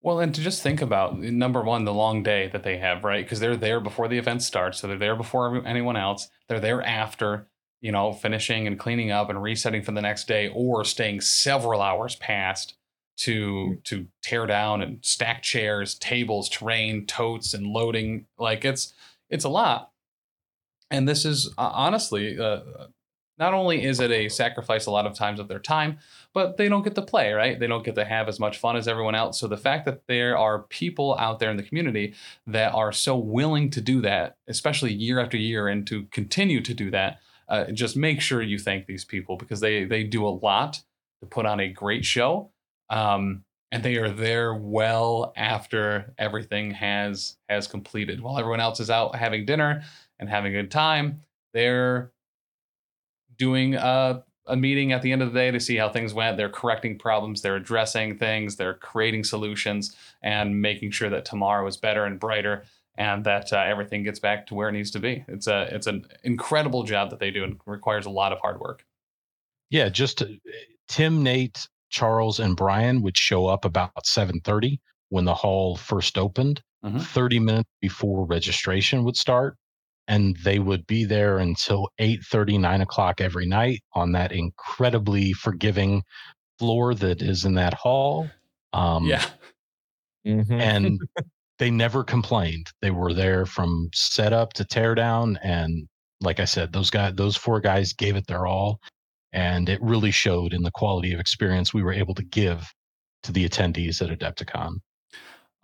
Well, 0.00 0.20
and 0.20 0.34
to 0.34 0.40
just 0.40 0.62
think 0.62 0.80
about 0.80 1.18
number 1.18 1.62
one, 1.62 1.84
the 1.84 1.92
long 1.92 2.22
day 2.22 2.48
that 2.52 2.62
they 2.62 2.78
have, 2.78 3.04
right? 3.04 3.24
Because 3.24 3.40
they're 3.40 3.56
there 3.56 3.80
before 3.80 4.06
the 4.06 4.18
event 4.18 4.42
starts, 4.42 4.78
so 4.78 4.86
they're 4.86 4.98
there 4.98 5.16
before 5.16 5.66
anyone 5.66 5.96
else. 5.96 6.28
They're 6.48 6.60
there 6.60 6.82
after, 6.82 7.48
you 7.80 7.90
know, 7.90 8.12
finishing 8.12 8.66
and 8.66 8.78
cleaning 8.78 9.10
up 9.10 9.28
and 9.28 9.42
resetting 9.42 9.82
for 9.82 9.92
the 9.92 10.02
next 10.02 10.28
day, 10.28 10.52
or 10.54 10.84
staying 10.84 11.22
several 11.22 11.80
hours 11.80 12.16
past 12.16 12.76
to 13.16 13.78
to 13.84 14.06
tear 14.22 14.46
down 14.46 14.82
and 14.82 14.98
stack 15.02 15.42
chairs, 15.42 15.94
tables, 15.94 16.48
terrain, 16.48 17.06
totes, 17.06 17.54
and 17.54 17.66
loading. 17.66 18.26
Like 18.38 18.64
it's 18.64 18.92
it's 19.30 19.44
a 19.44 19.48
lot. 19.48 19.90
And 20.90 21.08
this 21.08 21.24
is 21.24 21.52
uh, 21.56 21.70
honestly 21.72 22.38
uh, 22.38 22.60
not 23.38 23.54
only 23.54 23.84
is 23.84 24.00
it 24.00 24.10
a 24.10 24.28
sacrifice 24.28 24.86
a 24.86 24.90
lot 24.90 25.06
of 25.06 25.14
times 25.14 25.40
of 25.40 25.48
their 25.48 25.58
time, 25.58 25.98
but 26.32 26.56
they 26.56 26.68
don't 26.68 26.82
get 26.82 26.94
to 26.94 27.02
play, 27.02 27.32
right? 27.32 27.58
They 27.58 27.66
don't 27.66 27.84
get 27.84 27.94
to 27.96 28.04
have 28.04 28.28
as 28.28 28.38
much 28.38 28.58
fun 28.58 28.76
as 28.76 28.86
everyone 28.86 29.14
else. 29.14 29.40
So 29.40 29.48
the 29.48 29.56
fact 29.56 29.86
that 29.86 30.06
there 30.06 30.36
are 30.36 30.60
people 30.64 31.16
out 31.18 31.38
there 31.40 31.50
in 31.50 31.56
the 31.56 31.62
community 31.62 32.14
that 32.46 32.74
are 32.74 32.92
so 32.92 33.16
willing 33.16 33.70
to 33.70 33.80
do 33.80 34.00
that, 34.02 34.36
especially 34.46 34.92
year 34.92 35.20
after 35.20 35.36
year, 35.36 35.68
and 35.68 35.86
to 35.88 36.04
continue 36.06 36.60
to 36.60 36.74
do 36.74 36.90
that, 36.90 37.20
uh, 37.48 37.66
just 37.72 37.96
make 37.96 38.20
sure 38.20 38.40
you 38.40 38.58
thank 38.58 38.86
these 38.86 39.04
people 39.04 39.36
because 39.36 39.60
they 39.60 39.84
they 39.84 40.04
do 40.04 40.26
a 40.26 40.28
lot 40.28 40.82
to 41.20 41.26
put 41.26 41.46
on 41.46 41.60
a 41.60 41.68
great 41.68 42.04
show. 42.04 42.50
Um, 42.88 43.44
and 43.70 43.82
they 43.82 43.96
are 43.96 44.08
there 44.08 44.54
well 44.54 45.32
after 45.36 46.14
everything 46.16 46.70
has 46.70 47.36
has 47.48 47.66
completed. 47.66 48.20
While 48.20 48.38
everyone 48.38 48.60
else 48.60 48.78
is 48.78 48.88
out 48.88 49.16
having 49.16 49.44
dinner 49.44 49.82
and 50.20 50.28
having 50.28 50.54
a 50.54 50.62
good 50.62 50.70
time, 50.70 51.22
they're 51.52 52.12
doing 53.36 53.74
a, 53.74 54.22
a 54.46 54.56
meeting 54.56 54.92
at 54.92 55.02
the 55.02 55.12
end 55.12 55.22
of 55.22 55.32
the 55.32 55.38
day 55.38 55.50
to 55.50 55.60
see 55.60 55.76
how 55.76 55.88
things 55.88 56.14
went. 56.14 56.36
They're 56.36 56.48
correcting 56.48 56.98
problems, 56.98 57.42
they're 57.42 57.56
addressing 57.56 58.18
things, 58.18 58.56
they're 58.56 58.74
creating 58.74 59.24
solutions, 59.24 59.96
and 60.22 60.60
making 60.60 60.90
sure 60.90 61.10
that 61.10 61.24
tomorrow 61.24 61.66
is 61.66 61.76
better 61.76 62.04
and 62.04 62.20
brighter, 62.20 62.64
and 62.96 63.24
that 63.24 63.52
uh, 63.52 63.58
everything 63.58 64.02
gets 64.02 64.18
back 64.18 64.46
to 64.48 64.54
where 64.54 64.68
it 64.68 64.72
needs 64.72 64.90
to 64.92 65.00
be. 65.00 65.24
It's 65.28 65.46
a 65.46 65.68
it's 65.74 65.86
an 65.86 66.06
incredible 66.22 66.82
job 66.84 67.10
that 67.10 67.20
they 67.20 67.30
do 67.30 67.44
and 67.44 67.58
requires 67.66 68.06
a 68.06 68.10
lot 68.10 68.32
of 68.32 68.38
hard 68.40 68.60
work. 68.60 68.84
Yeah, 69.70 69.88
just 69.88 70.18
to, 70.18 70.38
Tim, 70.88 71.22
Nate, 71.22 71.66
Charles, 71.90 72.38
and 72.38 72.56
Brian 72.56 73.02
would 73.02 73.16
show 73.16 73.46
up 73.46 73.64
about 73.64 74.06
seven 74.06 74.40
thirty 74.40 74.80
when 75.08 75.24
the 75.24 75.34
hall 75.34 75.76
first 75.76 76.18
opened. 76.18 76.62
Mm-hmm. 76.84 76.98
30 76.98 77.38
minutes 77.38 77.70
before 77.80 78.26
registration 78.26 79.04
would 79.04 79.16
start 79.16 79.56
and 80.08 80.36
they 80.44 80.58
would 80.58 80.86
be 80.86 81.04
there 81.04 81.38
until 81.38 81.88
8 81.98 82.22
30 82.22 82.58
9 82.58 82.80
o'clock 82.80 83.20
every 83.20 83.46
night 83.46 83.82
on 83.94 84.12
that 84.12 84.32
incredibly 84.32 85.32
forgiving 85.32 86.02
floor 86.58 86.94
that 86.94 87.22
is 87.22 87.44
in 87.44 87.54
that 87.54 87.74
hall 87.74 88.28
um, 88.72 89.06
yeah. 89.06 89.24
Mm-hmm. 90.26 90.60
and 90.60 91.00
they 91.58 91.70
never 91.70 92.02
complained. 92.02 92.66
They 92.82 92.90
were 92.90 93.12
there 93.12 93.46
from 93.46 93.88
setup 93.94 94.52
to 94.54 94.64
tear 94.64 94.94
down 94.94 95.38
and 95.42 95.86
like 96.20 96.40
i 96.40 96.44
said 96.44 96.72
those 96.72 96.90
guys 96.90 97.14
those 97.14 97.36
four 97.36 97.60
guys 97.60 97.92
gave 97.92 98.16
it 98.16 98.26
their 98.26 98.46
all 98.46 98.80
and 99.32 99.68
it 99.68 99.80
really 99.82 100.10
showed 100.10 100.52
in 100.52 100.62
the 100.62 100.70
quality 100.70 101.12
of 101.12 101.20
experience 101.20 101.74
we 101.74 101.82
were 101.82 101.92
able 101.92 102.14
to 102.14 102.24
give 102.24 102.72
to 103.22 103.32
the 103.32 103.48
attendees 103.48 104.00
at 104.02 104.16
adepticon 104.16 104.76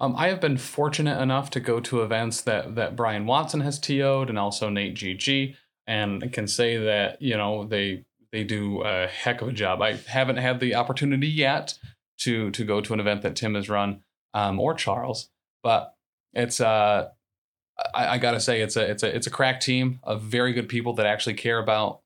um, 0.01 0.17
I 0.17 0.29
have 0.29 0.41
been 0.41 0.57
fortunate 0.57 1.21
enough 1.21 1.51
to 1.51 1.61
go 1.61 1.79
to 1.81 2.03
events 2.03 2.41
that 2.43 2.75
that 2.75 2.97
Brian 2.97 3.27
Watson 3.27 3.61
has 3.61 3.79
TO'd 3.79 4.31
and 4.31 4.39
also 4.39 4.71
Nate 4.71 4.95
GG, 4.95 5.55
and 5.87 6.33
can 6.33 6.49
say 6.49 6.79
that 6.79 7.21
you 7.21 7.37
know 7.37 7.65
they 7.65 8.05
they 8.33 8.45
do 8.45 8.83
a 8.83 9.07
heck 9.07 9.43
of 9.43 9.49
a 9.49 9.53
job. 9.53 9.83
I 9.83 9.95
haven't 9.95 10.39
had 10.39 10.61
the 10.61 10.75
opportunity 10.75 11.29
yet 11.29 11.75
to 12.21 12.51
to 12.53 12.65
go 12.65 12.81
to 12.81 12.95
an 12.95 13.01
event 13.01 13.23
that 13.23 13.37
Tim 13.37 13.55
has 13.55 13.69
run 13.69 14.03
um, 14.33 14.59
or 14.59 14.75
Charles, 14.75 15.29
but 15.63 15.95
it's 16.33 16.61
uh 16.61 17.09
I, 17.95 18.09
I, 18.09 18.19
gotta 18.19 18.41
say 18.41 18.61
it's 18.61 18.77
a 18.77 18.91
it's 18.91 19.03
a 19.03 19.15
it's 19.15 19.27
a 19.27 19.31
crack 19.31 19.61
team 19.61 20.01
of 20.03 20.23
very 20.23 20.53
good 20.53 20.69
people 20.69 20.95
that 20.95 21.07
actually 21.07 21.35
care 21.35 21.59
about 21.59 22.01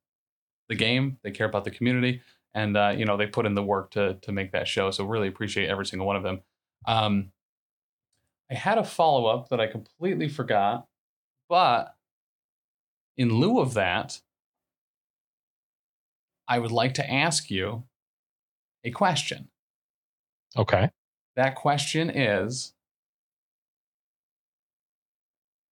the 0.69 0.75
game. 0.75 1.19
They 1.23 1.31
care 1.31 1.47
about 1.47 1.65
the 1.65 1.71
community, 1.71 2.23
and 2.55 2.77
uh, 2.77 2.95
you 2.97 3.05
know 3.05 3.17
they 3.17 3.27
put 3.27 3.47
in 3.47 3.55
the 3.55 3.63
work 3.63 3.91
to 3.93 4.15
to 4.15 4.33
make 4.33 4.53
that 4.53 4.67
show. 4.69 4.91
So 4.91 5.05
really 5.05 5.29
appreciate 5.29 5.69
every 5.69 5.87
single 5.87 6.07
one 6.07 6.17
of 6.17 6.23
them. 6.23 6.43
Um, 6.87 7.33
I 8.55 8.57
had 8.57 8.79
a 8.79 8.85
follow 8.85 9.27
up 9.27 9.49
that 9.49 9.61
I 9.61 9.67
completely 9.67 10.29
forgot, 10.29 10.87
but 11.49 11.97
in 13.17 13.35
lieu 13.35 13.59
of 13.59 13.75
that, 13.75 14.21
I 16.47 16.61
would 16.61 16.71
like 16.71 16.95
to 16.95 17.13
ask 17.13 17.51
you 17.51 17.83
a 18.85 18.93
question. 18.93 19.49
Okay. 20.57 20.89
That 21.35 21.57
question 21.57 22.11
is 22.11 22.75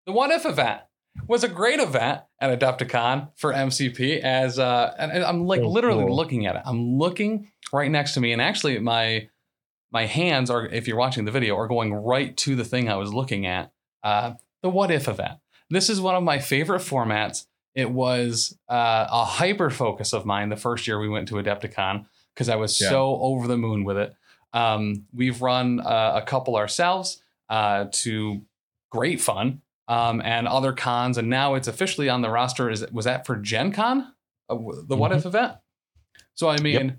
the 0.07 0.13
What 0.13 0.33
If 0.33 0.45
event 0.45 0.81
was 1.29 1.45
a 1.45 1.49
great 1.49 1.79
event 1.79 2.23
at 2.41 2.59
Adepticon 2.59 3.31
for 3.37 3.53
MCP 3.53 4.19
as 4.23 4.59
uh 4.59 4.93
and 4.99 5.23
I'm 5.23 5.47
like 5.47 5.63
literally 5.63 6.11
looking 6.11 6.47
at 6.47 6.57
it. 6.57 6.63
I'm 6.65 6.99
looking 6.99 7.53
right 7.73 7.91
next 7.91 8.15
to 8.15 8.21
me 8.21 8.33
and 8.33 8.43
actually 8.43 8.77
my 8.81 9.29
my 9.93 10.07
hands 10.07 10.51
are, 10.51 10.67
if 10.67 10.89
you're 10.89 10.97
watching 10.97 11.25
the 11.25 11.31
video, 11.31 11.57
are 11.57 11.69
going 11.69 11.93
right 11.93 12.37
to 12.39 12.57
the 12.57 12.65
thing 12.65 12.89
I 12.89 12.97
was 12.97 13.13
looking 13.13 13.47
at. 13.47 13.73
Uh, 14.03 14.35
the 14.63 14.71
what 14.71 14.91
if 14.91 15.09
event. 15.09 15.39
This 15.71 15.91
is 15.91 16.01
one 16.01 16.15
of 16.15 16.23
my 16.23 16.39
favorite 16.39 16.81
formats. 16.81 17.47
It 17.75 17.91
was 17.91 18.57
uh, 18.69 19.07
a 19.11 19.25
hyper 19.25 19.71
focus 19.71 20.13
of 20.13 20.27
mine 20.27 20.49
the 20.49 20.57
first 20.57 20.87
year 20.87 20.99
we 20.99 21.09
went 21.09 21.29
to 21.29 21.35
Adepticon 21.37 22.07
because 22.35 22.49
I 22.49 22.57
was 22.57 22.81
yeah. 22.81 22.91
so 22.91 23.19
over 23.21 23.47
the 23.47 23.57
moon 23.57 23.85
with 23.85 23.97
it. 23.97 24.15
Um, 24.53 25.07
we've 25.15 25.41
run 25.41 25.81
uh, 25.81 26.21
a 26.23 26.23
couple 26.23 26.57
ourselves 26.57 27.23
uh, 27.49 27.87
to 27.93 28.43
great 28.91 29.21
fun 29.21 29.63
um, 29.89 30.21
and 30.23 30.47
other 30.47 30.73
cons, 30.73 31.17
and 31.17 31.29
now 31.29 31.55
it's 31.55 31.69
officially 31.69 32.09
on 32.09 32.21
the 32.21 32.31
roster. 32.31 32.71
Is 32.71 32.85
was 32.93 33.07
that 33.07 33.27
for 33.27 33.37
Gen 33.37 33.73
Con, 33.73 34.13
uh, 34.49 34.55
the 34.55 34.59
mm-hmm. 34.59 34.99
What 34.99 35.13
If 35.13 35.25
event? 35.25 35.55
So 36.35 36.49
I 36.49 36.59
mean, 36.61 36.87
yep. 36.87 36.97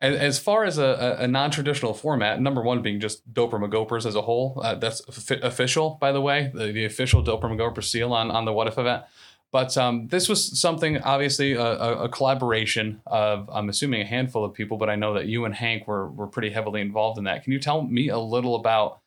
As 0.00 0.38
far 0.38 0.64
as 0.64 0.78
a, 0.78 1.16
a 1.18 1.26
non-traditional 1.26 1.92
format, 1.92 2.40
number 2.40 2.62
one 2.62 2.82
being 2.82 3.00
just 3.00 3.32
Doper 3.34 3.54
McGopers 3.54 4.06
as 4.06 4.14
a 4.14 4.22
whole, 4.22 4.60
uh, 4.62 4.76
that's 4.76 5.00
official, 5.30 5.98
by 6.00 6.12
the 6.12 6.20
way, 6.20 6.52
the, 6.54 6.70
the 6.70 6.84
official 6.84 7.24
Doper 7.24 7.44
McGoper 7.44 7.82
seal 7.82 8.12
on, 8.12 8.30
on 8.30 8.44
the 8.44 8.52
What 8.52 8.68
If 8.68 8.78
event. 8.78 9.02
But 9.50 9.76
um, 9.76 10.08
this 10.08 10.28
was 10.28 10.60
something, 10.60 10.98
obviously, 10.98 11.54
a, 11.54 11.62
a, 11.62 12.08
collaboration 12.08 13.00
of, 13.06 13.48
I'm 13.50 13.70
assuming, 13.70 14.02
a 14.02 14.04
handful 14.04 14.44
of 14.44 14.52
people, 14.52 14.76
but 14.76 14.90
I 14.90 14.94
know 14.94 15.14
that 15.14 15.26
you 15.26 15.46
and 15.46 15.54
Hank 15.54 15.88
were, 15.88 16.08
were 16.10 16.26
pretty 16.26 16.50
heavily 16.50 16.82
involved 16.82 17.18
in 17.18 17.24
that. 17.24 17.44
Can 17.44 17.52
you 17.52 17.58
tell 17.58 17.82
me 17.82 18.08
a 18.08 18.18
little 18.18 18.56
about 18.56 19.00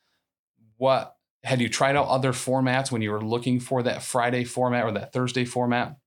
what 0.77 1.15
had 1.43 1.61
you 1.61 1.69
tried 1.69 1.95
out 1.95 2.07
other 2.07 2.33
formats 2.33 2.91
when 2.91 3.03
you 3.03 3.11
were 3.11 3.23
looking 3.23 3.59
for 3.59 3.83
that 3.83 4.01
Friday 4.01 4.43
format 4.43 4.83
or 4.83 4.91
that 4.91 5.13
Thursday 5.13 5.45
format 5.45 5.97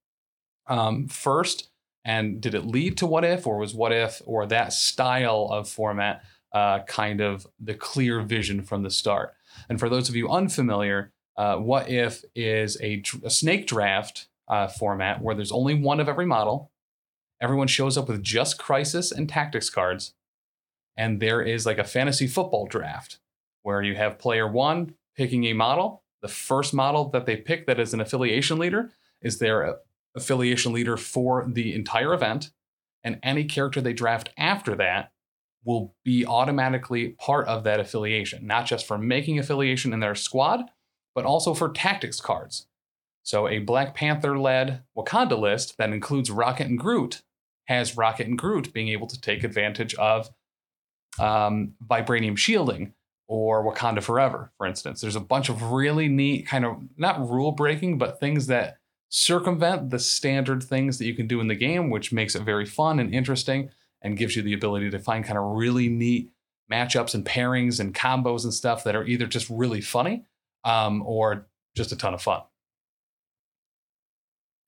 um, 0.67 1.07
first? 1.07 1.69
And 2.05 2.39
did 2.39 2.53
it 2.53 2.65
lead 2.65 2.97
to 2.97 3.07
what 3.07 3.25
if, 3.25 3.47
or 3.47 3.57
was 3.57 3.73
what 3.73 3.91
if, 3.91 4.21
or 4.25 4.45
that 4.45 4.71
style 4.71 5.49
of 5.51 5.67
format 5.67 6.23
uh, 6.53 6.83
kind 6.83 7.19
of 7.19 7.47
the 7.59 7.73
clear 7.73 8.21
vision 8.21 8.61
from 8.61 8.83
the 8.83 8.91
start? 8.91 9.33
And 9.67 9.79
for 9.79 9.89
those 9.89 10.07
of 10.07 10.15
you 10.15 10.29
unfamiliar, 10.29 11.11
uh, 11.35 11.57
what 11.57 11.89
if 11.89 12.23
is 12.35 12.79
a, 12.81 13.01
a 13.23 13.29
snake 13.29 13.67
draft 13.67 14.27
uh, 14.47 14.67
format 14.67 15.21
where 15.21 15.35
there's 15.35 15.51
only 15.51 15.73
one 15.73 15.99
of 15.99 16.07
every 16.07 16.25
model. 16.25 16.71
Everyone 17.41 17.67
shows 17.67 17.97
up 17.97 18.07
with 18.07 18.23
just 18.23 18.57
crisis 18.57 19.11
and 19.11 19.27
tactics 19.27 19.69
cards. 19.69 20.13
And 20.97 21.19
there 21.19 21.41
is 21.41 21.65
like 21.65 21.77
a 21.77 21.83
fantasy 21.83 22.27
football 22.27 22.67
draft 22.67 23.19
where 23.63 23.81
you 23.81 23.95
have 23.95 24.19
player 24.19 24.47
one 24.47 24.95
picking 25.15 25.45
a 25.45 25.53
model. 25.53 26.03
The 26.21 26.27
first 26.27 26.73
model 26.73 27.09
that 27.09 27.25
they 27.25 27.35
pick 27.35 27.67
that 27.67 27.79
is 27.79 27.93
an 27.93 28.01
affiliation 28.01 28.57
leader 28.57 28.91
is 29.21 29.39
their 29.39 29.77
affiliation 30.15 30.73
leader 30.73 30.97
for 30.97 31.45
the 31.47 31.73
entire 31.73 32.13
event. 32.13 32.51
And 33.03 33.19
any 33.21 33.43
character 33.43 33.81
they 33.81 33.93
draft 33.93 34.29
after 34.37 34.75
that 34.75 35.11
will 35.63 35.95
be 36.03 36.25
automatically 36.25 37.09
part 37.09 37.47
of 37.47 37.63
that 37.63 37.79
affiliation, 37.79 38.45
not 38.45 38.65
just 38.65 38.85
for 38.85 38.97
making 38.97 39.39
affiliation 39.39 39.93
in 39.93 39.99
their 39.99 40.15
squad, 40.15 40.65
but 41.13 41.25
also 41.25 41.53
for 41.53 41.69
tactics 41.69 42.21
cards. 42.21 42.67
So 43.23 43.47
a 43.47 43.59
Black 43.59 43.95
Panther 43.95 44.37
led 44.37 44.83
Wakanda 44.95 45.37
list 45.39 45.77
that 45.77 45.89
includes 45.89 46.29
Rocket 46.29 46.67
and 46.67 46.77
Groot 46.77 47.23
has 47.65 47.97
Rocket 47.97 48.27
and 48.27 48.37
Groot 48.37 48.71
being 48.73 48.89
able 48.89 49.07
to 49.07 49.19
take 49.19 49.43
advantage 49.43 49.95
of 49.95 50.29
um, 51.19 51.73
vibranium 51.83 52.37
shielding 52.37 52.93
or 53.27 53.63
Wakanda 53.63 54.03
Forever, 54.03 54.51
for 54.57 54.67
instance. 54.67 55.01
There's 55.01 55.15
a 55.15 55.21
bunch 55.21 55.49
of 55.49 55.71
really 55.71 56.07
neat 56.07 56.45
kind 56.45 56.65
of 56.65 56.77
not 56.97 57.27
rule 57.27 57.51
breaking, 57.51 57.97
but 57.97 58.19
things 58.19 58.45
that 58.47 58.77
circumvent 59.15 59.91
the 59.91 59.97
standard 59.97 60.61
things 60.61 60.97
that 60.97 61.05
you 61.05 61.13
can 61.13 61.25
do 61.25 61.39
in 61.39 61.47
the 61.47 61.55
game, 61.55 61.89
which 61.89 62.11
makes 62.11 62.35
it 62.35 62.43
very 62.43 62.65
fun 62.65 62.99
and 62.99 63.15
interesting 63.15 63.69
and 64.01 64.17
gives 64.17 64.35
you 64.35 64.41
the 64.41 64.51
ability 64.51 64.89
to 64.89 64.99
find 64.99 65.23
kind 65.23 65.37
of 65.37 65.55
really 65.55 65.87
neat 65.87 66.29
matchups 66.69 67.15
and 67.15 67.25
pairings 67.25 67.79
and 67.79 67.95
combos 67.95 68.43
and 68.43 68.53
stuff 68.53 68.83
that 68.83 68.93
are 68.93 69.05
either 69.05 69.25
just 69.25 69.49
really 69.49 69.79
funny 69.79 70.25
um, 70.65 71.01
or 71.05 71.47
just 71.77 71.93
a 71.93 71.95
ton 71.95 72.13
of 72.13 72.21
fun. 72.21 72.41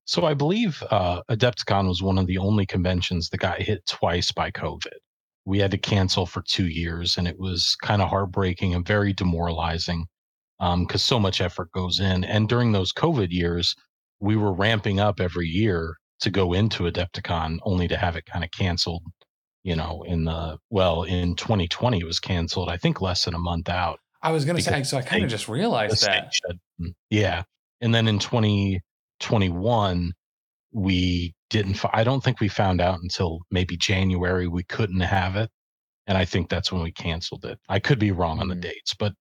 So 0.05 0.23
I 0.23 0.33
believe 0.33 0.81
uh, 0.91 1.23
Adepticon 1.29 1.89
was 1.89 2.01
one 2.01 2.17
of 2.17 2.25
the 2.25 2.37
only 2.37 2.65
conventions 2.65 3.27
that 3.29 3.39
got 3.39 3.61
hit 3.61 3.85
twice 3.85 4.31
by 4.31 4.49
COVID. 4.51 4.95
We 5.43 5.59
had 5.59 5.71
to 5.71 5.77
cancel 5.77 6.25
for 6.25 6.41
two 6.41 6.67
years, 6.67 7.17
and 7.17 7.27
it 7.27 7.37
was 7.37 7.75
kind 7.81 8.01
of 8.01 8.07
heartbreaking 8.07 8.73
and 8.73 8.87
very 8.87 9.11
demoralizing 9.11 10.05
because 10.59 10.73
um, 10.91 10.97
so 10.97 11.19
much 11.19 11.41
effort 11.41 11.69
goes 11.73 11.99
in. 11.99 12.23
And 12.23 12.47
during 12.47 12.71
those 12.71 12.93
COVID 12.93 13.31
years, 13.31 13.75
we 14.19 14.35
were 14.35 14.53
ramping 14.53 14.99
up 14.99 15.19
every 15.19 15.47
year 15.47 15.95
to 16.21 16.29
go 16.29 16.53
into 16.53 16.83
Adepticon, 16.83 17.59
only 17.63 17.87
to 17.87 17.97
have 17.97 18.15
it 18.15 18.25
kind 18.25 18.43
of 18.43 18.51
canceled. 18.51 19.03
You 19.63 19.75
know, 19.75 20.03
in 20.07 20.23
the 20.23 20.57
well, 20.69 21.03
in 21.03 21.35
2020, 21.35 21.99
it 21.99 22.05
was 22.05 22.19
canceled. 22.19 22.69
I 22.69 22.77
think 22.77 23.01
less 23.01 23.25
than 23.25 23.33
a 23.33 23.39
month 23.39 23.69
out. 23.69 23.99
I 24.21 24.31
was 24.31 24.45
going 24.45 24.55
to 24.55 24.63
say, 24.63 24.83
so 24.83 24.97
I 24.97 25.01
kind 25.01 25.23
of 25.23 25.29
just 25.29 25.47
realized 25.47 26.05
that. 26.05 26.33
Mm, 26.81 26.93
yeah, 27.09 27.43
and 27.81 27.93
then 27.93 28.07
in 28.07 28.17
2021, 28.19 30.13
we 30.71 31.33
didn't 31.49 31.79
i 31.93 32.03
don't 32.03 32.23
think 32.23 32.39
we 32.39 32.47
found 32.47 32.81
out 32.81 32.99
until 33.01 33.39
maybe 33.51 33.77
january 33.77 34.47
we 34.47 34.63
couldn't 34.63 34.99
have 34.99 35.35
it 35.35 35.49
and 36.07 36.17
i 36.17 36.25
think 36.25 36.49
that's 36.49 36.71
when 36.71 36.81
we 36.81 36.91
canceled 36.91 37.45
it 37.45 37.59
i 37.69 37.79
could 37.79 37.99
be 37.99 38.11
wrong 38.11 38.39
on 38.39 38.47
the 38.47 38.53
mm-hmm. 38.53 38.61
dates 38.61 38.93
but 38.93 39.13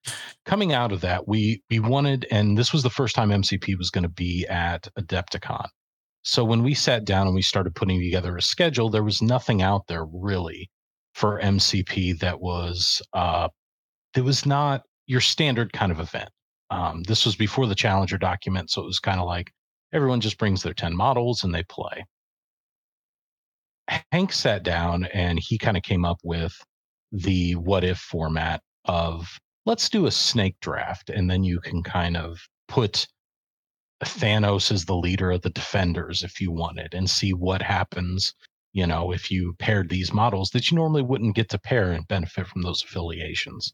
coming 0.44 0.72
out 0.72 0.92
of 0.92 1.00
that 1.00 1.26
we 1.28 1.62
we 1.70 1.78
wanted 1.78 2.26
and 2.30 2.56
this 2.56 2.72
was 2.72 2.82
the 2.82 2.90
first 2.90 3.14
time 3.14 3.30
mcp 3.30 3.76
was 3.76 3.90
going 3.90 4.02
to 4.02 4.08
be 4.08 4.46
at 4.48 4.88
adepticon 4.98 5.68
so 6.22 6.44
when 6.44 6.62
we 6.62 6.74
sat 6.74 7.04
down 7.04 7.26
and 7.26 7.36
we 7.36 7.42
started 7.42 7.74
putting 7.74 8.00
together 8.00 8.36
a 8.36 8.42
schedule 8.42 8.88
there 8.88 9.04
was 9.04 9.22
nothing 9.22 9.62
out 9.62 9.86
there 9.86 10.04
really 10.04 10.70
for 11.14 11.40
mcp 11.40 12.18
that 12.18 12.40
was 12.40 13.02
uh 13.12 13.48
that 14.14 14.24
was 14.24 14.46
not 14.46 14.82
your 15.06 15.20
standard 15.20 15.72
kind 15.72 15.92
of 15.92 16.00
event 16.00 16.30
um, 16.68 17.04
this 17.04 17.24
was 17.24 17.36
before 17.36 17.68
the 17.68 17.76
challenger 17.76 18.18
document 18.18 18.70
so 18.70 18.82
it 18.82 18.86
was 18.86 18.98
kind 18.98 19.20
of 19.20 19.26
like 19.26 19.52
everyone 19.92 20.20
just 20.20 20.38
brings 20.38 20.62
their 20.62 20.74
10 20.74 20.94
models 20.94 21.44
and 21.44 21.54
they 21.54 21.62
play. 21.64 22.04
Hank 24.12 24.32
sat 24.32 24.62
down 24.62 25.04
and 25.06 25.38
he 25.38 25.58
kind 25.58 25.76
of 25.76 25.82
came 25.82 26.04
up 26.04 26.18
with 26.24 26.54
the 27.12 27.54
what 27.56 27.84
if 27.84 27.98
format 27.98 28.62
of 28.86 29.38
let's 29.64 29.88
do 29.88 30.06
a 30.06 30.10
snake 30.10 30.56
draft 30.60 31.10
and 31.10 31.30
then 31.30 31.44
you 31.44 31.60
can 31.60 31.82
kind 31.82 32.16
of 32.16 32.38
put 32.68 33.06
Thanos 34.04 34.70
as 34.70 34.84
the 34.84 34.96
leader 34.96 35.30
of 35.30 35.42
the 35.42 35.50
defenders 35.50 36.22
if 36.22 36.40
you 36.40 36.52
wanted 36.52 36.94
and 36.94 37.08
see 37.08 37.32
what 37.32 37.62
happens, 37.62 38.34
you 38.72 38.86
know, 38.86 39.10
if 39.12 39.30
you 39.30 39.54
paired 39.58 39.88
these 39.88 40.12
models 40.12 40.50
that 40.50 40.70
you 40.70 40.76
normally 40.76 41.02
wouldn't 41.02 41.34
get 41.34 41.48
to 41.50 41.58
pair 41.58 41.92
and 41.92 42.06
benefit 42.08 42.46
from 42.46 42.62
those 42.62 42.82
affiliations. 42.82 43.72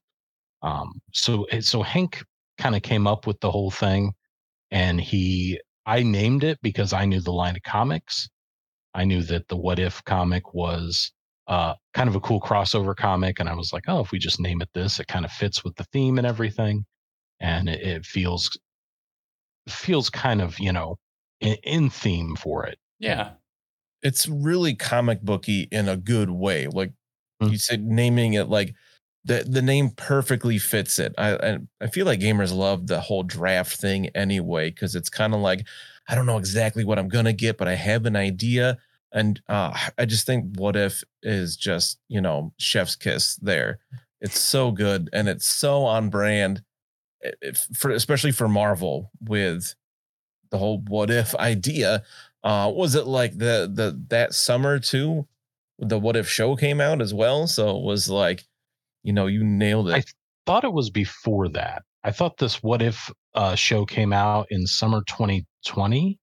Um, 0.62 1.01
so 1.12 1.45
eh, 1.45 1.61
so 1.61 1.83
Hank 1.83 2.22
kind 2.59 2.76
of 2.76 2.83
came 2.83 3.07
up 3.07 3.26
with 3.26 3.41
the 3.41 3.51
whole 3.51 3.70
thing 3.70 4.12
and 4.70 5.01
he 5.01 5.61
I 5.87 6.03
named 6.05 6.45
it 6.45 6.59
because 6.62 6.93
I 6.93 7.05
knew 7.05 7.20
the 7.20 7.33
line 7.33 7.57
of 7.57 7.62
comics. 7.62 8.28
I 8.95 9.05
knew 9.05 9.22
that 9.24 9.49
the 9.49 9.57
What 9.57 9.78
If 9.78 10.05
comic 10.05 10.55
was 10.55 11.12
uh, 11.49 11.74
kind 11.95 12.09
of 12.09 12.14
a 12.14 12.20
cool 12.20 12.40
crossover 12.40 12.95
comic, 12.95 13.40
and 13.40 13.49
I 13.49 13.55
was 13.55 13.72
like, 13.72 13.84
oh, 13.88 14.01
if 14.01 14.12
we 14.12 14.18
just 14.18 14.40
name 14.40 14.62
it 14.62 14.68
this, 14.74 15.01
it 15.01 15.09
kind 15.09 15.24
of 15.24 15.32
fits 15.32 15.64
with 15.64 15.74
the 15.76 15.84
theme 15.93 16.18
and 16.18 16.26
everything, 16.26 16.84
and 17.40 17.68
it, 17.68 17.80
it 17.80 18.07
feels 18.07 18.59
feels 19.68 20.11
kind 20.11 20.43
of 20.43 20.59
you 20.59 20.72
know 20.72 20.97
in, 21.40 21.57
in 21.64 21.90
theme 21.90 22.36
for 22.36 22.66
it. 22.66 22.78
Yeah, 22.99 23.32
it's 24.03 24.28
really 24.28 24.74
comic 24.74 25.22
booky 25.22 25.68
in 25.70 25.88
a 25.88 25.97
good 25.97 26.30
way. 26.30 26.66
Like 26.68 26.90
mm-hmm. 27.43 27.53
you 27.53 27.59
said, 27.59 27.82
naming 27.84 28.34
it 28.34 28.49
like 28.49 28.74
the 29.24 29.45
the 29.49 29.62
name 29.62 29.90
perfectly 29.90 30.59
fits 30.59 30.99
it. 30.99 31.14
I 31.18 31.34
I, 31.34 31.59
I 31.80 31.86
feel 31.88 32.07
like 32.07 32.20
gamers 32.20 32.55
love 32.55 32.86
the 32.86 33.01
whole 33.01 33.22
draft 33.22 33.76
thing 33.76 34.09
anyway 34.09 34.70
because 34.70 34.95
it's 34.95 35.09
kind 35.09 35.34
of 35.34 35.40
like 35.40 35.66
I 36.09 36.14
don't 36.14 36.26
know 36.26 36.38
exactly 36.38 36.84
what 36.84 36.99
I'm 36.99 37.09
gonna 37.09 37.32
get, 37.32 37.59
but 37.59 37.68
I 37.68 37.74
have 37.74 38.07
an 38.07 38.16
idea. 38.16 38.78
And 39.12 39.40
uh, 39.48 39.76
I 39.98 40.04
just 40.04 40.26
think 40.26 40.56
what 40.56 40.76
if 40.76 41.02
is 41.22 41.56
just 41.56 41.98
you 42.08 42.20
know 42.20 42.52
chef's 42.58 42.96
kiss 42.96 43.36
there. 43.36 43.78
It's 44.20 44.38
so 44.38 44.70
good 44.70 45.10
and 45.12 45.28
it's 45.28 45.46
so 45.46 45.82
on 45.84 46.08
brand, 46.08 46.62
if, 47.20 47.66
for 47.76 47.90
especially 47.90 48.32
for 48.32 48.48
Marvel 48.48 49.10
with 49.20 49.74
the 50.50 50.58
whole 50.58 50.78
what 50.88 51.10
if 51.10 51.34
idea. 51.36 52.02
Uh, 52.44 52.72
was 52.74 52.94
it 52.94 53.06
like 53.06 53.38
the 53.38 53.70
the 53.72 54.00
that 54.08 54.34
summer 54.34 54.78
too? 54.78 55.26
The 55.78 55.98
what 55.98 56.16
if 56.16 56.28
show 56.28 56.56
came 56.56 56.80
out 56.80 57.00
as 57.00 57.12
well, 57.12 57.46
so 57.46 57.76
it 57.76 57.82
was 57.82 58.08
like 58.08 58.44
you 59.02 59.12
know, 59.12 59.26
you 59.26 59.44
nailed 59.44 59.88
it. 59.88 59.94
I 59.94 60.04
thought 60.46 60.64
it 60.64 60.72
was 60.72 60.90
before 60.90 61.48
that. 61.50 61.82
I 62.04 62.10
thought 62.10 62.38
this 62.38 62.62
What 62.62 62.82
If 62.82 63.10
uh, 63.34 63.54
show 63.54 63.84
came 63.84 64.12
out 64.12 64.46
in 64.50 64.66
summer 64.66 65.02
2020, 65.06 66.18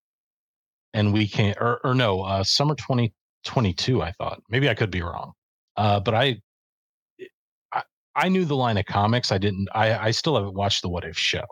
and 0.93 1.13
we 1.13 1.27
came, 1.27 1.53
or, 1.59 1.79
or 1.83 1.93
no, 1.93 2.21
uh, 2.21 2.43
summer 2.43 2.75
2022. 2.75 4.01
I 4.01 4.11
thought 4.13 4.41
maybe 4.49 4.69
I 4.69 4.73
could 4.73 4.91
be 4.91 5.01
wrong, 5.01 5.33
uh, 5.77 5.99
but 5.99 6.13
I, 6.13 6.41
I, 7.71 7.83
I 8.15 8.29
knew 8.29 8.45
the 8.45 8.55
line 8.55 8.77
of 8.77 8.85
comics. 8.85 9.31
I 9.31 9.37
didn't. 9.37 9.67
I 9.73 9.97
I 9.97 10.11
still 10.11 10.35
haven't 10.35 10.55
watched 10.55 10.81
the 10.81 10.89
What 10.89 11.05
If 11.05 11.17
show, 11.17 11.45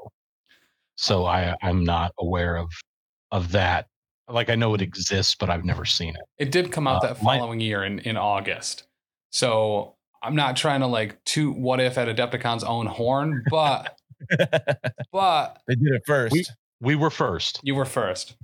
so 0.95 1.25
I 1.25 1.55
I'm 1.61 1.83
not 1.83 2.11
aware 2.19 2.57
of 2.57 2.69
of 3.31 3.51
that. 3.51 3.87
Like 4.29 4.49
I 4.49 4.55
know 4.55 4.73
it 4.73 4.81
exists, 4.81 5.35
but 5.35 5.49
I've 5.49 5.63
never 5.63 5.85
seen 5.85 6.09
it. 6.09 6.21
It 6.37 6.51
did 6.51 6.71
come 6.71 6.87
out 6.87 7.03
uh, 7.03 7.07
that 7.07 7.17
following 7.19 7.59
my, 7.59 7.63
year 7.63 7.83
in 7.83 7.99
in 7.99 8.17
August. 8.17 8.83
So 9.31 9.95
I'm 10.21 10.35
not 10.35 10.55
trying 10.57 10.81
to 10.81 10.87
like 10.87 11.23
toot 11.23 11.55
what 11.57 11.79
if 11.79 11.97
at 11.97 12.07
Adepticon's 12.07 12.63
own 12.63 12.87
horn, 12.87 13.43
but 13.49 13.97
but 15.11 15.61
they 15.67 15.75
did 15.75 15.93
it 15.93 16.01
first. 16.05 16.33
We, 16.33 16.45
we 16.79 16.95
were 16.95 17.09
first. 17.09 17.59
You 17.63 17.75
were 17.75 17.85
first. 17.85 18.35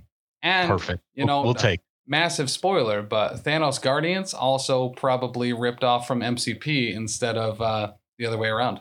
And 0.44 0.68
perfect. 0.68 1.02
You 1.14 1.24
know, 1.24 1.38
we'll, 1.38 1.46
we'll 1.46 1.54
take 1.54 1.80
massive 2.06 2.50
spoiler, 2.50 3.02
but 3.02 3.36
Thanos 3.42 3.80
Guardians 3.80 4.34
also 4.34 4.90
probably 4.90 5.52
ripped 5.54 5.82
off 5.82 6.06
from 6.06 6.20
MCP 6.20 6.94
instead 6.94 7.36
of 7.36 7.60
uh, 7.60 7.92
the 8.18 8.26
other 8.26 8.36
way 8.36 8.48
around. 8.48 8.80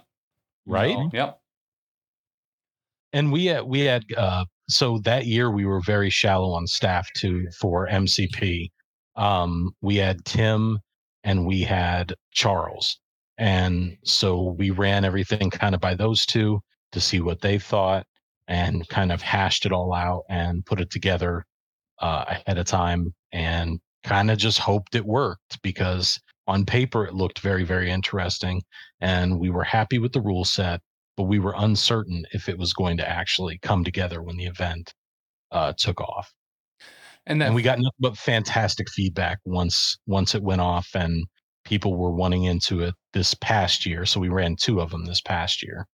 Right? 0.66 0.94
So, 0.94 1.10
yep. 1.14 1.40
And 3.14 3.32
we 3.32 3.46
had 3.46 3.64
we 3.64 3.82
had 3.82 4.04
uh, 4.18 4.44
so 4.68 5.00
that 5.00 5.26
year 5.26 5.50
we 5.50 5.66
were 5.66 5.82
very 5.82 6.10
shallow 6.10 6.52
on 6.52 6.68
staff 6.68 7.10
too 7.16 7.48
for 7.60 7.88
MCP. 7.88 8.70
Um, 9.16 9.72
we 9.82 9.96
had 9.96 10.26
Tim 10.26 10.80
and 11.24 11.46
we 11.46 11.62
had 11.62 12.14
Charles. 12.32 13.00
And 13.38 13.98
so 14.04 14.56
we 14.58 14.70
ran 14.70 15.06
everything 15.06 15.50
kind 15.50 15.74
of 15.74 15.82
by 15.82 15.96
those 15.96 16.26
two 16.26 16.62
to 16.92 17.00
see 17.00 17.22
what 17.22 17.42
they 17.42 17.58
thought 17.58 18.06
and 18.48 18.88
kind 18.90 19.12
of 19.12 19.22
hashed 19.22 19.66
it 19.66 19.72
all 19.72 19.94
out 19.94 20.24
and 20.30 20.66
put 20.66 20.82
it 20.82 20.92
together 20.92 21.46
uh, 22.04 22.26
ahead 22.30 22.60
of 22.60 22.68
time 22.68 23.16
and 23.34 23.82
kind 24.06 24.32
of 24.32 24.38
just 24.40 24.60
hoped 24.60 24.96
it 24.96 25.06
worked 25.06 25.62
because 25.64 26.20
on 26.48 26.66
paper 26.66 27.06
it 27.08 27.16
looked 27.16 27.40
very, 27.40 27.66
very 27.66 27.92
interesting. 27.92 28.62
And 29.02 29.40
we 29.40 29.50
were 29.52 29.66
happy 29.66 30.00
with 30.00 30.14
the 30.14 30.22
rule 30.22 30.46
set. 30.46 30.82
but 31.18 31.24
we 31.26 31.40
were 31.40 31.56
uncertain 31.58 32.26
if 32.34 32.50
it 32.50 32.58
was 32.60 32.74
going 32.74 32.98
to 32.98 33.10
actually 33.10 33.60
come 33.60 33.84
together 33.86 34.22
when 34.24 34.38
the 34.38 34.46
event 34.48 34.94
uh, 35.52 35.74
took 35.78 36.02
off. 36.02 36.34
And 37.26 37.42
then 37.42 37.48
And 37.50 37.56
we 37.56 37.62
got 37.62 37.80
nothing 37.80 37.92
but 38.00 38.18
fantastic 38.18 38.90
feedback 38.90 39.40
once 39.46 39.98
once 40.08 40.36
it 40.36 40.44
went 40.44 40.62
off, 40.62 40.90
and 40.96 41.26
people 41.66 41.96
were 41.98 42.12
wanting 42.12 42.44
into 42.44 42.82
it 42.82 42.96
this 43.14 43.34
past 43.36 43.86
year. 43.86 44.06
So 44.06 44.20
we 44.20 44.30
ran 44.30 44.56
two 44.56 44.82
of 44.82 44.92
them 44.92 45.06
this 45.06 45.22
past 45.22 45.64
year. 45.64 45.88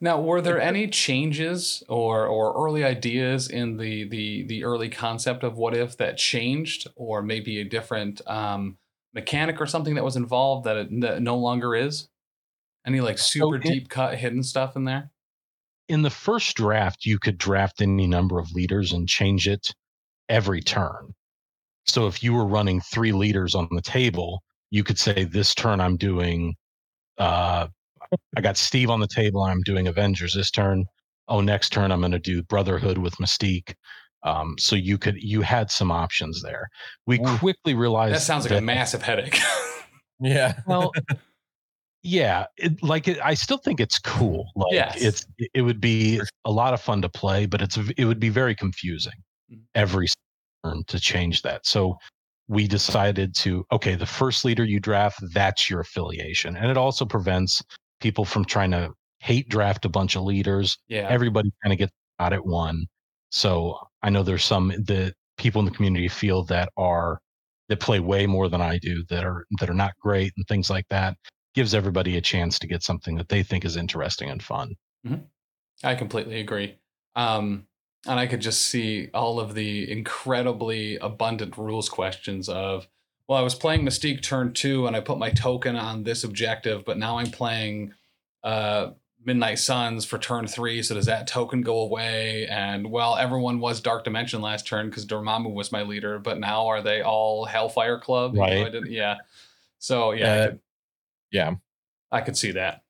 Now, 0.00 0.20
were 0.20 0.40
there 0.40 0.60
any 0.60 0.88
changes 0.88 1.82
or 1.88 2.26
or 2.26 2.66
early 2.66 2.84
ideas 2.84 3.48
in 3.48 3.76
the 3.76 4.08
the 4.08 4.44
the 4.44 4.64
early 4.64 4.88
concept 4.88 5.44
of 5.44 5.56
what 5.56 5.76
if 5.76 5.96
that 5.98 6.16
changed, 6.16 6.88
or 6.96 7.22
maybe 7.22 7.60
a 7.60 7.64
different 7.64 8.20
um, 8.26 8.78
mechanic 9.14 9.60
or 9.60 9.66
something 9.66 9.94
that 9.94 10.04
was 10.04 10.16
involved 10.16 10.64
that 10.66 10.76
it 10.76 11.00
that 11.00 11.22
no 11.22 11.36
longer 11.36 11.74
is? 11.74 12.08
Any 12.86 13.00
like 13.00 13.18
super 13.18 13.56
it- 13.56 13.62
deep 13.62 13.88
cut 13.88 14.16
hidden 14.16 14.42
stuff 14.42 14.76
in 14.76 14.84
there? 14.84 15.10
in 15.88 16.02
the 16.02 16.10
first 16.10 16.56
draft, 16.56 17.04
you 17.04 17.18
could 17.18 17.36
draft 17.36 17.82
any 17.82 18.06
number 18.06 18.38
of 18.38 18.52
leaders 18.52 18.92
and 18.92 19.08
change 19.08 19.48
it 19.48 19.74
every 20.28 20.60
turn. 20.60 21.12
So 21.84 22.06
if 22.06 22.22
you 22.22 22.32
were 22.32 22.46
running 22.46 22.80
three 22.80 23.10
leaders 23.10 23.56
on 23.56 23.66
the 23.72 23.82
table, 23.82 24.44
you 24.70 24.84
could 24.84 25.00
say, 25.00 25.24
This 25.24 25.52
turn 25.52 25.80
I'm 25.80 25.96
doing, 25.96 26.54
uh, 27.18 27.66
I 28.36 28.40
got 28.40 28.56
Steve 28.56 28.90
on 28.90 29.00
the 29.00 29.08
table, 29.08 29.42
I'm 29.42 29.62
doing 29.62 29.86
Avengers 29.88 30.34
this 30.34 30.50
turn. 30.50 30.84
Oh, 31.28 31.40
next 31.40 31.70
turn 31.72 31.92
I'm 31.92 32.00
going 32.00 32.12
to 32.12 32.18
do 32.18 32.42
Brotherhood 32.42 32.98
with 32.98 33.14
Mystique. 33.16 33.74
Um, 34.22 34.56
so 34.58 34.76
you 34.76 34.98
could, 34.98 35.16
you 35.22 35.40
had 35.42 35.70
some 35.70 35.90
options 35.90 36.42
there. 36.42 36.68
We 37.06 37.18
Ooh. 37.20 37.38
quickly 37.38 37.74
realized 37.74 38.14
That 38.16 38.20
sounds 38.20 38.44
like 38.50 38.58
a 38.58 38.62
massive 38.62 39.02
headache. 39.02 39.38
Yeah. 40.22 40.60
well 40.66 40.92
yeah 42.02 42.44
it, 42.58 42.82
like 42.82 43.08
it, 43.08 43.18
i 43.24 43.32
still 43.32 43.56
think 43.56 43.80
it's 43.80 43.98
cool 43.98 44.50
like 44.54 44.72
Yes. 44.72 45.00
it's 45.00 45.26
it 45.54 45.62
would 45.62 45.80
be 45.80 46.20
a 46.44 46.50
lot 46.50 46.74
of 46.74 46.80
fun 46.82 47.00
to 47.00 47.08
play 47.08 47.46
but 47.46 47.62
it's 47.62 47.78
it 47.96 48.04
would 48.04 48.20
be 48.20 48.28
very 48.28 48.54
confusing 48.54 49.14
Mhm. 49.50 49.60
every 49.74 50.08
turn 50.62 50.82
to 50.88 51.00
change 51.00 51.40
that 51.40 51.64
so 51.66 51.96
we 52.48 52.68
decided 52.68 53.34
to 53.36 53.64
okay 53.72 53.94
the 53.94 54.04
first 54.04 54.44
leader 54.44 54.62
you 54.64 54.78
draft 54.78 55.20
that's 55.32 55.70
your 55.70 55.80
affiliation 55.80 56.54
and 56.56 56.70
it 56.70 56.76
also 56.76 57.06
prevents 57.06 57.62
people 58.00 58.24
from 58.24 58.44
trying 58.44 58.70
to 58.70 58.92
hate 59.18 59.48
draft 59.48 59.84
a 59.84 59.88
bunch 59.88 60.16
of 60.16 60.22
leaders 60.22 60.78
yeah. 60.88 61.06
everybody 61.08 61.52
kind 61.62 61.72
of 61.72 61.78
gets 61.78 61.92
out 62.18 62.32
at 62.32 62.44
one. 62.44 62.86
So 63.30 63.78
I 64.02 64.10
know 64.10 64.22
there's 64.22 64.44
some 64.44 64.68
that 64.68 65.14
people 65.36 65.60
in 65.60 65.64
the 65.64 65.70
community 65.70 66.08
feel 66.08 66.44
that 66.44 66.70
are 66.76 67.20
that 67.68 67.80
play 67.80 68.00
way 68.00 68.26
more 68.26 68.48
than 68.48 68.60
I 68.60 68.78
do 68.78 69.04
that 69.08 69.24
are 69.24 69.46
that 69.58 69.70
are 69.70 69.74
not 69.74 69.92
great 70.00 70.32
and 70.36 70.46
things 70.46 70.68
like 70.70 70.86
that. 70.90 71.16
Gives 71.54 71.74
everybody 71.74 72.16
a 72.16 72.20
chance 72.20 72.58
to 72.58 72.66
get 72.66 72.82
something 72.82 73.16
that 73.16 73.28
they 73.28 73.42
think 73.42 73.64
is 73.64 73.76
interesting 73.76 74.30
and 74.30 74.42
fun. 74.42 74.74
I 75.82 75.94
completely 75.94 76.40
agree. 76.40 76.76
Um, 77.16 77.66
and 78.06 78.18
I 78.18 78.26
could 78.26 78.40
just 78.40 78.62
see 78.62 79.08
all 79.12 79.40
of 79.40 79.54
the 79.54 79.90
incredibly 79.90 80.96
abundant 80.96 81.58
rules 81.58 81.88
questions 81.88 82.48
of, 82.48 82.88
well, 83.30 83.38
I 83.38 83.42
was 83.42 83.54
playing 83.54 83.82
Mystique 83.82 84.22
turn 84.24 84.52
two 84.52 84.88
and 84.88 84.96
I 84.96 85.00
put 85.00 85.16
my 85.16 85.30
token 85.30 85.76
on 85.76 86.02
this 86.02 86.24
objective, 86.24 86.84
but 86.84 86.98
now 86.98 87.18
I'm 87.18 87.30
playing 87.30 87.94
uh, 88.42 88.90
Midnight 89.24 89.60
Suns 89.60 90.04
for 90.04 90.18
turn 90.18 90.48
three. 90.48 90.82
So 90.82 90.96
does 90.96 91.06
that 91.06 91.28
token 91.28 91.62
go 91.62 91.78
away? 91.82 92.48
And 92.48 92.90
well, 92.90 93.14
everyone 93.14 93.60
was 93.60 93.80
Dark 93.80 94.02
Dimension 94.02 94.42
last 94.42 94.66
turn 94.66 94.88
because 94.90 95.06
Dormammu 95.06 95.54
was 95.54 95.70
my 95.70 95.82
leader, 95.82 96.18
but 96.18 96.40
now 96.40 96.66
are 96.66 96.82
they 96.82 97.02
all 97.02 97.44
Hellfire 97.44 98.00
Club? 98.00 98.34
I 98.34 98.40
Right. 98.40 98.72
didn't- 98.72 98.90
yeah. 98.90 99.18
So 99.78 100.10
yeah, 100.10 100.32
I 100.32 100.36
Uh, 100.38 100.46
could, 100.48 100.60
Yeah. 101.30 101.54
I 102.10 102.20
could 102.22 102.36
see 102.36 102.50
that. 102.50 102.82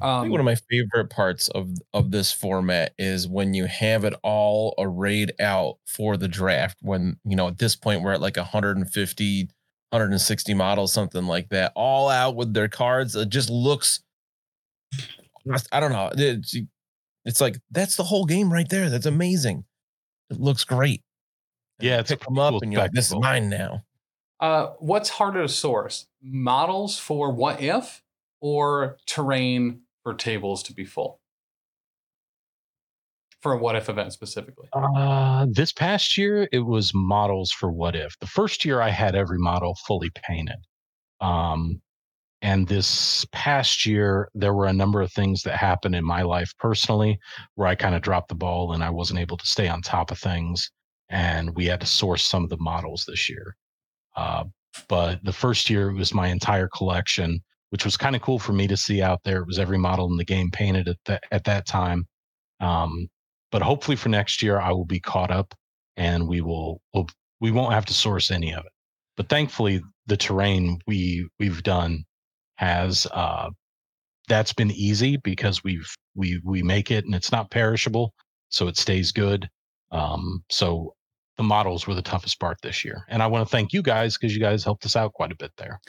I 0.00 0.20
Um, 0.20 0.22
think 0.22 0.30
one 0.32 0.40
of 0.40 0.44
my 0.46 0.56
favorite 0.70 1.10
parts 1.10 1.48
of 1.48 1.70
of 1.92 2.10
this 2.10 2.32
format 2.32 2.94
is 2.98 3.26
when 3.28 3.54
you 3.54 3.66
have 3.66 4.04
it 4.04 4.14
all 4.22 4.74
arrayed 4.78 5.32
out 5.40 5.78
for 5.86 6.16
the 6.16 6.28
draft. 6.28 6.78
When 6.82 7.18
you 7.24 7.36
know 7.36 7.48
at 7.48 7.58
this 7.58 7.76
point 7.76 8.02
we're 8.02 8.12
at 8.12 8.20
like 8.20 8.36
150, 8.36 9.42
160 9.90 10.54
models, 10.54 10.92
something 10.92 11.26
like 11.26 11.48
that, 11.50 11.72
all 11.74 12.08
out 12.08 12.36
with 12.36 12.54
their 12.54 12.68
cards. 12.68 13.16
It 13.16 13.28
just 13.30 13.50
looks. 13.50 14.00
I 15.72 15.80
don't 15.80 15.92
know. 15.92 16.10
It's, 16.16 16.56
it's 17.24 17.40
like 17.40 17.58
that's 17.70 17.96
the 17.96 18.04
whole 18.04 18.26
game 18.26 18.52
right 18.52 18.68
there. 18.68 18.90
That's 18.90 19.06
amazing. 19.06 19.64
It 20.30 20.40
looks 20.40 20.64
great. 20.64 21.02
Yeah, 21.80 21.98
you 21.98 22.00
it's 22.00 22.10
a 22.12 22.16
pick 22.16 22.24
them 22.24 22.38
up 22.38 22.50
cool 22.52 22.62
and 22.62 22.72
you're 22.72 22.82
like, 22.82 22.92
this 22.92 23.08
is 23.10 23.16
mine 23.16 23.48
now. 23.48 23.84
Uh, 24.40 24.68
what's 24.78 25.08
harder 25.10 25.42
to 25.42 25.48
source? 25.48 26.06
Models 26.22 26.98
for 26.98 27.30
what 27.32 27.60
if 27.60 28.02
or 28.40 28.98
terrain 29.06 29.82
for 30.06 30.14
tables 30.14 30.62
to 30.62 30.72
be 30.72 30.84
full? 30.84 31.20
For 33.40 33.54
a 33.54 33.58
what 33.58 33.74
if 33.74 33.88
event 33.88 34.12
specifically. 34.12 34.68
Uh, 34.72 35.46
this 35.50 35.72
past 35.72 36.16
year, 36.16 36.48
it 36.52 36.60
was 36.60 36.94
models 36.94 37.50
for 37.50 37.72
what 37.72 37.96
if. 37.96 38.16
The 38.20 38.28
first 38.28 38.64
year, 38.64 38.80
I 38.80 38.90
had 38.90 39.16
every 39.16 39.38
model 39.38 39.76
fully 39.84 40.12
painted. 40.14 40.58
Um, 41.20 41.82
and 42.40 42.68
this 42.68 43.26
past 43.32 43.84
year, 43.84 44.28
there 44.32 44.54
were 44.54 44.66
a 44.66 44.72
number 44.72 45.00
of 45.00 45.10
things 45.10 45.42
that 45.42 45.56
happened 45.56 45.96
in 45.96 46.04
my 46.04 46.22
life 46.22 46.54
personally 46.56 47.18
where 47.56 47.66
I 47.66 47.74
kind 47.74 47.96
of 47.96 48.02
dropped 48.02 48.28
the 48.28 48.36
ball 48.36 48.74
and 48.74 48.84
I 48.84 48.90
wasn't 48.90 49.18
able 49.18 49.38
to 49.38 49.46
stay 49.46 49.66
on 49.66 49.82
top 49.82 50.12
of 50.12 50.20
things. 50.20 50.70
And 51.08 51.50
we 51.56 51.66
had 51.66 51.80
to 51.80 51.86
source 51.86 52.22
some 52.22 52.44
of 52.44 52.50
the 52.50 52.58
models 52.60 53.06
this 53.08 53.28
year. 53.28 53.56
Uh, 54.14 54.44
but 54.86 55.24
the 55.24 55.32
first 55.32 55.68
year, 55.68 55.90
it 55.90 55.94
was 55.94 56.14
my 56.14 56.28
entire 56.28 56.68
collection, 56.68 57.42
which 57.70 57.84
was 57.84 57.96
kind 57.96 58.16
of 58.16 58.22
cool 58.22 58.38
for 58.38 58.52
me 58.52 58.66
to 58.68 58.76
see 58.76 59.02
out 59.02 59.20
there. 59.24 59.40
It 59.42 59.46
was 59.46 59.58
every 59.58 59.78
model 59.78 60.10
in 60.10 60.16
the 60.16 60.24
game 60.24 60.50
painted 60.50 60.88
at 60.88 60.98
that 61.06 61.24
at 61.30 61.44
that 61.44 61.66
time. 61.66 62.06
Um, 62.60 63.08
but 63.52 63.62
hopefully 63.62 63.96
for 63.96 64.08
next 64.08 64.42
year 64.42 64.60
I 64.60 64.72
will 64.72 64.84
be 64.84 65.00
caught 65.00 65.30
up 65.30 65.54
and 65.96 66.28
we 66.28 66.40
will 66.40 66.80
we'll, 66.94 67.06
we 67.40 67.50
won't 67.50 67.72
have 67.74 67.86
to 67.86 67.94
source 67.94 68.30
any 68.30 68.52
of 68.52 68.64
it. 68.64 68.72
But 69.16 69.28
thankfully 69.28 69.82
the 70.06 70.16
terrain 70.16 70.78
we 70.86 71.28
we've 71.38 71.62
done 71.62 72.04
has 72.56 73.06
uh 73.12 73.50
that's 74.28 74.52
been 74.52 74.70
easy 74.72 75.16
because 75.18 75.62
we've 75.62 75.88
we 76.14 76.40
we 76.44 76.62
make 76.62 76.90
it 76.90 77.04
and 77.04 77.14
it's 77.14 77.32
not 77.32 77.50
perishable 77.50 78.12
so 78.48 78.68
it 78.68 78.76
stays 78.76 79.12
good. 79.12 79.48
Um 79.92 80.44
so 80.50 80.94
the 81.36 81.42
models 81.42 81.86
were 81.86 81.94
the 81.94 82.02
toughest 82.02 82.40
part 82.40 82.60
this 82.62 82.84
year. 82.84 83.04
And 83.08 83.22
I 83.22 83.26
want 83.26 83.46
to 83.46 83.50
thank 83.50 83.72
you 83.72 83.82
guys 83.82 84.16
because 84.16 84.34
you 84.34 84.40
guys 84.40 84.64
helped 84.64 84.86
us 84.86 84.96
out 84.96 85.12
quite 85.12 85.32
a 85.32 85.36
bit 85.36 85.52
there. 85.56 85.80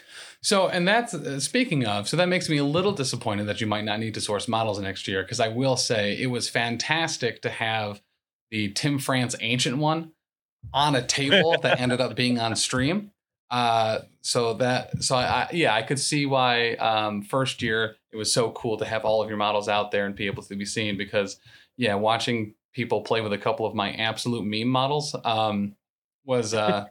So, 0.41 0.68
and 0.68 0.88
that's 0.88 1.14
uh, 1.14 1.39
speaking 1.39 1.86
of, 1.86 2.08
so 2.08 2.18
that 2.18 2.28
makes 2.28 2.50
me 2.50 2.58
a 2.58 2.66
little 2.66 2.91
disappointed 2.91 3.45
that 3.45 3.62
you 3.62 3.68
might 3.68 3.86
not 3.86 4.00
need 4.00 4.14
to 4.16 4.22
source 4.22 4.48
models 4.48 4.80
next 4.80 5.08
year 5.08 5.24
because 5.24 5.39
I 5.39 5.48
will 5.48 5.78
say 5.78 6.22
it 6.22 6.28
was 6.28 6.50
fantastic 6.50 7.41
to 7.43 7.50
have 7.50 8.02
the 8.52 8.70
Tim 8.70 9.00
France 9.00 9.36
Ancient 9.39 9.78
one 9.78 10.12
on 10.74 10.95
a 10.95 11.02
table 11.02 11.56
that 11.62 11.80
ended 11.80 12.02
up 12.02 12.16
being 12.16 12.39
on 12.39 12.56
stream. 12.56 13.12
Uh, 13.50 14.00
so 14.22 14.56
that, 14.56 15.02
so 15.02 15.16
I, 15.16 15.22
I, 15.24 15.50
yeah, 15.54 15.74
I 15.74 15.82
could 15.82 16.00
see 16.00 16.26
why 16.26 16.74
um, 16.74 17.22
first 17.22 17.62
year 17.62 17.95
it 18.12 18.18
was 18.18 18.34
so 18.34 18.52
cool 18.52 18.78
to 18.78 18.86
have 18.86 19.06
all 19.06 19.22
of 19.22 19.30
your 19.30 19.38
models 19.38 19.70
out 19.70 19.91
there 19.91 20.06
and 20.06 20.14
be 20.16 20.26
able 20.26 20.43
to 20.43 20.56
be 20.58 20.66
seen 20.66 20.98
because, 20.98 21.39
yeah, 21.78 21.95
watching 21.95 22.56
people 22.78 23.01
play 23.01 23.21
with 23.21 23.34
a 23.34 23.38
couple 23.39 23.65
of 23.65 23.73
my 23.73 23.91
absolute 23.93 24.45
meme 24.45 24.67
models 24.67 25.15
um, 25.25 25.75
was 26.25 26.53
uh, 26.53 26.86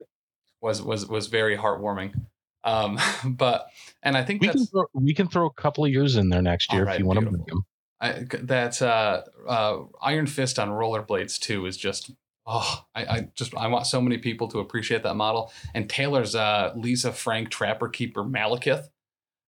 was 0.62 0.80
was 0.80 1.06
was 1.08 1.26
very 1.26 1.58
heartwarming. 1.58 2.14
Um, 2.62 2.98
but 3.24 3.66
and 4.04 4.16
I 4.16 4.22
think 4.22 4.40
We 4.40 4.48
can 4.48 4.64
throw, 4.64 4.84
we 4.94 5.12
can 5.12 5.28
throw 5.28 5.46
a 5.46 5.52
couple 5.52 5.84
of 5.84 5.90
years 5.90 6.16
in 6.16 6.28
there 6.28 6.40
next 6.40 6.72
year 6.72 6.84
right, 6.84 6.94
if 6.94 7.00
you 7.00 7.04
want 7.04 7.18
to 7.18 7.26
beautiful. 7.26 7.44
bring 7.46 7.56
them. 7.56 7.64
I, 8.00 8.36
that 8.44 8.80
uh, 8.80 9.22
uh, 9.48 9.78
Iron 10.00 10.28
Fist 10.28 10.60
on 10.60 10.68
rollerblades 10.68 11.40
too 11.40 11.66
is 11.66 11.76
just 11.76 12.12
oh 12.46 12.84
I, 12.94 13.04
I 13.04 13.28
just 13.34 13.56
I 13.56 13.66
want 13.66 13.86
so 13.86 14.00
many 14.00 14.18
people 14.18 14.46
to 14.48 14.60
appreciate 14.60 15.02
that 15.02 15.14
model 15.14 15.52
and 15.74 15.90
Taylor's 15.90 16.36
uh, 16.36 16.72
Lisa 16.76 17.12
Frank 17.12 17.50
Trapper 17.50 17.88
Keeper 17.88 18.22
Malekith 18.22 18.86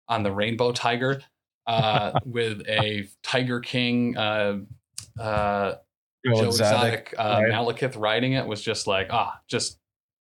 on 0.08 0.24
the 0.24 0.32
Rainbow 0.32 0.72
Tiger 0.72 1.22
uh, 1.68 2.18
with 2.24 2.62
a 2.68 3.08
Tiger 3.22 3.60
King 3.60 4.16
uh, 5.18 5.22
uh, 5.22 5.74
Joe 6.24 6.34
Joe 6.34 6.46
Exotic, 6.48 7.12
Exotic, 7.12 7.14
uh, 7.18 7.42
right? 7.42 7.52
Malekith 7.52 7.98
riding 7.98 8.32
it 8.32 8.46
was 8.46 8.62
just 8.62 8.86
like 8.86 9.08
ah 9.10 9.40
just 9.48 9.78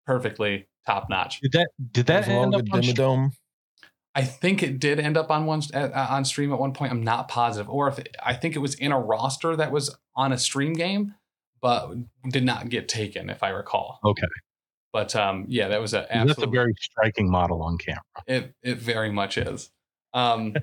perfectly 0.05 0.67
top 0.85 1.09
notch. 1.09 1.39
Did 1.41 1.51
that 1.53 1.69
did 1.91 2.05
that 2.07 2.27
end 2.27 2.55
up 2.55 2.61
on 2.71 2.83
stream? 2.83 2.95
Dimmadome. 2.95 3.31
I 4.15 4.23
think 4.23 4.61
it 4.61 4.79
did 4.79 4.99
end 4.99 5.17
up 5.17 5.31
on 5.31 5.45
one 5.45 5.61
uh, 5.73 6.07
on 6.09 6.23
stream 6.25 6.53
at 6.53 6.59
one 6.59 6.73
point. 6.73 6.91
I'm 6.91 7.03
not 7.03 7.27
positive, 7.27 7.69
or 7.69 7.87
if 7.87 7.99
it, 7.99 8.15
I 8.23 8.33
think 8.33 8.55
it 8.55 8.59
was 8.59 8.75
in 8.75 8.91
a 8.91 8.99
roster 8.99 9.55
that 9.55 9.71
was 9.71 9.95
on 10.15 10.31
a 10.31 10.37
stream 10.37 10.73
game, 10.73 11.15
but 11.61 11.95
did 12.29 12.43
not 12.43 12.69
get 12.69 12.87
taken, 12.87 13.29
if 13.29 13.41
I 13.41 13.49
recall. 13.49 13.99
Okay. 14.05 14.27
But 14.91 15.15
um, 15.15 15.45
yeah, 15.47 15.69
that 15.69 15.81
was 15.81 15.95
a 15.95 16.05
That's 16.11 16.37
a 16.37 16.45
very 16.47 16.75
striking 16.79 17.29
model 17.29 17.63
on 17.63 17.79
camera. 17.79 18.03
It 18.27 18.53
it 18.61 18.77
very 18.77 19.11
much 19.11 19.39
is. 19.39 19.71
Um, 20.13 20.53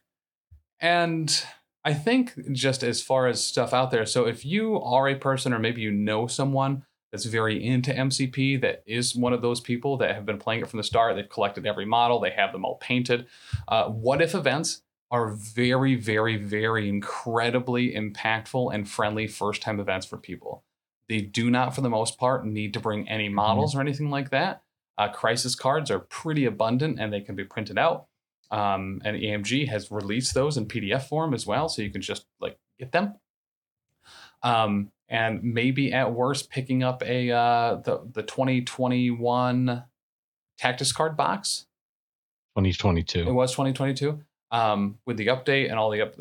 and 0.80 1.44
I 1.84 1.92
think 1.94 2.52
just 2.52 2.82
as 2.82 3.02
far 3.02 3.26
as 3.26 3.44
stuff 3.44 3.72
out 3.74 3.90
there, 3.90 4.06
so 4.06 4.26
if 4.26 4.44
you 4.44 4.80
are 4.80 5.08
a 5.08 5.14
person 5.14 5.52
or 5.52 5.58
maybe 5.58 5.82
you 5.82 5.90
know 5.90 6.26
someone 6.26 6.84
that's 7.12 7.26
very 7.26 7.64
into 7.64 7.92
MCP, 7.92 8.60
that 8.62 8.82
is 8.86 9.14
one 9.14 9.32
of 9.32 9.42
those 9.42 9.60
people 9.60 9.96
that 9.98 10.14
have 10.14 10.24
been 10.26 10.38
playing 10.38 10.62
it 10.62 10.68
from 10.68 10.78
the 10.78 10.84
start, 10.84 11.14
they've 11.14 11.28
collected 11.28 11.66
every 11.66 11.84
model, 11.84 12.20
they 12.20 12.30
have 12.30 12.52
them 12.52 12.64
all 12.64 12.76
painted. 12.76 13.26
Uh, 13.68 13.84
what 13.88 14.22
if 14.22 14.34
events 14.34 14.82
are 15.14 15.28
very, 15.28 15.94
very, 15.94 16.36
very 16.36 16.88
incredibly 16.88 17.92
impactful 17.94 18.74
and 18.74 18.90
friendly 18.90 19.28
first 19.28 19.62
time 19.62 19.78
events 19.78 20.04
for 20.04 20.16
people. 20.16 20.64
They 21.08 21.20
do 21.20 21.50
not, 21.52 21.72
for 21.72 21.82
the 21.82 21.90
most 21.90 22.18
part, 22.18 22.44
need 22.44 22.74
to 22.74 22.80
bring 22.80 23.08
any 23.08 23.26
Mm-hmm. 23.26 23.36
models 23.36 23.76
or 23.76 23.80
anything 23.80 24.10
like 24.10 24.30
that. 24.30 24.62
Uh, 24.98 25.08
crisis 25.08 25.54
cards 25.54 25.88
are 25.90 26.00
pretty 26.00 26.46
abundant 26.46 26.98
and 26.98 27.12
they 27.12 27.20
can 27.20 27.36
be 27.36 27.44
printed 27.44 27.78
out. 27.78 28.06
Um, 28.50 29.00
and 29.04 29.16
AMG 29.16 29.68
has 29.68 29.90
released 29.90 30.34
those 30.34 30.56
in 30.56 30.66
PDF 30.66 31.02
form 31.02 31.34
as 31.34 31.46
well, 31.46 31.68
so 31.68 31.82
you 31.82 31.90
can 31.90 32.02
just 32.02 32.26
like 32.40 32.58
get 32.78 32.92
them. 32.92 33.14
Um, 34.42 34.90
and 35.08 35.42
maybe 35.42 35.92
at 35.92 36.12
worst, 36.12 36.50
picking 36.50 36.82
up 36.82 37.02
a 37.02 37.30
uh, 37.30 37.76
the 37.76 38.00
the 38.12 38.22
2021 38.22 39.84
Tactics 40.58 40.92
card 40.92 41.16
box. 41.16 41.66
2022. 42.56 43.20
It 43.28 43.32
was 43.32 43.50
2022 43.52 44.20
um, 44.52 44.98
with 45.04 45.16
the 45.16 45.26
update 45.26 45.68
and 45.68 45.78
all 45.78 45.90
the 45.90 46.02
up. 46.02 46.14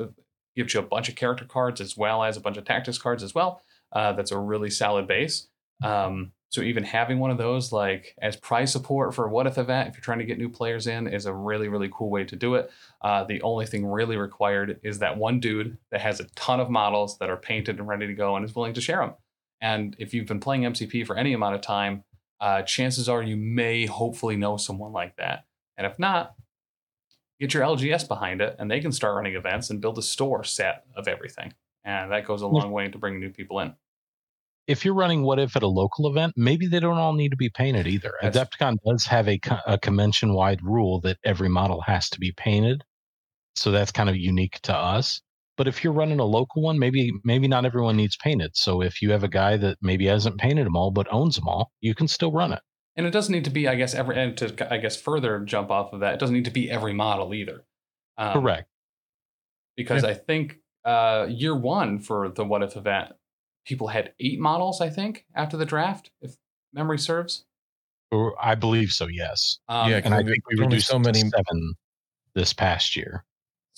Gives 0.55 0.76
you 0.76 0.80
a 0.80 0.84
bunch 0.84 1.09
of 1.09 1.15
character 1.15 1.45
cards 1.45 1.82
as 1.82 1.97
well 1.97 2.24
as 2.24 2.38
a 2.38 2.39
bunch 2.39 2.57
of 2.57 2.65
tactics 2.65 2.99
cards 2.99 3.24
as 3.24 3.34
well. 3.34 3.63
Uh, 3.91 4.13
that's 4.13 4.32
a 4.32 4.38
really 4.38 4.69
solid 4.69 5.07
base. 5.07 5.47
Um, 5.84 6.32
so 6.54 6.62
even 6.62 6.84
having 6.84 7.18
one 7.18 7.32
of 7.32 7.39
those 7.39 7.72
like 7.72 8.14
as 8.22 8.36
prize 8.36 8.72
support 8.72 9.16
for 9.16 9.26
a 9.26 9.30
what 9.30 9.47
if 9.47 9.58
event, 9.58 9.89
if 9.89 9.95
you're 9.95 10.04
trying 10.04 10.20
to 10.20 10.26
get 10.26 10.38
new 10.38 10.49
players 10.49 10.86
in, 10.86 11.08
is 11.08 11.26
a 11.26 11.34
really 11.34 11.68
really 11.68 11.89
cool 11.91 12.12
way 12.12 12.24
to 12.26 12.36
do 12.36 12.54
it. 12.54 12.70
Uh, 13.01 13.24
the 13.24 13.41
only 13.41 13.66
thing 13.66 13.88
really 13.88 14.18
required 14.18 14.80
is 14.84 14.99
that 14.99 15.18
one 15.18 15.39
dude 15.39 15.80
that 15.89 15.99
has 15.99 16.20
a 16.20 16.26
ton 16.36 16.60
of 16.60 16.70
models 16.70 17.18
that 17.18 17.32
are 17.32 17.38
painted 17.38 17.80
and 17.80 17.88
ready 17.88 18.06
to 18.06 18.14
go 18.14 18.36
and 18.36 18.45
is 18.45 18.56
willing 18.56 18.76
to 18.76 18.82
share 18.82 18.99
them. 18.99 19.16
And 19.62 19.95
if 19.97 20.14
you've 20.14 20.28
been 20.28 20.39
playing 20.39 20.62
MCP 20.62 21.08
for 21.08 21.18
any 21.18 21.34
amount 21.34 21.56
of 21.56 21.62
time, 21.62 22.04
uh, 22.39 22.62
chances 22.62 23.10
are 23.10 23.24
you 23.24 23.36
may 23.36 23.88
hopefully 23.88 24.36
know 24.36 24.56
someone 24.58 24.91
like 24.91 25.16
that. 25.16 25.45
And 25.76 25.88
if 25.88 25.97
not, 25.97 26.36
get 27.39 27.56
your 27.56 27.64
LGS 27.64 28.08
behind 28.08 28.41
it 28.41 28.56
and 28.60 28.70
they 28.70 28.80
can 28.80 28.91
start 28.91 29.16
running 29.16 29.34
events 29.34 29.72
and 29.72 29.82
build 29.82 29.97
a 29.97 30.04
store 30.04 30.43
set 30.43 30.84
of 30.95 31.08
everything. 31.08 31.56
And 31.84 32.12
that 32.12 32.28
goes 32.28 32.43
a 32.43 32.47
long 32.47 32.72
way 32.72 32.89
to 32.89 32.97
bring 32.99 33.20
new 33.20 33.32
people 33.32 33.60
in. 33.60 33.74
If 34.68 34.86
you're 34.86 34.93
running 34.93 35.24
what 35.24 35.39
if 35.39 35.55
at 35.55 35.64
a 35.64 35.68
local 35.68 36.09
event, 36.09 36.34
maybe 36.38 36.68
they 36.68 36.80
don't 36.80 36.97
all 36.97 37.14
need 37.14 37.30
to 37.30 37.38
be 37.38 37.49
painted 37.49 37.88
either. 37.88 38.14
That's- 38.22 38.47
Adepticon 38.47 38.78
does 38.86 39.05
have 39.05 39.28
a, 39.28 39.39
a 39.68 39.78
convention 39.78 40.34
wide 40.34 40.61
rule 40.64 41.01
that 41.01 41.18
every 41.24 41.49
model 41.49 41.82
has 41.82 42.09
to 42.11 42.20
be 42.20 42.32
painted. 42.32 42.84
So 43.55 43.72
that's 43.72 43.91
kind 43.91 44.09
of 44.09 44.16
unique 44.16 44.59
to 44.64 44.76
us. 44.76 45.22
But 45.55 45.68
if 45.68 45.84
you're 45.84 45.93
running 45.93 46.20
a 46.20 46.26
local 46.26 46.64
one, 46.64 46.80
maybe 46.80 47.11
maybe 47.24 47.47
not 47.47 47.66
everyone 47.66 47.95
needs 47.95 48.18
painted. 48.18 48.55
So 48.55 48.82
if 48.82 49.01
you 49.01 49.11
have 49.11 49.24
a 49.24 49.28
guy 49.28 49.57
that 49.57 49.78
maybe 49.82 50.07
hasn't 50.07 50.39
painted 50.39 50.66
them 50.66 50.76
all 50.76 50.89
but 50.89 51.07
owns 51.11 51.36
them 51.36 51.47
all, 51.47 51.72
you 51.80 51.93
can 51.93 52.07
still 52.07 52.32
run 52.32 52.53
it. 52.53 52.61
And 52.95 53.05
it 53.05 53.11
doesn't 53.11 53.32
need 53.32 53.45
to 53.45 53.51
be, 53.51 53.68
I 53.68 53.76
guess, 53.76 53.93
every, 53.95 54.18
and 54.20 54.38
to, 54.38 54.74
I 54.74 54.78
guess, 54.78 54.99
further 54.99 55.39
jump 55.39 55.72
off 55.72 55.93
of 55.93 56.01
that, 56.01 56.16
it 56.16 56.20
doesn't 56.20 56.36
need 56.36 56.45
to 56.45 56.51
be 56.51 56.70
every 56.70 56.93
model 56.93 57.34
either. 57.34 57.66
Um, 58.18 58.34
Correct. 58.34 58.68
Because 59.76 60.03
I 60.03 60.14
think 60.14 60.57
uh, 60.86 61.26
year 61.28 61.55
one 61.55 61.99
for 61.99 62.30
the 62.30 62.45
What 62.45 62.61
If 62.61 62.76
event, 62.76 63.14
people 63.66 63.88
had 63.88 64.14
eight 64.20 64.39
models, 64.39 64.82
I 64.82 64.89
think, 64.89 65.26
after 65.36 65.57
the 65.57 65.66
draft, 65.66 66.11
if 66.22 66.36
memory 66.74 66.99
serves. 66.99 67.45
I 68.39 68.53
believe 68.55 68.91
so. 68.91 69.07
Yes. 69.07 69.57
Um, 69.68 69.89
Yeah, 69.89 70.01
and 70.03 70.14
I 70.14 70.22
think 70.24 70.47
we 70.47 70.55
only 70.57 70.66
reduced 70.76 70.88
so 70.88 70.93
so 70.93 70.99
many 70.99 71.20
many- 71.20 71.32
seven 71.32 71.74
this 72.36 72.53
past 72.53 72.95
year. 72.95 73.26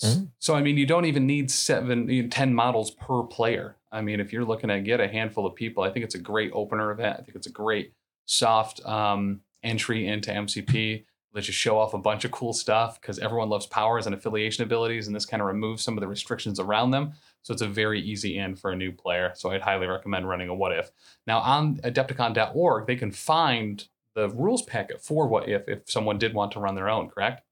Mhm. 0.02 0.30
So 0.40 0.54
I 0.54 0.60
mean, 0.62 0.76
you 0.76 0.84
don't 0.84 1.06
even 1.06 1.26
need 1.26 1.50
seven, 1.50 2.08
you 2.10 2.24
know, 2.24 2.28
ten 2.28 2.52
models 2.54 2.90
per 2.90 3.22
player. 3.22 3.76
I 3.90 4.02
mean, 4.02 4.20
if 4.20 4.32
you're 4.34 4.44
looking 4.44 4.68
to 4.68 4.78
get 4.80 5.00
a 5.00 5.08
handful 5.08 5.46
of 5.46 5.54
people, 5.54 5.82
I 5.82 5.90
think 5.90 6.04
it's 6.04 6.14
a 6.14 6.18
great 6.18 6.50
opener 6.52 6.90
event. 6.90 7.16
I 7.18 7.22
think 7.22 7.34
it's 7.34 7.46
a 7.46 7.50
great 7.52 7.94
soft 8.26 8.84
um, 8.84 9.40
entry 9.62 10.06
into 10.06 10.30
MCP. 10.30 11.06
Let 11.32 11.46
you 11.46 11.52
show 11.54 11.78
off 11.78 11.94
a 11.94 11.98
bunch 11.98 12.24
of 12.26 12.30
cool 12.30 12.52
stuff 12.52 13.00
because 13.00 13.18
everyone 13.18 13.48
loves 13.48 13.66
powers 13.66 14.04
and 14.06 14.14
affiliation 14.14 14.64
abilities, 14.64 15.06
and 15.06 15.16
this 15.16 15.24
kind 15.24 15.40
of 15.40 15.46
removes 15.46 15.82
some 15.82 15.96
of 15.96 16.02
the 16.02 16.08
restrictions 16.08 16.60
around 16.60 16.90
them. 16.90 17.14
So 17.46 17.52
it's 17.52 17.62
a 17.62 17.68
very 17.68 18.00
easy 18.00 18.38
in 18.38 18.56
for 18.56 18.72
a 18.72 18.76
new 18.76 18.90
player. 18.90 19.30
So 19.36 19.52
I'd 19.52 19.62
highly 19.62 19.86
recommend 19.86 20.28
running 20.28 20.48
a 20.48 20.54
What 20.54 20.76
If. 20.76 20.90
Now 21.28 21.38
on 21.38 21.76
Adepticon.org, 21.76 22.88
they 22.88 22.96
can 22.96 23.12
find 23.12 23.86
the 24.14 24.30
rules 24.30 24.62
packet 24.62 25.00
for 25.00 25.28
What 25.28 25.48
If 25.48 25.68
if 25.68 25.88
someone 25.88 26.18
did 26.18 26.34
want 26.34 26.50
to 26.52 26.58
run 26.58 26.74
their 26.74 26.88
own. 26.88 27.08
Correct? 27.08 27.42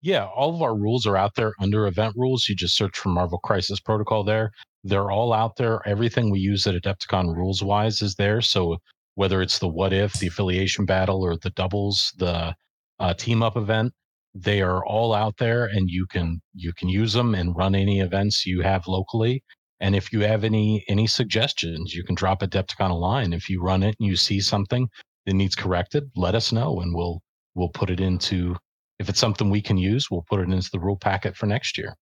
Yeah, 0.00 0.26
all 0.26 0.54
of 0.54 0.62
our 0.62 0.76
rules 0.76 1.06
are 1.06 1.16
out 1.16 1.34
there 1.34 1.54
under 1.58 1.88
event 1.88 2.14
rules. 2.16 2.48
You 2.48 2.54
just 2.54 2.76
search 2.76 2.96
for 2.96 3.08
Marvel 3.08 3.38
Crisis 3.38 3.80
Protocol 3.80 4.22
there. 4.22 4.52
They're 4.84 5.10
all 5.10 5.32
out 5.32 5.56
there. 5.56 5.80
Everything 5.88 6.30
we 6.30 6.38
use 6.38 6.64
at 6.68 6.80
Adepticon 6.80 7.34
rules 7.34 7.64
wise 7.64 8.00
is 8.00 8.14
there. 8.14 8.40
So 8.42 8.76
whether 9.16 9.42
it's 9.42 9.58
the 9.58 9.66
what 9.66 9.92
if, 9.92 10.12
the 10.12 10.28
affiliation 10.28 10.86
battle, 10.86 11.20
or 11.24 11.36
the 11.36 11.50
doubles, 11.50 12.12
the 12.16 12.54
uh, 13.00 13.14
team 13.14 13.42
up 13.42 13.56
event, 13.56 13.92
they 14.34 14.62
are 14.62 14.84
all 14.84 15.14
out 15.14 15.36
there, 15.38 15.66
and 15.66 15.88
you 15.88 16.06
can 16.06 16.40
you 16.54 16.72
can 16.72 16.88
use 16.88 17.12
them 17.12 17.34
and 17.34 17.56
run 17.56 17.74
any 17.74 18.00
events 18.00 18.44
you 18.44 18.62
have 18.62 18.86
locally. 18.86 19.42
And 19.80 19.94
if 19.94 20.12
you 20.12 20.20
have 20.20 20.44
any 20.44 20.84
any 20.88 21.06
suggestions, 21.06 21.94
you 21.94 22.04
can 22.04 22.14
drop 22.14 22.40
Adepticon 22.40 22.90
a 22.90 22.94
line. 22.94 23.32
If 23.32 23.48
you 23.48 23.62
run 23.62 23.82
it 23.82 23.96
and 24.00 24.08
you 24.08 24.16
see 24.16 24.40
something 24.40 24.88
that 25.26 25.34
needs 25.34 25.54
corrected, 25.54 26.04
let 26.16 26.34
us 26.34 26.52
know, 26.52 26.80
and 26.80 26.94
we'll 26.94 27.20
we'll 27.54 27.68
put 27.68 27.90
it 27.90 28.00
into 28.00 28.56
if 28.98 29.08
it's 29.08 29.20
something 29.20 29.50
we 29.50 29.62
can 29.62 29.76
use, 29.76 30.10
we'll 30.10 30.24
put 30.28 30.40
it 30.40 30.50
into 30.50 30.70
the 30.72 30.80
rule 30.80 30.96
packet 30.96 31.36
for 31.36 31.46
next 31.46 31.78
year. 31.78 31.96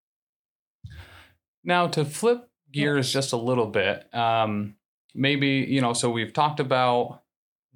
Now 1.64 1.86
to 1.88 2.04
flip 2.04 2.48
gears 2.72 3.12
just 3.12 3.32
a 3.32 3.36
little 3.36 3.66
bit, 3.66 4.12
um, 4.14 4.76
maybe 5.14 5.66
you 5.68 5.80
know. 5.80 5.92
So 5.92 6.10
we've 6.10 6.32
talked 6.32 6.60
about 6.60 7.21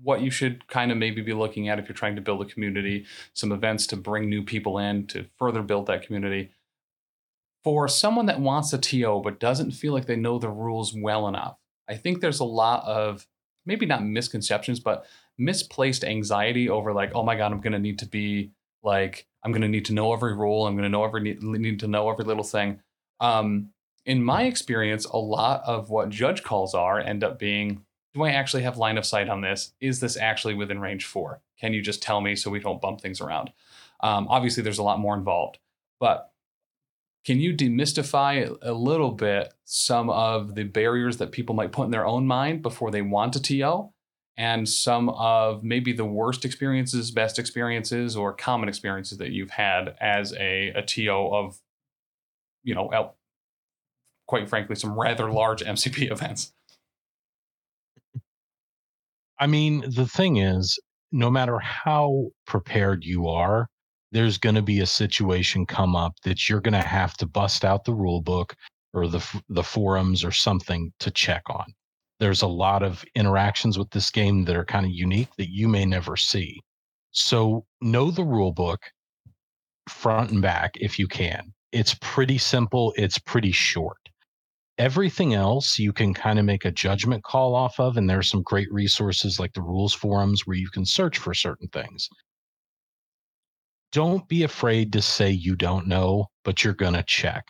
what 0.02 0.20
you 0.20 0.30
should 0.30 0.66
kind 0.68 0.92
of 0.92 0.98
maybe 0.98 1.22
be 1.22 1.32
looking 1.32 1.68
at 1.68 1.78
if 1.78 1.88
you're 1.88 1.96
trying 1.96 2.16
to 2.16 2.22
build 2.22 2.42
a 2.42 2.44
community, 2.44 3.06
some 3.32 3.52
events 3.52 3.86
to 3.88 3.96
bring 3.96 4.28
new 4.28 4.42
people 4.42 4.78
in 4.78 5.06
to 5.08 5.26
further 5.38 5.62
build 5.62 5.86
that 5.86 6.02
community. 6.02 6.50
For 7.64 7.88
someone 7.88 8.26
that 8.26 8.40
wants 8.40 8.72
a 8.72 8.78
TO 8.78 9.20
but 9.24 9.40
doesn't 9.40 9.72
feel 9.72 9.92
like 9.92 10.06
they 10.06 10.16
know 10.16 10.38
the 10.38 10.48
rules 10.48 10.94
well 10.94 11.26
enough, 11.26 11.56
I 11.88 11.96
think 11.96 12.20
there's 12.20 12.40
a 12.40 12.44
lot 12.44 12.84
of 12.84 13.26
maybe 13.64 13.86
not 13.86 14.04
misconceptions, 14.04 14.80
but 14.80 15.06
misplaced 15.38 16.04
anxiety 16.04 16.68
over 16.68 16.92
like, 16.92 17.12
oh 17.14 17.22
my 17.22 17.36
god, 17.36 17.52
I'm 17.52 17.60
going 17.60 17.72
to 17.72 17.78
need 17.78 17.98
to 18.00 18.06
be 18.06 18.52
like, 18.82 19.26
I'm 19.42 19.52
going 19.52 19.62
to 19.62 19.68
need 19.68 19.86
to 19.86 19.94
know 19.94 20.12
every 20.12 20.34
rule. 20.34 20.66
I'm 20.66 20.74
going 20.74 20.84
to 20.84 20.88
know 20.88 21.04
every 21.04 21.20
need, 21.20 21.80
to 21.80 21.88
know 21.88 22.10
every 22.10 22.24
little 22.24 22.44
thing. 22.44 22.80
Um, 23.20 23.70
in 24.04 24.22
my 24.22 24.44
experience, 24.44 25.04
a 25.04 25.18
lot 25.18 25.62
of 25.66 25.90
what 25.90 26.10
judge 26.10 26.42
calls 26.42 26.74
are 26.74 27.00
end 27.00 27.24
up 27.24 27.38
being 27.38 27.85
do 28.16 28.22
I 28.22 28.30
actually 28.30 28.62
have 28.62 28.78
line 28.78 28.96
of 28.96 29.04
sight 29.04 29.28
on 29.28 29.42
this? 29.42 29.72
Is 29.78 30.00
this 30.00 30.16
actually 30.16 30.54
within 30.54 30.80
range 30.80 31.04
four? 31.04 31.42
Can 31.60 31.74
you 31.74 31.82
just 31.82 32.02
tell 32.02 32.22
me 32.22 32.34
so 32.34 32.50
we 32.50 32.60
don't 32.60 32.80
bump 32.80 33.00
things 33.00 33.20
around? 33.20 33.52
Um, 34.00 34.26
obviously, 34.28 34.62
there's 34.62 34.78
a 34.78 34.82
lot 34.82 34.98
more 34.98 35.14
involved, 35.14 35.58
but 36.00 36.32
can 37.26 37.40
you 37.40 37.54
demystify 37.54 38.56
a 38.62 38.72
little 38.72 39.10
bit 39.10 39.52
some 39.64 40.08
of 40.08 40.54
the 40.54 40.64
barriers 40.64 41.18
that 41.18 41.32
people 41.32 41.54
might 41.54 41.72
put 41.72 41.84
in 41.84 41.90
their 41.90 42.06
own 42.06 42.26
mind 42.26 42.62
before 42.62 42.90
they 42.90 43.02
want 43.02 43.36
a 43.36 43.42
TO? 43.42 43.90
And 44.38 44.68
some 44.68 45.08
of 45.08 45.64
maybe 45.64 45.92
the 45.92 46.04
worst 46.04 46.44
experiences, 46.44 47.10
best 47.10 47.38
experiences, 47.38 48.16
or 48.16 48.34
common 48.34 48.68
experiences 48.68 49.18
that 49.18 49.30
you've 49.30 49.50
had 49.50 49.94
as 50.00 50.34
a, 50.34 50.68
a 50.68 50.82
TO 50.82 51.10
of, 51.10 51.58
you 52.62 52.74
know, 52.74 53.14
quite 54.26 54.48
frankly, 54.48 54.76
some 54.76 54.98
rather 54.98 55.30
large 55.30 55.62
MCP 55.62 56.10
events. 56.12 56.52
I 59.38 59.46
mean, 59.46 59.84
the 59.88 60.06
thing 60.06 60.36
is, 60.38 60.78
no 61.12 61.30
matter 61.30 61.58
how 61.58 62.28
prepared 62.46 63.04
you 63.04 63.28
are, 63.28 63.68
there's 64.12 64.38
going 64.38 64.54
to 64.54 64.62
be 64.62 64.80
a 64.80 64.86
situation 64.86 65.66
come 65.66 65.94
up 65.94 66.14
that 66.24 66.48
you're 66.48 66.60
going 66.60 66.72
to 66.80 66.86
have 66.86 67.16
to 67.18 67.26
bust 67.26 67.64
out 67.64 67.84
the 67.84 67.94
rule 67.94 68.22
book 68.22 68.54
or 68.94 69.08
the 69.08 69.22
the 69.48 69.62
forums 69.62 70.24
or 70.24 70.32
something 70.32 70.92
to 71.00 71.10
check 71.10 71.42
on. 71.48 71.66
There's 72.18 72.42
a 72.42 72.46
lot 72.46 72.82
of 72.82 73.04
interactions 73.14 73.78
with 73.78 73.90
this 73.90 74.10
game 74.10 74.44
that 74.44 74.56
are 74.56 74.64
kind 74.64 74.86
of 74.86 74.92
unique 74.92 75.28
that 75.36 75.50
you 75.50 75.68
may 75.68 75.84
never 75.84 76.16
see. 76.16 76.62
So 77.10 77.66
know 77.80 78.10
the 78.10 78.24
rule 78.24 78.52
book 78.52 78.80
front 79.88 80.30
and 80.30 80.42
back 80.42 80.72
if 80.76 80.98
you 80.98 81.08
can. 81.08 81.52
It's 81.72 81.96
pretty 82.00 82.38
simple, 82.38 82.94
it's 82.96 83.18
pretty 83.18 83.52
short. 83.52 84.05
Everything 84.78 85.32
else 85.32 85.78
you 85.78 85.92
can 85.92 86.12
kind 86.12 86.38
of 86.38 86.44
make 86.44 86.64
a 86.64 86.70
judgment 86.70 87.24
call 87.24 87.54
off 87.54 87.80
of, 87.80 87.96
and 87.96 88.08
there 88.08 88.18
are 88.18 88.22
some 88.22 88.42
great 88.42 88.70
resources 88.70 89.40
like 89.40 89.54
the 89.54 89.62
rules 89.62 89.94
forums 89.94 90.46
where 90.46 90.56
you 90.56 90.68
can 90.68 90.84
search 90.84 91.16
for 91.18 91.32
certain 91.32 91.68
things. 91.68 92.08
Don't 93.92 94.28
be 94.28 94.42
afraid 94.42 94.92
to 94.92 95.00
say 95.00 95.30
you 95.30 95.56
don't 95.56 95.86
know, 95.86 96.26
but 96.44 96.62
you're 96.62 96.74
going 96.74 96.92
to 96.94 97.02
check. 97.04 97.44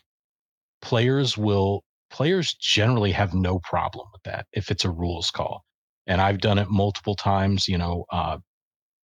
Players 0.80 1.36
will, 1.36 1.82
players 2.10 2.54
generally 2.54 3.10
have 3.10 3.34
no 3.34 3.58
problem 3.58 4.06
with 4.12 4.22
that 4.22 4.46
if 4.52 4.70
it's 4.70 4.84
a 4.84 4.90
rules 4.90 5.30
call. 5.30 5.64
And 6.06 6.20
I've 6.20 6.38
done 6.38 6.58
it 6.58 6.70
multiple 6.70 7.16
times. 7.16 7.66
You 7.66 7.78
know, 7.78 8.04
uh, 8.12 8.38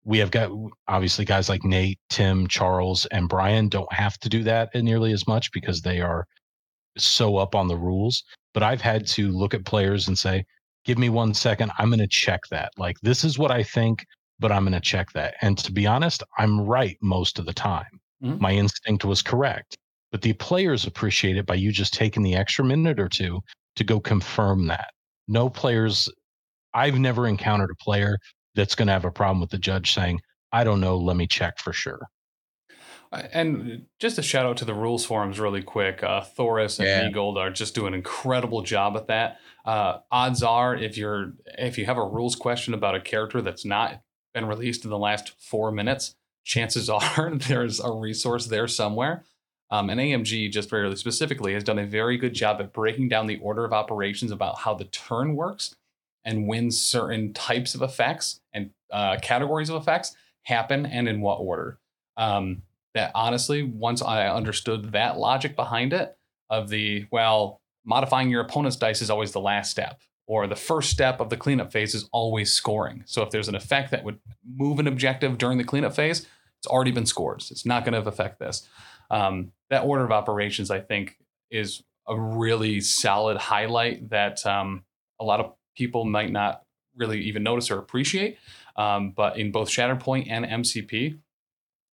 we 0.04 0.18
have 0.18 0.30
got 0.30 0.50
obviously 0.86 1.24
guys 1.24 1.48
like 1.48 1.64
Nate, 1.64 1.98
Tim, 2.10 2.46
Charles, 2.46 3.06
and 3.06 3.28
Brian 3.28 3.68
don't 3.68 3.92
have 3.92 4.18
to 4.18 4.28
do 4.28 4.44
that 4.44 4.70
nearly 4.74 5.12
as 5.12 5.26
much 5.26 5.50
because 5.50 5.82
they 5.82 6.00
are 6.00 6.26
so 6.98 7.36
up 7.36 7.54
on 7.54 7.68
the 7.68 7.76
rules. 7.76 8.22
But 8.54 8.62
I've 8.62 8.80
had 8.82 9.06
to 9.08 9.30
look 9.30 9.54
at 9.54 9.64
players 9.64 10.08
and 10.08 10.18
say, 10.18 10.44
give 10.84 10.98
me 10.98 11.08
one 11.08 11.32
second. 11.34 11.72
I'm 11.78 11.88
going 11.88 11.98
to 12.00 12.06
check 12.06 12.40
that. 12.50 12.70
Like, 12.76 12.96
this 13.02 13.24
is 13.24 13.38
what 13.38 13.50
I 13.50 13.62
think, 13.62 14.04
but 14.38 14.52
I'm 14.52 14.64
going 14.64 14.72
to 14.72 14.80
check 14.80 15.12
that. 15.12 15.34
And 15.40 15.56
to 15.58 15.72
be 15.72 15.86
honest, 15.86 16.22
I'm 16.38 16.60
right 16.60 16.96
most 17.00 17.38
of 17.38 17.46
the 17.46 17.52
time. 17.54 18.00
Mhm. 18.22 18.40
My 18.40 18.52
instinct 18.52 19.04
was 19.04 19.22
correct. 19.22 19.76
but 20.10 20.20
the 20.20 20.34
players 20.34 20.84
appreciate 20.86 21.38
it 21.38 21.46
by 21.46 21.54
you 21.54 21.72
just 21.72 21.94
taking 21.94 22.22
the 22.22 22.34
extra 22.36 22.62
minute 22.62 23.00
or 23.00 23.08
two 23.08 23.40
to 23.76 23.82
go 23.82 23.98
confirm 23.98 24.66
that. 24.66 24.90
No 25.26 25.48
players, 25.48 26.06
I've 26.74 26.98
never 26.98 27.26
encountered 27.26 27.70
a 27.70 27.82
player 27.82 28.18
that's 28.54 28.74
going 28.74 28.88
to 28.88 28.92
have 28.92 29.06
a 29.06 29.10
problem 29.10 29.40
with 29.40 29.48
the 29.48 29.56
judge 29.58 29.92
saying, 29.94 30.20
I 30.52 30.64
don't 30.64 30.80
know, 30.82 30.98
let 30.98 31.16
me 31.16 31.26
check 31.26 31.58
for 31.58 31.72
sure. 31.72 32.06
And 33.12 33.86
just 33.98 34.18
a 34.18 34.22
shout 34.22 34.46
out 34.46 34.56
to 34.58 34.64
the 34.64 34.74
rules 34.74 35.04
forums 35.04 35.38
really 35.38 35.62
quick. 35.62 36.02
Uh, 36.02 36.22
Thoras 36.22 36.78
and 36.78 36.88
Yeah. 36.88 37.08
Eagle 37.08 37.38
are 37.38 37.50
just 37.50 37.74
doing 37.74 37.88
an 37.88 37.94
incredible 37.94 38.62
job 38.62 38.96
at 38.96 39.06
that. 39.08 39.38
Uh, 39.64 39.98
odds 40.10 40.42
are, 40.42 40.74
if 40.74 40.96
you're 40.96 41.34
if 41.58 41.76
you 41.76 41.84
have 41.84 41.98
a 41.98 42.04
rules 42.04 42.34
question 42.34 42.74
about 42.74 42.94
a 42.94 43.00
character 43.00 43.42
that's 43.42 43.64
not 43.64 44.00
been 44.32 44.46
released 44.46 44.84
in 44.84 44.90
the 44.90 44.98
last 44.98 45.34
four 45.38 45.70
minutes, 45.70 46.14
chances 46.44 46.88
are 46.90 47.30
there's 47.34 47.80
a 47.80 47.92
resource 47.92 48.46
there 48.46 48.66
somewhere. 48.66 49.24
Um, 49.70 49.88
and 49.88 49.98
AMG, 50.00 50.50
just 50.50 50.68
very 50.68 50.94
specifically, 50.96 51.54
has 51.54 51.64
done 51.64 51.78
a 51.78 51.86
very 51.86 52.18
good 52.18 52.34
job 52.34 52.60
at 52.60 52.72
breaking 52.72 53.08
down 53.08 53.26
the 53.26 53.38
order 53.38 53.64
of 53.64 53.72
operations 53.72 54.30
about 54.30 54.58
how 54.58 54.74
the 54.74 54.84
turn 54.84 55.34
works 55.34 55.74
and 56.24 56.46
when 56.46 56.70
certain 56.70 57.32
types 57.32 57.74
of 57.74 57.82
effects 57.82 58.40
and 58.52 58.70
uh, 58.90 59.16
categories 59.22 59.70
of 59.70 59.80
effects 59.80 60.14
happen 60.42 60.84
and 60.84 61.08
in 61.08 61.20
what 61.20 61.36
order. 61.36 61.78
Um, 62.18 62.62
that 62.94 63.12
honestly, 63.14 63.62
once 63.62 64.02
I 64.02 64.28
understood 64.28 64.92
that 64.92 65.18
logic 65.18 65.56
behind 65.56 65.92
it, 65.92 66.16
of 66.52 66.68
the 66.68 67.06
well, 67.10 67.62
modifying 67.84 68.28
your 68.30 68.42
opponent's 68.42 68.76
dice 68.76 69.00
is 69.00 69.10
always 69.10 69.32
the 69.32 69.40
last 69.40 69.70
step, 69.70 70.00
or 70.26 70.46
the 70.46 70.54
first 70.54 70.90
step 70.90 71.18
of 71.18 71.30
the 71.30 71.36
cleanup 71.36 71.72
phase 71.72 71.94
is 71.94 72.08
always 72.12 72.52
scoring. 72.52 73.02
So 73.06 73.22
if 73.22 73.30
there's 73.30 73.48
an 73.48 73.54
effect 73.54 73.90
that 73.90 74.04
would 74.04 74.20
move 74.46 74.78
an 74.78 74.86
objective 74.86 75.38
during 75.38 75.58
the 75.58 75.64
cleanup 75.64 75.94
phase, 75.94 76.26
it's 76.58 76.66
already 76.66 76.92
been 76.92 77.06
scored. 77.06 77.42
So 77.42 77.52
it's 77.52 77.66
not 77.66 77.84
going 77.84 78.00
to 78.00 78.08
affect 78.08 78.38
this. 78.38 78.68
Um, 79.10 79.52
that 79.70 79.84
order 79.84 80.04
of 80.04 80.12
operations, 80.12 80.70
I 80.70 80.80
think, 80.80 81.16
is 81.50 81.82
a 82.06 82.20
really 82.20 82.80
solid 82.80 83.38
highlight 83.38 84.10
that 84.10 84.44
um, 84.46 84.84
a 85.18 85.24
lot 85.24 85.40
of 85.40 85.54
people 85.74 86.04
might 86.04 86.30
not 86.30 86.62
really 86.96 87.22
even 87.22 87.42
notice 87.42 87.70
or 87.70 87.78
appreciate. 87.78 88.38
Um, 88.76 89.12
but 89.12 89.38
in 89.38 89.52
both 89.52 89.68
Shatterpoint 89.68 90.30
and 90.30 90.44
MCP, 90.44 91.18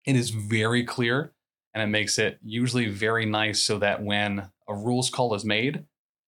it 0.06 0.16
is 0.16 0.30
very 0.30 0.84
clear 0.84 1.34
and 1.74 1.84
it 1.84 1.88
makes 1.88 2.18
it 2.18 2.40
usually 2.44 2.88
very 2.88 3.26
nice 3.26 3.62
so 3.62 3.78
that 3.80 4.04
when 4.04 4.50
a 4.68 4.74
rules 4.74 5.10
call 5.10 5.34
is 5.36 5.46
made, 5.46 5.84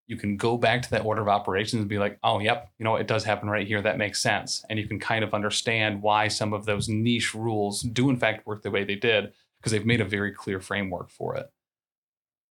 you 0.08 0.18
can 0.18 0.36
go 0.36 0.58
back 0.58 0.82
to 0.82 0.90
that 0.92 1.06
order 1.06 1.22
of 1.22 1.28
operations 1.28 1.80
and 1.80 1.88
be 1.88 1.98
like, 1.98 2.20
oh, 2.24 2.40
yep, 2.40 2.70
you 2.78 2.84
know, 2.84 2.98
it 2.98 3.08
does 3.08 3.24
happen 3.24 3.50
right 3.50 3.66
here. 3.66 3.82
That 3.82 3.98
makes 3.98 4.22
sense. 4.22 4.64
And 4.70 4.78
you 4.78 4.88
can 4.88 5.00
kind 5.00 5.24
of 5.24 5.34
understand 5.34 6.02
why 6.02 6.28
some 6.28 6.54
of 6.54 6.66
those 6.66 6.90
niche 6.90 7.34
rules 7.34 7.82
do, 7.82 8.10
in 8.10 8.18
fact, 8.18 8.46
work 8.46 8.62
the 8.62 8.72
way 8.72 8.84
they 8.84 8.96
did 8.96 9.32
because 9.60 9.72
they've 9.72 9.86
made 9.86 10.02
a 10.02 10.06
very 10.06 10.32
clear 10.34 10.60
framework 10.60 11.10
for 11.10 11.36
it. 11.36 11.50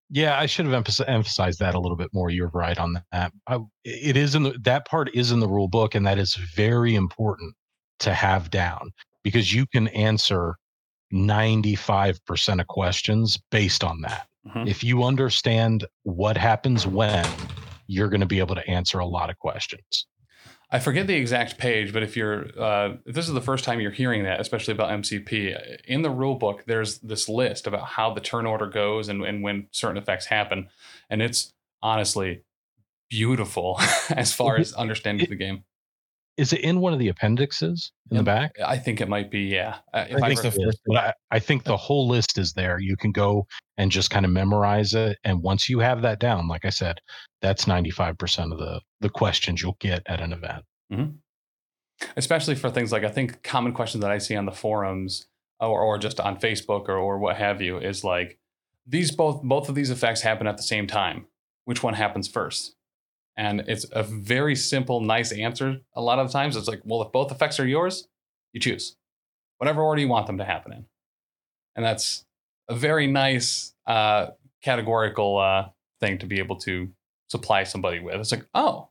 Yeah, 0.08 0.38
I 0.38 0.46
should 0.46 0.66
have 0.66 0.74
emphas- 0.74 1.06
emphasized 1.06 1.60
that 1.60 1.74
a 1.74 1.80
little 1.80 1.96
bit 1.96 2.10
more. 2.12 2.30
You're 2.30 2.48
right 2.48 2.78
on 2.78 2.94
that. 2.94 3.04
Uh, 3.12 3.28
I, 3.46 3.58
it 3.84 4.16
is 4.16 4.34
in 4.34 4.42
the, 4.42 4.58
that 4.62 4.86
part 4.86 5.14
is 5.14 5.30
in 5.30 5.38
the 5.38 5.48
rule 5.48 5.68
book, 5.68 5.94
and 5.94 6.06
that 6.06 6.18
is 6.18 6.34
very 6.34 6.94
important 6.94 7.54
to 8.00 8.14
have 8.14 8.50
down 8.50 8.90
because 9.22 9.54
you 9.54 9.66
can 9.66 9.88
answer 9.88 10.56
95% 11.12 12.60
of 12.60 12.66
questions 12.66 13.38
based 13.50 13.84
on 13.84 14.00
that. 14.02 14.28
Mhm. 14.46 14.68
If 14.68 14.82
you 14.82 15.04
understand 15.04 15.86
what 16.02 16.36
happens 16.36 16.86
when, 16.86 17.26
you're 17.86 18.08
going 18.08 18.20
to 18.20 18.26
be 18.26 18.38
able 18.38 18.54
to 18.54 18.66
answer 18.68 18.98
a 18.98 19.06
lot 19.06 19.30
of 19.30 19.38
questions. 19.38 20.06
I 20.72 20.78
forget 20.78 21.08
the 21.08 21.16
exact 21.16 21.58
page, 21.58 21.92
but 21.92 22.04
if 22.04 22.16
you're 22.16 22.46
uh, 22.58 22.94
if 23.04 23.14
this 23.14 23.26
is 23.26 23.34
the 23.34 23.40
first 23.40 23.64
time 23.64 23.80
you're 23.80 23.90
hearing 23.90 24.22
that, 24.22 24.40
especially 24.40 24.72
about 24.72 24.90
MCP, 24.90 25.82
in 25.86 26.02
the 26.02 26.10
rule 26.10 26.36
book, 26.36 26.62
there's 26.66 27.00
this 27.00 27.28
list 27.28 27.66
about 27.66 27.86
how 27.86 28.14
the 28.14 28.20
turn 28.20 28.46
order 28.46 28.66
goes 28.66 29.08
and, 29.08 29.24
and 29.24 29.42
when 29.42 29.66
certain 29.72 29.96
effects 29.96 30.26
happen, 30.26 30.68
and 31.08 31.22
it's 31.22 31.52
honestly 31.82 32.42
beautiful 33.08 33.80
as 34.10 34.32
far 34.32 34.56
as 34.58 34.72
understanding 34.74 35.28
the 35.28 35.34
game. 35.34 35.64
Is 36.40 36.52
it 36.54 36.60
in 36.60 36.80
one 36.80 36.94
of 36.94 36.98
the 36.98 37.08
appendixes 37.08 37.92
in 38.10 38.16
the 38.16 38.22
back? 38.22 38.52
I 38.64 38.78
think 38.78 39.00
it 39.00 39.08
might 39.08 39.30
be, 39.30 39.40
yeah. 39.40 39.76
Uh, 39.92 40.06
if 40.08 40.22
I 40.22 40.26
I 40.26 40.28
think 40.34 40.42
the 40.42 40.50
first 40.50 40.80
But 40.86 40.96
I, 40.96 41.12
I 41.30 41.38
think 41.38 41.64
the 41.64 41.76
whole 41.76 42.08
list 42.08 42.38
is 42.38 42.54
there. 42.54 42.78
You 42.80 42.96
can 42.96 43.12
go 43.12 43.46
and 43.76 43.90
just 43.90 44.10
kind 44.10 44.24
of 44.24 44.32
memorize 44.32 44.94
it. 44.94 45.18
And 45.22 45.42
once 45.42 45.68
you 45.68 45.80
have 45.80 46.00
that 46.02 46.18
down, 46.18 46.48
like 46.48 46.64
I 46.64 46.70
said, 46.70 47.00
that's 47.42 47.66
95% 47.66 48.52
of 48.52 48.58
the, 48.58 48.80
the 49.00 49.10
questions 49.10 49.60
you'll 49.60 49.76
get 49.80 50.02
at 50.06 50.20
an 50.20 50.32
event. 50.32 50.64
especially 52.16 52.54
for 52.54 52.70
things 52.70 52.92
like 52.92 53.04
I 53.04 53.10
think 53.10 53.42
common 53.42 53.72
questions 53.72 54.02
that 54.02 54.10
I 54.10 54.18
see 54.18 54.36
on 54.36 54.46
the 54.46 54.52
forums 54.52 55.26
or, 55.60 55.80
or 55.80 55.98
just 55.98 56.20
on 56.20 56.38
Facebook 56.38 56.88
or, 56.88 56.96
or 56.96 57.18
what 57.18 57.36
have 57.36 57.60
you 57.60 57.78
is 57.78 58.02
like 58.04 58.38
these 58.86 59.10
both 59.10 59.42
both 59.42 59.68
of 59.68 59.74
these 59.74 59.90
effects 59.90 60.22
happen 60.22 60.46
at 60.46 60.56
the 60.56 60.62
same 60.62 60.86
time. 60.86 61.26
Which 61.66 61.82
one 61.82 61.94
happens 61.94 62.28
first? 62.28 62.74
And 63.40 63.60
it's 63.68 63.86
a 63.90 64.02
very 64.02 64.54
simple, 64.54 65.00
nice 65.00 65.32
answer. 65.32 65.78
A 65.94 66.02
lot 66.02 66.18
of 66.18 66.30
times, 66.30 66.56
it's 66.56 66.68
like, 66.68 66.82
well, 66.84 67.00
if 67.00 67.10
both 67.10 67.32
effects 67.32 67.58
are 67.58 67.66
yours, 67.66 68.06
you 68.52 68.60
choose 68.60 68.96
whatever 69.56 69.82
order 69.82 70.02
you 70.02 70.08
want 70.08 70.26
them 70.26 70.36
to 70.36 70.44
happen 70.44 70.74
in, 70.74 70.84
and 71.74 71.82
that's 71.82 72.26
a 72.68 72.74
very 72.74 73.06
nice 73.06 73.74
uh, 73.86 74.26
categorical 74.62 75.38
uh, 75.38 75.70
thing 76.00 76.18
to 76.18 76.26
be 76.26 76.38
able 76.38 76.56
to 76.56 76.90
supply 77.28 77.64
somebody 77.64 77.98
with. 77.98 78.16
It's 78.16 78.30
like, 78.30 78.46
oh, 78.52 78.90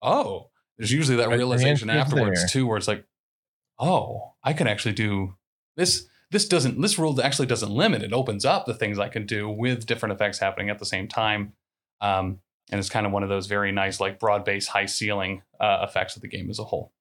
oh, 0.00 0.48
there's 0.78 0.90
usually 0.90 1.18
that 1.18 1.28
realization 1.28 1.90
afterwards 1.90 2.40
there. 2.40 2.48
too, 2.48 2.66
where 2.66 2.78
it's 2.78 2.88
like, 2.88 3.04
oh, 3.78 4.32
I 4.42 4.54
can 4.54 4.68
actually 4.68 4.94
do 4.94 5.34
this. 5.76 6.06
This 6.30 6.48
doesn't. 6.48 6.80
This 6.80 6.98
rule 6.98 7.20
actually 7.20 7.48
doesn't 7.48 7.70
limit. 7.70 8.02
It 8.02 8.14
opens 8.14 8.46
up 8.46 8.64
the 8.64 8.72
things 8.72 8.98
I 8.98 9.10
can 9.10 9.26
do 9.26 9.50
with 9.50 9.84
different 9.84 10.14
effects 10.14 10.38
happening 10.38 10.70
at 10.70 10.78
the 10.78 10.86
same 10.86 11.08
time, 11.08 11.52
um, 12.00 12.38
and 12.70 12.78
it's 12.78 12.88
kind 12.88 13.04
of 13.04 13.12
one 13.12 13.22
of 13.22 13.28
those 13.28 13.46
very 13.46 13.72
nice, 13.72 14.00
like 14.00 14.18
broad 14.18 14.44
base, 14.44 14.68
high 14.68 14.86
ceiling 14.86 15.42
uh, 15.58 15.84
effects 15.88 16.16
of 16.16 16.22
the 16.22 16.28
game 16.28 16.48
as 16.48 16.58
a 16.58 16.64
whole. 16.64 16.92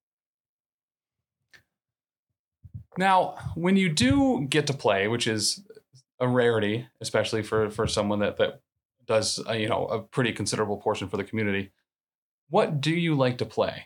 Now, 2.98 3.36
when 3.56 3.78
you 3.78 3.88
do 3.90 4.46
get 4.50 4.68
to 4.68 4.74
play, 4.74 5.08
which 5.08 5.28
is 5.28 5.64
a 6.20 6.28
rarity, 6.28 6.88
especially 7.00 7.44
for 7.44 7.70
for 7.70 7.88
someone 7.88 8.20
that 8.20 8.38
that 8.38 8.62
does 9.06 9.42
uh, 9.48 9.54
you 9.54 9.70
know 9.70 9.86
a 9.86 10.02
pretty 10.02 10.34
considerable 10.34 10.78
portion 10.78 11.08
for 11.08 11.18
the 11.18 11.24
community, 11.24 11.72
what 12.50 12.82
do 12.82 12.92
you 12.92 13.16
like 13.16 13.38
to 13.38 13.46
play? 13.46 13.86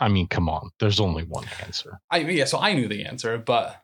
I 0.00 0.08
mean, 0.08 0.28
come 0.28 0.48
on, 0.48 0.70
there's 0.80 1.00
only 1.00 1.24
one 1.24 1.46
answer. 1.62 2.00
I 2.10 2.18
yeah, 2.18 2.46
so 2.46 2.58
I 2.58 2.72
knew 2.72 2.88
the 2.88 3.04
answer, 3.04 3.36
but 3.38 3.82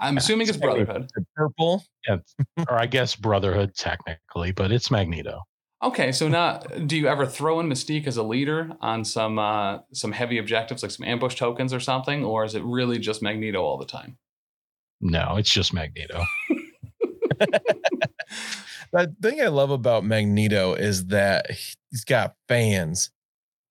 I'm 0.00 0.14
Yeah, 0.14 0.18
assuming 0.18 0.48
it's 0.48 0.56
it's 0.56 0.64
Brotherhood. 0.64 1.10
the 1.14 1.24
purple. 1.34 1.84
or 2.08 2.78
I 2.78 2.86
guess 2.86 3.16
Brotherhood 3.16 3.74
technically, 3.74 4.52
but 4.52 4.70
it's 4.72 4.90
Magneto. 4.90 5.42
Okay, 5.82 6.10
so 6.12 6.26
now 6.28 6.58
do 6.58 6.96
you 6.96 7.06
ever 7.08 7.26
throw 7.26 7.60
in 7.60 7.68
Mystique 7.68 8.06
as 8.06 8.16
a 8.16 8.22
leader 8.22 8.70
on 8.80 9.04
some 9.04 9.38
uh, 9.38 9.78
some 9.92 10.12
heavy 10.12 10.38
objectives 10.38 10.82
like 10.82 10.90
some 10.92 11.06
ambush 11.06 11.34
tokens 11.34 11.72
or 11.74 11.80
something, 11.80 12.24
or 12.24 12.44
is 12.44 12.54
it 12.54 12.62
really 12.64 12.98
just 12.98 13.22
Magneto 13.22 13.62
all 13.62 13.76
the 13.76 13.84
time? 13.86 14.16
No, 15.00 15.36
it's 15.36 15.50
just 15.50 15.72
Magneto. 15.74 16.22
The 18.92 19.14
thing 19.20 19.40
I 19.42 19.48
love 19.48 19.70
about 19.70 20.04
Magneto 20.04 20.74
is 20.74 21.06
that 21.06 21.50
he's 21.50 22.04
got 22.06 22.34
fans, 22.48 23.10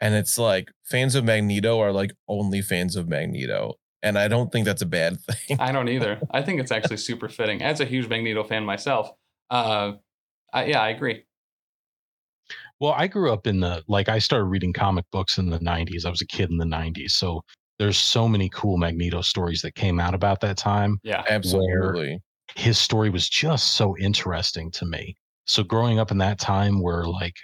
and 0.01 0.13
it's 0.13 0.37
like 0.37 0.69
fans 0.83 1.15
of 1.15 1.23
Magneto 1.23 1.79
are 1.79 1.91
like 1.93 2.11
only 2.27 2.61
fans 2.61 2.95
of 2.95 3.07
Magneto, 3.07 3.75
and 4.05 4.19
I 4.19 4.27
don't 4.27 4.51
think 4.51 4.65
that's 4.65 4.83
a 4.83 4.85
bad 4.85 5.19
thing. 5.19 5.59
I 5.59 5.71
don't 5.71 5.89
either. 5.89 6.21
I 6.31 6.43
think 6.43 6.61
it's 6.61 6.71
actually 6.71 6.97
super 6.97 7.27
fitting. 7.27 7.61
As 7.63 7.81
a 7.81 7.85
huge 7.85 8.07
Magneto 8.07 8.43
fan 8.43 8.63
myself, 8.63 9.09
uh, 9.49 9.93
I, 10.53 10.65
yeah, 10.65 10.81
I 10.81 10.89
agree. 10.89 11.25
Well, 12.79 12.93
I 12.95 13.07
grew 13.07 13.33
up 13.33 13.47
in 13.47 13.61
the 13.61 13.83
like 13.87 14.07
I 14.07 14.19
started 14.19 14.45
reading 14.45 14.73
comic 14.73 15.05
books 15.11 15.39
in 15.39 15.49
the 15.49 15.59
90s. 15.59 16.05
I 16.05 16.09
was 16.09 16.21
a 16.21 16.27
kid 16.27 16.51
in 16.51 16.57
the 16.57 16.65
90s. 16.65 17.11
So 17.11 17.41
there's 17.79 17.97
so 17.97 18.27
many 18.27 18.49
cool 18.49 18.77
Magneto 18.77 19.21
stories 19.21 19.61
that 19.63 19.73
came 19.73 19.99
out 19.99 20.13
about 20.13 20.39
that 20.41 20.57
time. 20.57 20.99
Yeah, 21.03 21.23
Absolutely. 21.27 22.19
His 22.55 22.77
story 22.77 23.09
was 23.09 23.27
just 23.27 23.73
so 23.73 23.97
interesting 23.97 24.69
to 24.71 24.85
me. 24.85 25.15
So 25.45 25.63
growing 25.63 25.99
up 25.99 26.11
in 26.11 26.19
that 26.19 26.39
time 26.39 26.81
where 26.81 27.05
like 27.05 27.35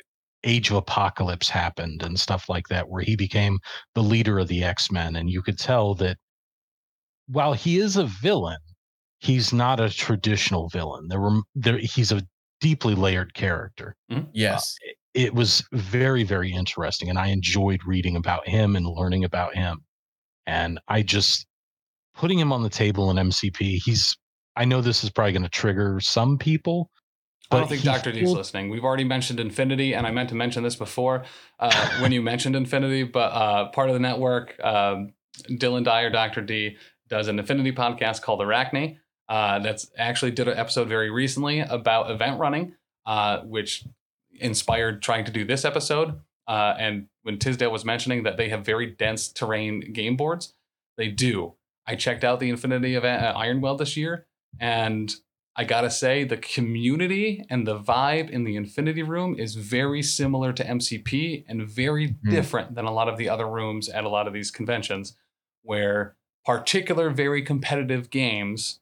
Age 0.43 0.69
of 0.69 0.77
Apocalypse 0.77 1.49
happened 1.49 2.03
and 2.03 2.19
stuff 2.19 2.49
like 2.49 2.67
that 2.67 2.87
where 2.87 3.01
he 3.01 3.15
became 3.15 3.57
the 3.95 4.03
leader 4.03 4.37
of 4.37 4.47
the 4.47 4.63
X-Men 4.63 5.15
and 5.15 5.29
you 5.29 5.41
could 5.41 5.57
tell 5.57 5.95
that 5.95 6.17
while 7.27 7.53
he 7.53 7.79
is 7.79 7.97
a 7.97 8.05
villain, 8.05 8.59
he's 9.19 9.53
not 9.53 9.79
a 9.79 9.89
traditional 9.89 10.69
villain. 10.69 11.07
There 11.07 11.19
were 11.19 11.41
there 11.55 11.77
he's 11.77 12.11
a 12.11 12.21
deeply 12.59 12.95
layered 12.95 13.33
character. 13.33 13.95
Yes. 14.33 14.75
it 15.13 15.33
was 15.33 15.63
very 15.73 16.23
very 16.23 16.53
interesting 16.53 17.09
and 17.09 17.19
i 17.19 17.27
enjoyed 17.27 17.81
reading 17.85 18.15
about 18.15 18.47
him 18.47 18.75
and 18.75 18.85
learning 18.87 19.25
about 19.25 19.53
him 19.55 19.83
and 20.45 20.79
i 20.87 21.01
just 21.01 21.45
putting 22.15 22.39
him 22.39 22.53
on 22.53 22.63
the 22.63 22.69
table 22.69 23.11
in 23.11 23.17
mcp 23.17 23.77
he's 23.83 24.17
i 24.55 24.63
know 24.63 24.79
this 24.81 25.03
is 25.03 25.09
probably 25.09 25.33
going 25.33 25.43
to 25.43 25.49
trigger 25.49 25.99
some 25.99 26.37
people 26.37 26.89
I 27.53 27.59
don't 27.59 27.67
think 27.67 27.83
Dr. 27.83 28.13
D's 28.13 28.31
listening. 28.31 28.69
We've 28.69 28.85
already 28.85 29.03
mentioned 29.03 29.37
Infinity, 29.41 29.93
and 29.93 30.07
I 30.07 30.11
meant 30.11 30.29
to 30.29 30.35
mention 30.35 30.63
this 30.63 30.77
before 30.77 31.25
uh, 31.59 31.99
when 31.99 32.13
you 32.13 32.21
mentioned 32.31 32.55
Infinity, 32.55 33.03
but 33.03 33.33
uh, 33.33 33.67
part 33.71 33.89
of 33.89 33.93
the 33.93 33.99
network, 33.99 34.57
um, 34.63 35.11
Dylan 35.49 35.83
Dyer, 35.83 36.09
Dr. 36.09 36.39
D, 36.41 36.77
does 37.11 37.27
an 37.27 37.37
Infinity 37.37 37.71
podcast 37.73 38.23
called 38.23 38.41
Arachne. 38.41 38.97
uh, 39.29 39.59
that's 39.59 39.89
actually 39.97 40.31
did 40.31 40.47
an 40.47 40.57
episode 40.57 40.87
very 40.89 41.09
recently 41.11 41.59
about 41.59 42.09
event 42.11 42.39
running, 42.39 42.73
uh, 43.05 43.39
which 43.41 43.85
inspired 44.39 45.01
trying 45.01 45.23
to 45.25 45.31
do 45.31 45.45
this 45.45 45.63
episode. 45.63 46.19
Uh, 46.47 46.73
and 46.79 47.07
when 47.23 47.37
Tisdale 47.37 47.71
was 47.71 47.85
mentioning 47.85 48.23
that 48.23 48.35
they 48.37 48.49
have 48.49 48.65
very 48.65 48.87
dense 48.87 49.29
terrain 49.31 49.93
game 49.93 50.17
boards, 50.17 50.53
they 50.97 51.07
do. 51.07 51.53
I 51.87 51.95
checked 51.95 52.23
out 52.23 52.39
the 52.39 52.49
Infinity 52.49 52.95
event 52.95 53.21
at 53.23 53.35
Ironwell 53.35 53.77
this 53.77 53.95
year, 53.95 54.25
and 54.59 55.13
I 55.55 55.63
gotta 55.65 55.89
say, 55.91 56.23
the 56.23 56.37
community 56.37 57.45
and 57.49 57.65
the 57.67 57.77
vibe 57.79 58.29
in 58.29 58.43
the 58.43 58.55
Infinity 58.55 59.03
Room 59.03 59.35
is 59.37 59.55
very 59.55 60.01
similar 60.01 60.51
to 60.53 60.63
MCP 60.63 61.45
and 61.47 61.67
very 61.67 62.15
Hmm. 62.23 62.29
different 62.31 62.75
than 62.75 62.85
a 62.85 62.91
lot 62.93 63.07
of 63.07 63.17
the 63.17 63.29
other 63.29 63.47
rooms 63.47 63.87
at 63.89 64.03
a 64.03 64.09
lot 64.09 64.27
of 64.27 64.33
these 64.33 64.51
conventions, 64.51 65.15
where 65.61 66.15
particular, 66.45 67.09
very 67.09 67.41
competitive 67.41 68.09
games 68.09 68.79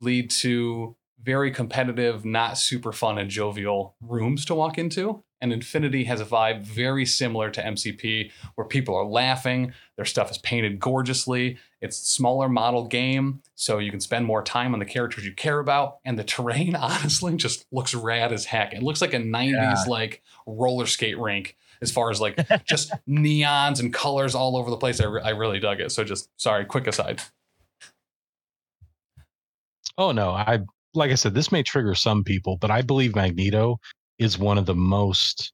lead 0.00 0.30
to 0.30 0.96
very 1.22 1.52
competitive, 1.52 2.24
not 2.24 2.58
super 2.58 2.92
fun 2.92 3.18
and 3.18 3.30
jovial 3.30 3.94
rooms 4.00 4.44
to 4.46 4.54
walk 4.54 4.76
into. 4.76 5.22
And 5.40 5.52
Infinity 5.52 6.04
has 6.04 6.20
a 6.20 6.24
vibe 6.24 6.62
very 6.62 7.04
similar 7.04 7.50
to 7.50 7.62
MCP, 7.62 8.30
where 8.54 8.66
people 8.66 8.94
are 8.94 9.04
laughing, 9.04 9.72
their 9.96 10.04
stuff 10.04 10.30
is 10.30 10.38
painted 10.38 10.78
gorgeously, 10.78 11.58
it's 11.80 12.00
a 12.00 12.04
smaller 12.04 12.48
model 12.48 12.86
game, 12.86 13.42
so 13.56 13.78
you 13.78 13.90
can 13.90 13.98
spend 13.98 14.24
more 14.24 14.44
time 14.44 14.72
on 14.72 14.78
the 14.78 14.84
characters 14.84 15.24
you 15.24 15.32
care 15.32 15.58
about. 15.58 15.98
And 16.04 16.16
the 16.16 16.22
terrain, 16.22 16.76
honestly, 16.80 17.34
just 17.36 17.66
looks 17.72 17.92
rad 17.92 18.32
as 18.32 18.44
heck. 18.44 18.72
It 18.72 18.84
looks 18.84 19.00
like 19.00 19.14
a 19.14 19.18
90s 19.18 19.88
like 19.88 20.22
roller 20.46 20.86
skate 20.86 21.18
rink 21.18 21.56
as 21.82 21.90
far 21.90 22.10
as 22.10 22.20
like 22.20 22.38
just 22.64 22.92
neons 23.08 23.80
and 23.80 23.92
colors 23.92 24.34
all 24.34 24.56
over 24.56 24.70
the 24.70 24.76
place. 24.76 25.00
I, 25.00 25.06
re- 25.06 25.22
I 25.22 25.30
really 25.30 25.58
dug 25.58 25.80
it. 25.80 25.92
So 25.92 26.04
just 26.04 26.28
sorry, 26.36 26.64
quick 26.64 26.86
aside. 26.86 27.20
Oh 29.98 30.12
no, 30.12 30.30
I 30.30 30.60
like 30.94 31.10
I 31.10 31.16
said, 31.16 31.34
this 31.34 31.52
may 31.52 31.62
trigger 31.62 31.94
some 31.94 32.24
people, 32.24 32.56
but 32.58 32.70
I 32.70 32.82
believe 32.82 33.14
Magneto 33.14 33.78
is 34.18 34.38
one 34.38 34.58
of 34.58 34.66
the 34.66 34.74
most 34.74 35.52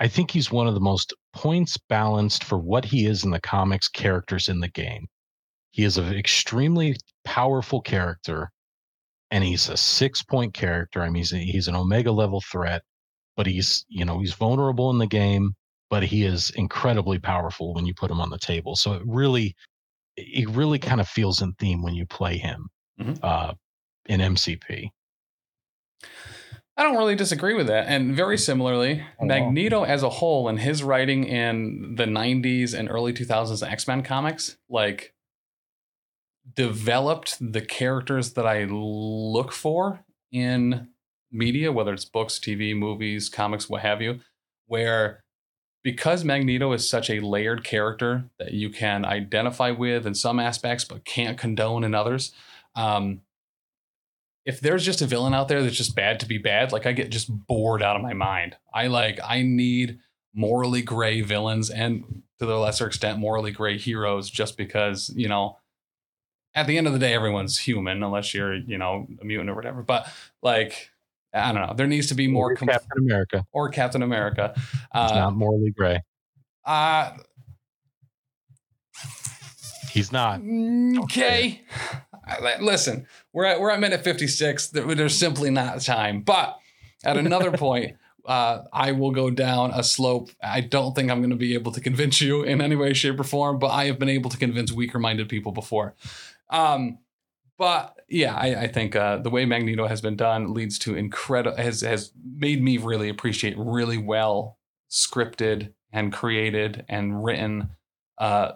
I 0.00 0.06
think 0.06 0.30
he's 0.30 0.50
one 0.50 0.68
of 0.68 0.74
the 0.74 0.80
most 0.80 1.12
points 1.32 1.76
balanced 1.88 2.44
for 2.44 2.58
what 2.58 2.84
he 2.84 3.06
is 3.06 3.24
in 3.24 3.30
the 3.30 3.40
comics 3.40 3.88
characters 3.88 4.48
in 4.48 4.60
the 4.60 4.68
game. 4.68 5.08
He 5.72 5.84
is 5.84 5.98
an 5.98 6.14
extremely 6.14 6.96
powerful 7.24 7.80
character 7.80 8.50
and 9.30 9.44
he's 9.44 9.68
a 9.68 9.76
six 9.76 10.22
point 10.22 10.54
character. 10.54 11.02
I 11.02 11.06
mean, 11.06 11.16
he's, 11.16 11.32
a, 11.32 11.38
he's 11.38 11.68
an 11.68 11.74
omega 11.76 12.12
level 12.12 12.40
threat, 12.40 12.82
but 13.38 13.46
he's, 13.46 13.86
you 13.88 14.04
know, 14.04 14.18
he's 14.18 14.34
vulnerable 14.34 14.90
in 14.90 14.98
the 14.98 15.06
game, 15.06 15.54
but 15.90 16.02
he 16.02 16.24
is 16.24 16.50
incredibly 16.50 17.20
powerful 17.20 17.72
when 17.72 17.86
you 17.86 17.94
put 17.94 18.10
him 18.10 18.20
on 18.20 18.30
the 18.30 18.38
table. 18.38 18.74
So 18.74 18.94
it 18.94 19.02
really, 19.06 19.54
it 20.16 20.48
really 20.50 20.80
kind 20.80 21.00
of 21.00 21.08
feels 21.08 21.40
in 21.40 21.52
theme 21.54 21.82
when 21.82 21.94
you 21.94 22.04
play 22.04 22.36
him 22.36 22.68
Mhm. 23.00 23.20
uh, 23.22 23.54
in 24.06 24.20
MCP. 24.20 24.90
I 26.76 26.82
don't 26.82 26.96
really 26.96 27.14
disagree 27.14 27.54
with 27.54 27.68
that. 27.68 27.86
And 27.86 28.16
very 28.16 28.38
similarly, 28.38 29.04
Oh. 29.20 29.24
Magneto 29.26 29.84
as 29.84 30.02
a 30.02 30.10
whole 30.10 30.48
and 30.48 30.58
his 30.58 30.82
writing 30.82 31.24
in 31.24 31.94
the 31.96 32.06
90s 32.06 32.74
and 32.74 32.90
early 32.90 33.12
2000s 33.12 33.62
X 33.62 33.86
Men 33.86 34.02
comics, 34.02 34.56
like, 34.68 35.14
developed 36.54 37.36
the 37.40 37.60
characters 37.60 38.32
that 38.34 38.46
I 38.46 38.64
look 38.64 39.52
for 39.52 40.04
in 40.32 40.88
media, 41.30 41.72
whether 41.72 41.92
it's 41.92 42.04
books, 42.04 42.38
TV, 42.38 42.76
movies, 42.76 43.28
comics, 43.28 43.68
what 43.68 43.82
have 43.82 44.00
you, 44.02 44.20
where 44.66 45.22
because 45.82 46.24
Magneto 46.24 46.72
is 46.72 46.88
such 46.88 47.08
a 47.08 47.20
layered 47.20 47.64
character 47.64 48.24
that 48.38 48.52
you 48.52 48.68
can 48.68 49.04
identify 49.04 49.70
with 49.70 50.06
in 50.06 50.14
some 50.14 50.40
aspects 50.40 50.84
but 50.84 51.04
can't 51.04 51.38
condone 51.38 51.84
in 51.84 51.94
others. 51.94 52.32
Um, 52.74 53.22
if 54.44 54.60
there's 54.60 54.84
just 54.84 55.02
a 55.02 55.06
villain 55.06 55.34
out 55.34 55.48
there 55.48 55.62
that's 55.62 55.76
just 55.76 55.94
bad 55.94 56.20
to 56.20 56.26
be 56.26 56.38
bad, 56.38 56.72
like 56.72 56.86
I 56.86 56.92
get 56.92 57.10
just 57.10 57.28
bored 57.46 57.82
out 57.82 57.96
of 57.96 58.02
my 58.02 58.14
mind. 58.14 58.56
I 58.72 58.86
like 58.86 59.20
I 59.24 59.42
need 59.42 59.98
morally 60.34 60.82
gray 60.82 61.20
villains 61.20 61.70
and 61.70 62.22
to 62.38 62.46
the 62.46 62.56
lesser 62.56 62.86
extent 62.86 63.18
morally 63.18 63.50
gray 63.50 63.78
heroes 63.78 64.30
just 64.30 64.56
because, 64.56 65.10
you 65.14 65.28
know, 65.28 65.58
at 66.54 66.66
the 66.66 66.78
end 66.78 66.86
of 66.86 66.92
the 66.92 66.98
day 66.98 67.12
everyone's 67.12 67.58
human 67.58 68.02
unless 68.02 68.32
you're, 68.32 68.54
you 68.54 68.78
know, 68.78 69.06
a 69.20 69.24
mutant 69.24 69.50
or 69.50 69.54
whatever. 69.54 69.82
But 69.82 70.06
like 70.42 70.90
I 71.34 71.52
don't 71.52 71.66
know. 71.66 71.74
There 71.76 71.86
needs 71.86 72.06
to 72.08 72.14
be 72.14 72.26
more 72.28 72.54
com- 72.56 72.68
Captain 72.68 72.98
America. 72.98 73.44
or 73.52 73.68
Captain 73.68 74.02
America. 74.02 74.52
It's 74.56 74.66
Uh, 74.92 75.14
not 75.14 75.36
morally 75.36 75.70
gray. 75.70 76.02
uh 76.64 77.12
He's 79.90 80.12
not. 80.12 80.40
Okay. 81.04 81.62
Listen, 82.60 83.06
we're 83.32 83.46
at 83.46 83.60
we're 83.60 83.70
at 83.70 83.80
minute 83.80 84.04
56. 84.04 84.68
There's 84.68 85.16
simply 85.18 85.50
not 85.50 85.80
time. 85.80 86.20
But 86.22 86.58
at 87.04 87.16
another 87.16 87.50
point, 87.56 87.96
uh, 88.26 88.64
I 88.72 88.92
will 88.92 89.12
go 89.12 89.30
down 89.30 89.70
a 89.74 89.82
slope. 89.82 90.30
I 90.42 90.60
don't 90.60 90.94
think 90.94 91.10
I'm 91.10 91.18
going 91.20 91.30
to 91.30 91.36
be 91.36 91.54
able 91.54 91.72
to 91.72 91.80
convince 91.80 92.20
you 92.20 92.42
in 92.42 92.60
any 92.60 92.76
way, 92.76 92.92
shape, 92.92 93.18
or 93.18 93.24
form, 93.24 93.58
but 93.58 93.68
I 93.68 93.86
have 93.86 93.98
been 93.98 94.10
able 94.10 94.30
to 94.30 94.36
convince 94.36 94.70
weaker 94.72 94.98
minded 94.98 95.28
people 95.30 95.52
before. 95.52 95.94
Um, 96.50 96.98
but 97.58 97.96
yeah, 98.08 98.34
I, 98.34 98.62
I 98.62 98.66
think 98.68 98.94
uh, 98.94 99.18
the 99.18 99.30
way 99.30 99.44
Magneto 99.44 99.86
has 99.86 100.00
been 100.00 100.16
done 100.16 100.54
leads 100.54 100.78
to 100.80 100.94
incredible 100.94 101.56
has 101.56 101.80
has 101.80 102.12
made 102.24 102.62
me 102.62 102.78
really 102.78 103.08
appreciate 103.08 103.54
really 103.58 103.98
well 103.98 104.58
scripted 104.90 105.72
and 105.92 106.12
created 106.12 106.84
and 106.88 107.24
written. 107.24 107.70
Uh, 108.16 108.52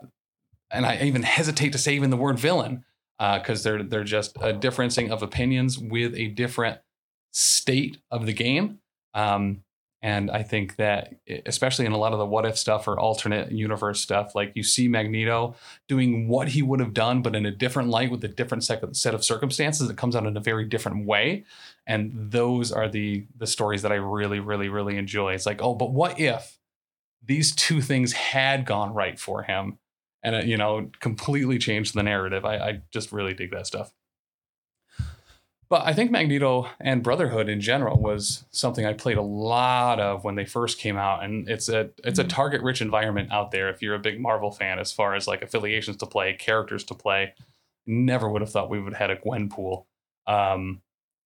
and 0.70 0.86
I 0.86 1.02
even 1.02 1.22
hesitate 1.22 1.72
to 1.72 1.78
say 1.78 1.94
even 1.94 2.10
the 2.10 2.16
word 2.16 2.38
villain 2.38 2.84
because 3.18 3.62
they're 3.62 3.82
they're 3.82 4.04
just 4.04 4.36
a 4.36 4.52
differencing 4.52 5.10
of 5.10 5.22
opinions 5.22 5.78
with 5.78 6.14
a 6.14 6.28
different 6.28 6.78
state 7.32 7.98
of 8.10 8.26
the 8.26 8.32
game. 8.32 8.78
Um, 9.14 9.64
and 10.02 10.32
I 10.32 10.42
think 10.42 10.76
that, 10.76 11.14
especially 11.46 11.86
in 11.86 11.92
a 11.92 11.96
lot 11.96 12.12
of 12.12 12.18
the 12.18 12.26
what 12.26 12.44
if 12.44 12.58
stuff 12.58 12.88
or 12.88 12.98
alternate 12.98 13.52
universe 13.52 14.00
stuff, 14.00 14.34
like 14.34 14.50
you 14.56 14.64
see 14.64 14.88
Magneto 14.88 15.54
doing 15.86 16.26
what 16.26 16.48
he 16.48 16.60
would 16.60 16.80
have 16.80 16.92
done, 16.92 17.22
but 17.22 17.36
in 17.36 17.46
a 17.46 17.52
different 17.52 17.88
light 17.88 18.10
with 18.10 18.24
a 18.24 18.28
different 18.28 18.64
set 18.64 18.82
of 18.82 19.24
circumstances. 19.24 19.88
It 19.88 19.96
comes 19.96 20.16
out 20.16 20.26
in 20.26 20.36
a 20.36 20.40
very 20.40 20.64
different 20.64 21.06
way, 21.06 21.44
and 21.86 22.12
those 22.14 22.72
are 22.72 22.88
the 22.88 23.26
the 23.36 23.46
stories 23.46 23.82
that 23.82 23.92
I 23.92 23.96
really, 23.96 24.40
really, 24.40 24.68
really 24.68 24.98
enjoy. 24.98 25.34
It's 25.34 25.46
like, 25.46 25.62
oh, 25.62 25.74
but 25.74 25.92
what 25.92 26.18
if 26.18 26.58
these 27.24 27.54
two 27.54 27.80
things 27.80 28.12
had 28.12 28.66
gone 28.66 28.92
right 28.92 29.18
for 29.18 29.44
him? 29.44 29.78
and 30.22 30.36
it, 30.36 30.44
you 30.46 30.56
know 30.56 30.88
completely 31.00 31.58
changed 31.58 31.94
the 31.94 32.02
narrative. 32.02 32.44
I, 32.44 32.56
I 32.56 32.82
just 32.90 33.12
really 33.12 33.34
dig 33.34 33.50
that 33.50 33.66
stuff. 33.66 33.92
But 35.72 35.86
I 35.86 35.94
think 35.94 36.10
Magneto 36.10 36.68
and 36.80 37.02
Brotherhood 37.02 37.48
in 37.48 37.62
general 37.62 37.98
was 37.98 38.44
something 38.50 38.84
I 38.84 38.92
played 38.92 39.16
a 39.16 39.22
lot 39.22 40.00
of 40.00 40.22
when 40.22 40.34
they 40.34 40.44
first 40.44 40.78
came 40.78 40.98
out, 40.98 41.24
and 41.24 41.48
it's 41.48 41.70
a 41.70 41.88
it's 42.04 42.18
a 42.18 42.24
target 42.24 42.60
rich 42.60 42.82
environment 42.82 43.32
out 43.32 43.52
there. 43.52 43.70
If 43.70 43.80
you're 43.80 43.94
a 43.94 43.98
big 43.98 44.20
Marvel 44.20 44.50
fan, 44.50 44.78
as 44.78 44.92
far 44.92 45.14
as 45.14 45.26
like 45.26 45.40
affiliations 45.40 45.96
to 45.96 46.06
play, 46.06 46.34
characters 46.34 46.84
to 46.84 46.94
play, 46.94 47.32
never 47.86 48.28
would 48.28 48.42
have 48.42 48.50
thought 48.50 48.68
we 48.68 48.82
would 48.82 48.92
have 48.92 49.00
had 49.00 49.16
a 49.16 49.16
Gwenpool, 49.16 49.86
um, 50.26 50.82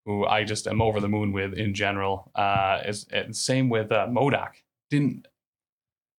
who 0.05 0.27
I 0.27 0.45
just 0.45 0.67
am 0.67 0.83
over 0.83 1.01
the 1.01 1.09
moon 1.09 1.33
with 1.33 1.55
in 1.55 1.73
general. 1.73 2.31
Uh, 2.35 2.83
and 3.11 3.35
same 3.35 3.71
with 3.71 3.91
uh, 3.91 4.09
MODOK. 4.09 4.57
Didn't 4.91 5.27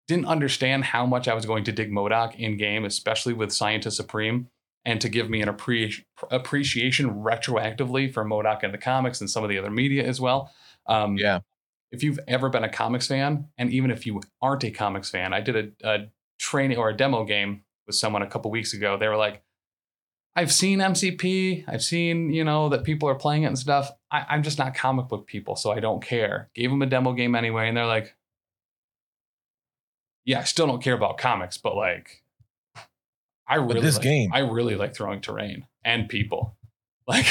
didn't 0.08 0.26
understand 0.26 0.86
how 0.86 1.06
much 1.06 1.28
I 1.28 1.36
was 1.36 1.46
going 1.46 1.64
to 1.66 1.72
dig 1.72 1.92
MODOK 1.92 2.40
in 2.40 2.58
game, 2.58 2.86
especially 2.86 3.34
with 3.34 3.52
Scientist 3.52 3.98
Supreme, 3.98 4.50
and 4.86 5.02
to 5.02 5.10
give 5.10 5.30
me 5.30 5.42
an 5.42 5.50
appre- 5.50 6.04
appreciation 6.30 7.10
retroactively 7.24 8.14
for 8.14 8.24
MODOK 8.24 8.64
and 8.64 8.74
the 8.74 8.78
comics 8.78 9.20
and 9.20 9.30
some 9.30 9.44
of 9.44 9.50
the 9.50 9.58
other 9.58 9.72
media 9.72 10.04
as 10.06 10.22
well. 10.22 10.54
Um, 10.86 11.18
Yeah. 11.18 11.40
If 11.92 12.04
you've 12.04 12.20
ever 12.28 12.50
been 12.50 12.64
a 12.64 12.70
comics 12.70 13.08
fan, 13.08 13.48
and 13.58 13.72
even 13.72 13.90
if 13.90 14.06
you 14.06 14.20
aren't 14.42 14.64
a 14.64 14.72
comics 14.72 15.10
fan, 15.10 15.34
I 15.34 15.40
did 15.40 15.74
a, 15.84 15.90
a 15.90 16.06
training 16.40 16.78
or 16.78 16.90
a 16.90 16.98
demo 16.98 17.24
game 17.24 17.64
with 17.88 17.96
someone 17.96 18.22
a 18.22 18.28
couple 18.28 18.52
weeks 18.52 18.74
ago. 18.74 18.98
They 18.98 19.08
were 19.08 19.16
like, 19.16 19.42
I've 20.36 20.52
seen 20.52 20.80
MCP. 20.80 21.64
I've 21.68 21.84
seen, 21.84 22.32
you 22.34 22.44
know, 22.44 22.68
that 22.70 22.84
people 22.84 23.08
are 23.08 23.16
playing 23.16 23.44
it 23.44 23.48
and 23.48 23.58
stuff. 23.58 23.92
I, 24.12 24.26
I'm 24.30 24.44
just 24.44 24.58
not 24.58 24.76
comic 24.76 25.08
book 25.08 25.26
people, 25.28 25.56
so 25.56 25.72
I 25.72 25.80
don't 25.80 26.04
care. 26.04 26.50
Gave 26.54 26.70
them 26.70 26.82
a 26.82 26.86
demo 26.88 27.14
game 27.14 27.36
anyway, 27.36 27.70
and 27.70 27.78
they're 27.78 27.86
like, 27.86 28.14
yeah, 30.26 30.40
I 30.40 30.44
still 30.44 30.68
don't 30.68 30.84
care 30.84 30.96
about 30.96 31.18
comics, 31.18 31.58
but 31.58 31.76
like, 31.76 32.24
I 33.48 33.56
really 33.56 33.82
this 33.82 33.96
like, 33.96 34.04
game- 34.04 34.32
I 34.34 34.40
really 34.40 34.76
like 34.76 34.96
throwing 34.96 35.22
terrain 35.22 35.66
and 35.84 36.10
people. 36.10 36.58
Like, 37.08 37.28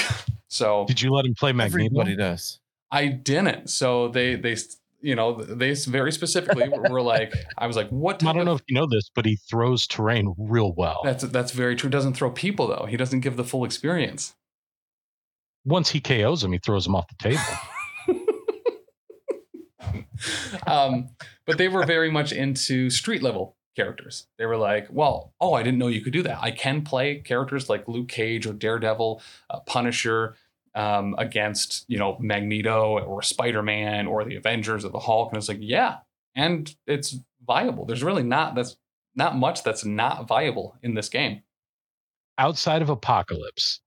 so 0.47 0.85
Did 0.87 1.03
you 1.03 1.11
let 1.11 1.27
him 1.27 1.35
play 1.35 1.51
Magneto? 1.51 1.87
Everybody 1.87 2.15
does. 2.15 2.61
I 2.93 3.09
didn't. 3.09 3.71
So 3.71 4.07
they 4.07 4.37
they 4.37 4.57
you 5.01 5.17
know 5.17 5.35
they 5.35 5.75
very 5.75 6.13
specifically 6.13 6.69
were 6.69 7.03
like, 7.03 7.35
I 7.59 7.67
was 7.67 7.75
like, 7.75 7.89
what? 7.89 8.23
I 8.23 8.27
don't 8.33 8.43
of- 8.43 8.47
know 8.47 8.55
if 8.55 8.63
you 8.69 8.77
know 8.77 8.87
this, 8.87 9.11
but 9.13 9.27
he 9.27 9.35
throws 9.35 9.89
terrain 9.89 10.33
real 10.39 10.73
well. 10.73 11.01
That's 11.03 11.25
that's 11.25 11.51
very 11.51 11.75
true. 11.75 11.91
Doesn't 11.91 12.15
throw 12.15 12.31
people 12.31 12.69
though. 12.69 12.87
He 12.89 12.97
doesn't 12.97 13.19
give 13.19 13.37
the 13.37 13.43
full 13.43 13.65
experience. 13.65 14.35
Once 15.65 15.91
he 15.91 16.01
KOs 16.01 16.45
him, 16.45 16.53
he 16.53 16.59
throws 16.59 16.87
him 16.87 16.95
off 16.95 17.09
the 17.09 17.17
table. 17.19 17.43
um, 20.69 21.09
but 21.47 21.59
they 21.59 21.67
were 21.67 21.85
very 21.85 22.13
much 22.13 22.31
into 22.31 22.91
street 22.91 23.23
level 23.25 23.57
characters. 23.75 24.27
They 24.39 24.47
were 24.47 24.57
like, 24.57 24.87
well, 24.91 25.33
oh, 25.41 25.55
I 25.55 25.63
didn't 25.63 25.79
know 25.79 25.89
you 25.89 26.01
could 26.01 26.13
do 26.13 26.23
that. 26.23 26.39
I 26.41 26.51
can 26.51 26.83
play 26.83 27.17
characters 27.17 27.69
like 27.69 27.89
Luke 27.89 28.09
Cage 28.09 28.47
or 28.47 28.53
Daredevil, 28.53 29.23
uh, 29.51 29.61
Punisher 29.61 30.37
um, 30.75 31.15
against, 31.19 31.85
you 31.89 31.99
know, 31.99 32.17
Magneto 32.21 32.99
or 32.99 33.23
Spider 33.23 33.63
Man 33.63 34.07
or 34.07 34.25
the 34.25 34.37
Avengers 34.37 34.85
or 34.85 34.89
the 34.89 34.99
Hulk. 34.99 35.31
And 35.31 35.39
it's 35.39 35.49
like, 35.49 35.59
yeah. 35.61 35.99
And 36.35 36.75
it's 36.87 37.17
viable. 37.47 37.85
There's 37.85 38.03
really 38.03 38.23
not, 38.23 38.55
that's 38.55 38.77
not 39.15 39.37
much 39.37 39.63
that's 39.63 39.85
not 39.85 40.27
viable 40.27 40.77
in 40.83 40.95
this 40.95 41.09
game. 41.09 41.43
Outside 42.39 42.83
of 42.83 42.89
Apocalypse, 42.89 43.81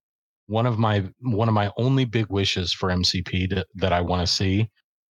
one 0.48 0.66
of 0.66 0.80
my 0.80 1.04
one 1.20 1.50
of 1.50 1.54
my 1.54 1.70
only 1.76 2.06
big 2.06 2.28
wishes 2.30 2.72
for 2.72 2.88
MCP 2.88 3.50
to, 3.50 3.66
that 3.76 3.92
I 3.92 4.00
want 4.00 4.26
to 4.26 4.34
see 4.34 4.70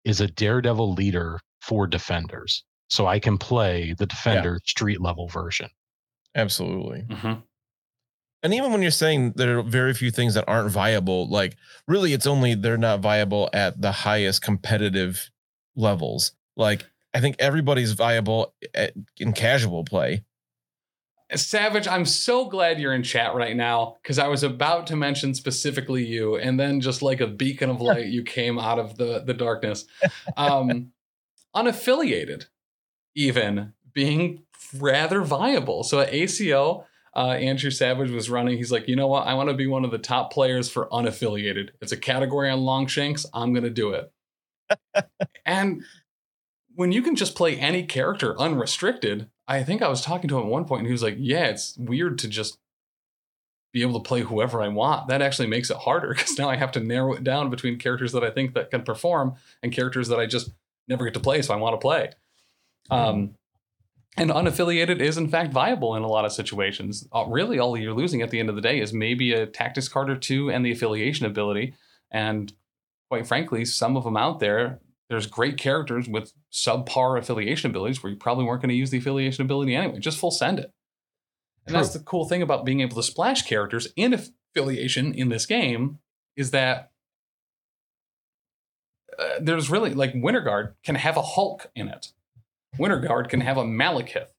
is 0.03 0.19
a 0.19 0.27
Daredevil 0.27 0.93
leader 0.93 1.39
for 1.61 1.87
defenders 1.87 2.65
so 2.91 3.07
I 3.07 3.19
can 3.19 3.37
play 3.37 3.95
the 3.97 4.05
Defender 4.05 4.59
yeah. 4.61 4.69
street 4.69 5.01
level 5.01 5.27
version. 5.27 5.69
Absolutely. 6.35 7.05
Mm-hmm. 7.09 7.39
And 8.43 8.53
even 8.53 8.71
when 8.71 8.81
you're 8.81 8.91
saying 8.91 9.33
there 9.35 9.59
are 9.59 9.63
very 9.63 9.93
few 9.93 10.11
things 10.11 10.33
that 10.33 10.45
aren't 10.47 10.71
viable, 10.71 11.29
like 11.29 11.55
really, 11.87 12.13
it's 12.13 12.27
only 12.27 12.53
they're 12.53 12.77
not 12.77 12.99
viable 12.99 13.49
at 13.53 13.79
the 13.81 13.91
highest 13.91 14.41
competitive 14.41 15.29
levels. 15.75 16.33
Like 16.57 16.85
I 17.13 17.21
think 17.21 17.37
everybody's 17.39 17.93
viable 17.93 18.53
at, 18.73 18.93
in 19.17 19.33
casual 19.33 19.83
play. 19.85 20.23
Savage, 21.33 21.87
I'm 21.87 22.05
so 22.05 22.49
glad 22.49 22.77
you're 22.77 22.93
in 22.93 23.03
chat 23.03 23.35
right 23.35 23.55
now 23.55 23.97
because 24.03 24.19
I 24.19 24.27
was 24.27 24.43
about 24.43 24.87
to 24.87 24.97
mention 24.97 25.33
specifically 25.33 26.05
you, 26.05 26.35
and 26.35 26.59
then 26.59 26.81
just 26.81 27.01
like 27.01 27.21
a 27.21 27.27
beacon 27.27 27.69
of 27.69 27.79
light, 27.79 28.07
you 28.07 28.23
came 28.23 28.59
out 28.59 28.79
of 28.79 28.97
the 28.97 29.23
the 29.25 29.33
darkness. 29.33 29.85
Um, 30.35 30.91
unaffiliated 31.55 32.47
even 33.15 33.73
being 33.93 34.43
rather 34.77 35.21
viable. 35.21 35.83
So 35.83 35.99
at 35.99 36.13
ACO, 36.13 36.85
uh, 37.15 37.31
Andrew 37.31 37.71
Savage 37.71 38.11
was 38.11 38.29
running. 38.29 38.57
He's 38.57 38.71
like, 38.71 38.87
you 38.87 38.95
know 38.95 39.07
what? 39.07 39.27
I 39.27 39.33
want 39.33 39.49
to 39.49 39.55
be 39.55 39.67
one 39.67 39.83
of 39.83 39.91
the 39.91 39.97
top 39.97 40.31
players 40.31 40.69
for 40.69 40.87
unaffiliated. 40.89 41.69
It's 41.81 41.91
a 41.91 41.97
category 41.97 42.49
on 42.49 42.61
Longshanks. 42.61 43.25
I'm 43.33 43.53
going 43.53 43.63
to 43.63 43.69
do 43.69 43.91
it. 43.93 44.11
and 45.45 45.83
when 46.75 46.91
you 46.91 47.01
can 47.01 47.15
just 47.15 47.35
play 47.35 47.57
any 47.57 47.83
character 47.83 48.39
unrestricted, 48.39 49.29
I 49.47 49.63
think 49.63 49.81
I 49.81 49.89
was 49.89 50.01
talking 50.01 50.29
to 50.29 50.37
him 50.37 50.45
at 50.45 50.49
one 50.49 50.65
point 50.65 50.79
and 50.79 50.87
he 50.87 50.93
was 50.93 51.03
like, 51.03 51.17
yeah, 51.17 51.45
it's 51.45 51.75
weird 51.77 52.17
to 52.19 52.29
just 52.29 52.57
be 53.73 53.81
able 53.81 53.99
to 53.99 54.07
play 54.07 54.21
whoever 54.21 54.61
I 54.61 54.69
want. 54.69 55.07
That 55.07 55.21
actually 55.21 55.47
makes 55.47 55.69
it 55.69 55.77
harder 55.77 56.09
because 56.15 56.37
now 56.37 56.49
I 56.49 56.55
have 56.55 56.71
to 56.73 56.79
narrow 56.79 57.13
it 57.13 57.23
down 57.23 57.49
between 57.49 57.77
characters 57.77 58.13
that 58.13 58.23
I 58.23 58.29
think 58.29 58.53
that 58.53 58.71
can 58.71 58.83
perform 58.83 59.35
and 59.61 59.73
characters 59.73 60.07
that 60.07 60.19
I 60.19 60.25
just 60.25 60.51
never 60.87 61.03
get 61.05 61.13
to 61.15 61.19
play, 61.19 61.41
so 61.41 61.53
I 61.53 61.57
want 61.57 61.73
to 61.73 61.77
play. 61.77 62.11
Um, 62.89 63.35
and 64.17 64.29
unaffiliated 64.29 64.99
is 64.99 65.17
in 65.17 65.29
fact 65.29 65.53
viable 65.53 65.95
in 65.95 66.03
a 66.03 66.07
lot 66.07 66.25
of 66.25 66.33
situations. 66.33 67.07
Uh, 67.13 67.25
really, 67.27 67.59
all 67.59 67.77
you're 67.77 67.93
losing 67.93 68.21
at 68.21 68.29
the 68.29 68.39
end 68.39 68.49
of 68.49 68.55
the 68.55 68.61
day 68.61 68.79
is 68.79 68.91
maybe 68.91 69.33
a 69.33 69.45
tactics 69.45 69.87
card 69.87 70.09
or 70.09 70.17
two 70.17 70.51
and 70.51 70.65
the 70.65 70.71
affiliation 70.71 71.25
ability. 71.25 71.73
And 72.11 72.51
quite 73.09 73.25
frankly, 73.25 73.63
some 73.63 73.95
of 73.95 74.03
them 74.03 74.17
out 74.17 74.39
there, 74.39 74.79
there's 75.09 75.27
great 75.27 75.57
characters 75.57 76.09
with 76.09 76.33
subpar 76.51 77.17
affiliation 77.17 77.69
abilities 77.69 78.03
where 78.03 78.11
you 78.11 78.17
probably 78.17 78.45
weren't 78.45 78.61
going 78.61 78.69
to 78.69 78.75
use 78.75 78.89
the 78.89 78.97
affiliation 78.97 79.43
ability 79.43 79.75
anyway. 79.75 79.99
Just 79.99 80.17
full 80.17 80.31
send 80.31 80.59
it. 80.59 80.71
And 81.65 81.73
True. 81.73 81.81
that's 81.81 81.93
the 81.93 81.99
cool 81.99 82.27
thing 82.27 82.41
about 82.41 82.65
being 82.65 82.81
able 82.81 82.95
to 82.95 83.03
splash 83.03 83.43
characters 83.43 83.87
in 83.95 84.13
affiliation 84.13 85.13
in 85.13 85.29
this 85.29 85.45
game 85.45 85.99
is 86.35 86.51
that 86.51 86.91
uh, 89.17 89.39
there's 89.39 89.69
really 89.69 89.93
like 89.93 90.13
Winterguard 90.13 90.73
can 90.83 90.95
have 90.95 91.17
a 91.17 91.21
Hulk 91.21 91.69
in 91.75 91.87
it 91.87 92.11
Winterguard 92.77 93.29
can 93.29 93.41
have 93.41 93.57
a 93.57 93.63
Malekith. 93.63 94.29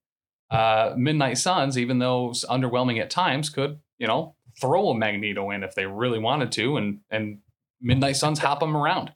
Uh, 0.50 0.94
Midnight 0.96 1.38
Suns, 1.38 1.78
even 1.78 1.98
though 1.98 2.30
it's 2.30 2.44
underwhelming 2.44 3.00
at 3.00 3.10
times, 3.10 3.48
could 3.48 3.80
you 3.98 4.06
know 4.06 4.34
throw 4.60 4.90
a 4.90 4.94
Magneto 4.94 5.50
in 5.50 5.62
if 5.62 5.74
they 5.74 5.86
really 5.86 6.18
wanted 6.18 6.52
to, 6.52 6.76
and 6.76 7.00
and 7.10 7.38
Midnight 7.80 8.16
Suns 8.16 8.38
hop 8.38 8.60
them 8.60 8.76
around. 8.76 9.12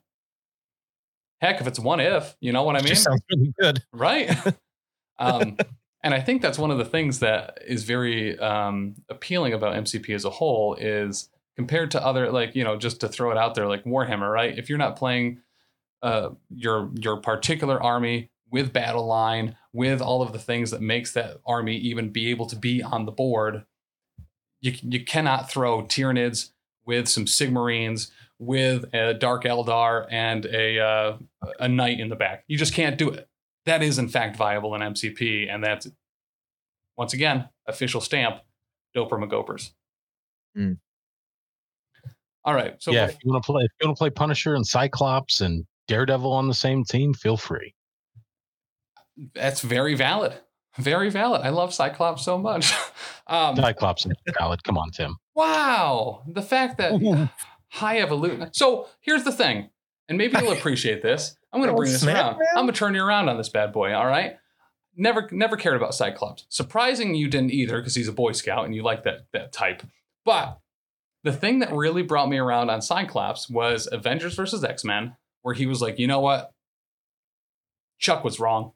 Heck, 1.39 1.61
if 1.61 1.67
it's 1.67 1.79
one 1.79 1.99
if, 1.99 2.35
you 2.39 2.51
know 2.51 2.63
what 2.63 2.75
I 2.75 2.81
mean? 2.81 2.95
sounds 2.95 3.21
really 3.29 3.53
good, 3.59 3.83
right? 3.93 4.35
um, 5.19 5.57
and 6.03 6.13
I 6.13 6.19
think 6.19 6.41
that's 6.41 6.57
one 6.57 6.71
of 6.71 6.79
the 6.79 6.85
things 6.85 7.19
that 7.19 7.59
is 7.67 7.83
very 7.83 8.37
um, 8.39 8.95
appealing 9.09 9.53
about 9.53 9.75
MCP 9.75 10.15
as 10.15 10.25
a 10.25 10.31
whole 10.31 10.73
is 10.73 11.29
compared 11.55 11.91
to 11.91 12.03
other 12.03 12.31
like 12.31 12.55
you 12.55 12.63
know 12.63 12.77
just 12.77 13.01
to 13.01 13.07
throw 13.07 13.31
it 13.31 13.37
out 13.37 13.55
there 13.55 13.67
like 13.67 13.83
Warhammer, 13.83 14.31
right? 14.31 14.57
If 14.57 14.69
you're 14.69 14.77
not 14.77 14.95
playing 14.95 15.41
uh, 16.01 16.29
your 16.49 16.89
your 16.95 17.17
particular 17.17 17.81
army 17.81 18.31
with 18.51 18.73
battle 18.73 19.05
line, 19.05 19.55
with 19.73 20.01
all 20.01 20.21
of 20.21 20.31
the 20.31 20.39
things 20.39 20.71
that 20.71 20.81
makes 20.81 21.13
that 21.13 21.37
army 21.45 21.75
even 21.77 22.09
be 22.09 22.29
able 22.29 22.45
to 22.47 22.55
be 22.55 22.81
on 22.81 23.05
the 23.05 23.11
board. 23.11 23.65
You, 24.61 24.73
you 24.81 25.05
cannot 25.05 25.49
throw 25.49 25.83
Tyranids 25.83 26.51
with 26.85 27.07
some 27.07 27.25
Sigmarines, 27.25 28.09
with 28.39 28.85
a 28.93 29.13
Dark 29.13 29.43
Eldar 29.43 30.07
and 30.09 30.45
a 30.45 30.79
uh, 30.79 31.17
a 31.59 31.67
knight 31.67 31.99
in 31.99 32.09
the 32.09 32.15
back. 32.15 32.43
You 32.47 32.57
just 32.57 32.73
can't 32.73 32.97
do 32.97 33.09
it. 33.09 33.27
That 33.65 33.83
is 33.83 33.99
in 33.99 34.07
fact 34.07 34.37
viable 34.37 34.75
in 34.75 34.81
MCP, 34.81 35.53
and 35.53 35.63
that's 35.63 35.87
once 36.97 37.13
again 37.13 37.49
official 37.67 38.01
stamp 38.01 38.41
Doper 38.95 39.11
McGopers. 39.11 39.71
Mm. 40.57 40.77
All 42.45 42.53
right. 42.53 42.75
So 42.79 42.91
yeah, 42.91 43.05
if 43.05 43.17
you 43.23 43.31
want 43.31 43.43
to 43.43 43.51
play, 43.51 43.63
if 43.63 43.71
you 43.81 43.87
want 43.87 43.97
to 43.97 43.99
play 43.99 44.09
Punisher 44.09 44.55
and 44.55 44.65
Cyclops 44.65 45.41
and 45.41 45.65
Daredevil 45.87 46.31
on 46.31 46.47
the 46.47 46.53
same 46.53 46.83
team, 46.85 47.13
feel 47.13 47.37
free 47.37 47.73
that's 49.33 49.61
very 49.61 49.95
valid. 49.95 50.33
Very 50.77 51.09
valid. 51.09 51.41
I 51.41 51.49
love 51.49 51.73
Cyclops 51.73 52.23
so 52.23 52.37
much. 52.37 52.73
Um, 53.29 53.57
Cyclops 53.57 54.05
is 54.05 54.13
valid. 54.39 54.63
Come 54.63 54.77
on, 54.77 54.89
Tim. 54.91 55.17
Wow. 55.35 56.23
The 56.27 56.41
fact 56.41 56.77
that 56.77 57.29
high 57.67 57.99
evolution. 57.99 58.53
So 58.53 58.87
here's 59.01 59.25
the 59.25 59.33
thing, 59.33 59.69
and 60.07 60.17
maybe 60.17 60.37
you'll 60.39 60.53
appreciate 60.57 61.01
this. 61.01 61.35
I'm 61.51 61.59
going 61.59 61.69
to 61.69 61.75
bring 61.75 61.91
this 61.91 62.05
around. 62.05 62.37
I'm 62.55 62.63
going 62.63 62.67
to 62.67 62.73
turn 62.73 62.95
you 62.95 63.03
around 63.03 63.27
on 63.27 63.35
this 63.35 63.49
bad 63.49 63.73
boy. 63.73 63.93
All 63.93 64.05
right. 64.05 64.37
Never, 64.95 65.27
never 65.33 65.57
cared 65.57 65.75
about 65.75 65.93
Cyclops. 65.93 66.45
Surprising 66.47 67.15
you 67.15 67.27
didn't 67.27 67.51
either, 67.51 67.79
because 67.79 67.95
he's 67.95 68.07
a 68.07 68.13
Boy 68.13 68.31
Scout 68.31 68.63
and 68.63 68.73
you 68.73 68.81
like 68.81 69.03
that 69.03 69.27
that 69.33 69.51
type. 69.51 69.83
But 70.23 70.59
the 71.25 71.33
thing 71.33 71.59
that 71.59 71.73
really 71.73 72.03
brought 72.03 72.29
me 72.29 72.37
around 72.37 72.69
on 72.69 72.81
Cyclops 72.81 73.49
was 73.49 73.89
Avengers 73.91 74.35
versus 74.35 74.63
X 74.63 74.85
Men, 74.85 75.17
where 75.41 75.53
he 75.53 75.65
was 75.65 75.81
like, 75.81 75.99
you 75.99 76.07
know 76.07 76.21
what, 76.21 76.53
Chuck 77.99 78.23
was 78.23 78.39
wrong. 78.39 78.71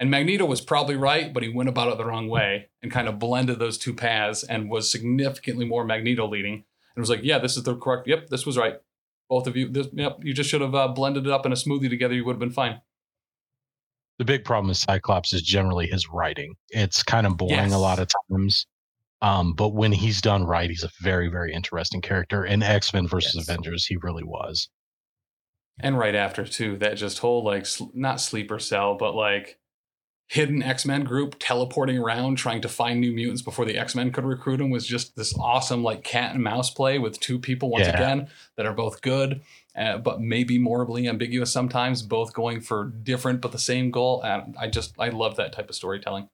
And 0.00 0.10
Magneto 0.10 0.44
was 0.44 0.60
probably 0.60 0.94
right, 0.94 1.32
but 1.34 1.42
he 1.42 1.48
went 1.48 1.68
about 1.68 1.90
it 1.90 1.98
the 1.98 2.04
wrong 2.04 2.28
way 2.28 2.68
and 2.82 2.92
kind 2.92 3.08
of 3.08 3.18
blended 3.18 3.58
those 3.58 3.78
two 3.78 3.92
paths 3.92 4.44
and 4.44 4.70
was 4.70 4.90
significantly 4.90 5.64
more 5.64 5.84
Magneto 5.84 6.28
leading. 6.28 6.64
And 6.94 7.02
was 7.02 7.10
like, 7.10 7.20
yeah, 7.22 7.38
this 7.38 7.56
is 7.56 7.64
the 7.64 7.76
correct. 7.76 8.06
Yep, 8.06 8.28
this 8.28 8.46
was 8.46 8.56
right. 8.56 8.74
Both 9.28 9.46
of 9.46 9.56
you. 9.56 9.68
This, 9.68 9.88
yep, 9.92 10.18
you 10.22 10.32
just 10.32 10.48
should 10.50 10.60
have 10.60 10.74
uh, 10.74 10.88
blended 10.88 11.26
it 11.26 11.32
up 11.32 11.46
in 11.46 11.52
a 11.52 11.56
smoothie 11.56 11.90
together. 11.90 12.14
You 12.14 12.24
would 12.24 12.34
have 12.34 12.40
been 12.40 12.50
fine. 12.50 12.80
The 14.18 14.24
big 14.24 14.44
problem 14.44 14.68
with 14.68 14.78
Cyclops 14.78 15.32
is 15.32 15.42
generally 15.42 15.86
his 15.86 16.08
writing. 16.08 16.54
It's 16.70 17.02
kind 17.02 17.26
of 17.26 17.36
boring 17.36 17.54
yes. 17.54 17.72
a 17.72 17.78
lot 17.78 17.98
of 18.00 18.08
times. 18.30 18.66
Um, 19.20 19.52
but 19.52 19.74
when 19.74 19.92
he's 19.92 20.20
done 20.20 20.44
right, 20.44 20.70
he's 20.70 20.84
a 20.84 20.90
very, 21.00 21.28
very 21.28 21.52
interesting 21.52 22.00
character. 22.00 22.44
In 22.44 22.62
X 22.62 22.92
Men 22.92 23.06
versus 23.06 23.34
yes. 23.34 23.48
Avengers, 23.48 23.86
he 23.86 23.96
really 23.96 24.24
was. 24.24 24.68
And 25.80 25.98
right 25.98 26.14
after 26.14 26.44
too, 26.44 26.76
that 26.78 26.96
just 26.96 27.18
whole 27.18 27.44
like 27.44 27.66
sl- 27.66 27.90
not 27.94 28.20
sleeper 28.20 28.58
cell, 28.58 28.96
but 28.96 29.14
like 29.14 29.58
hidden 30.28 30.62
X-Men 30.62 31.04
group 31.04 31.36
teleporting 31.38 31.98
around 31.98 32.36
trying 32.36 32.60
to 32.60 32.68
find 32.68 33.00
new 33.00 33.12
mutants 33.12 33.40
before 33.40 33.64
the 33.64 33.78
X-Men 33.78 34.12
could 34.12 34.24
recruit 34.24 34.58
them 34.58 34.70
was 34.70 34.86
just 34.86 35.16
this 35.16 35.34
awesome 35.38 35.82
like 35.82 36.04
cat 36.04 36.34
and 36.34 36.44
mouse 36.44 36.70
play 36.70 36.98
with 36.98 37.18
two 37.18 37.38
people 37.38 37.70
once 37.70 37.86
yeah. 37.86 37.94
again 37.94 38.28
that 38.56 38.66
are 38.66 38.74
both 38.74 39.00
good 39.00 39.40
uh, 39.74 39.96
but 39.96 40.20
maybe 40.20 40.58
morally 40.58 41.08
ambiguous 41.08 41.50
sometimes 41.50 42.02
both 42.02 42.34
going 42.34 42.60
for 42.60 42.84
different 42.84 43.40
but 43.40 43.52
the 43.52 43.58
same 43.58 43.90
goal 43.90 44.22
and 44.22 44.54
I 44.58 44.68
just 44.68 44.94
I 44.98 45.08
love 45.08 45.36
that 45.36 45.52
type 45.52 45.70
of 45.70 45.74
storytelling. 45.74 46.28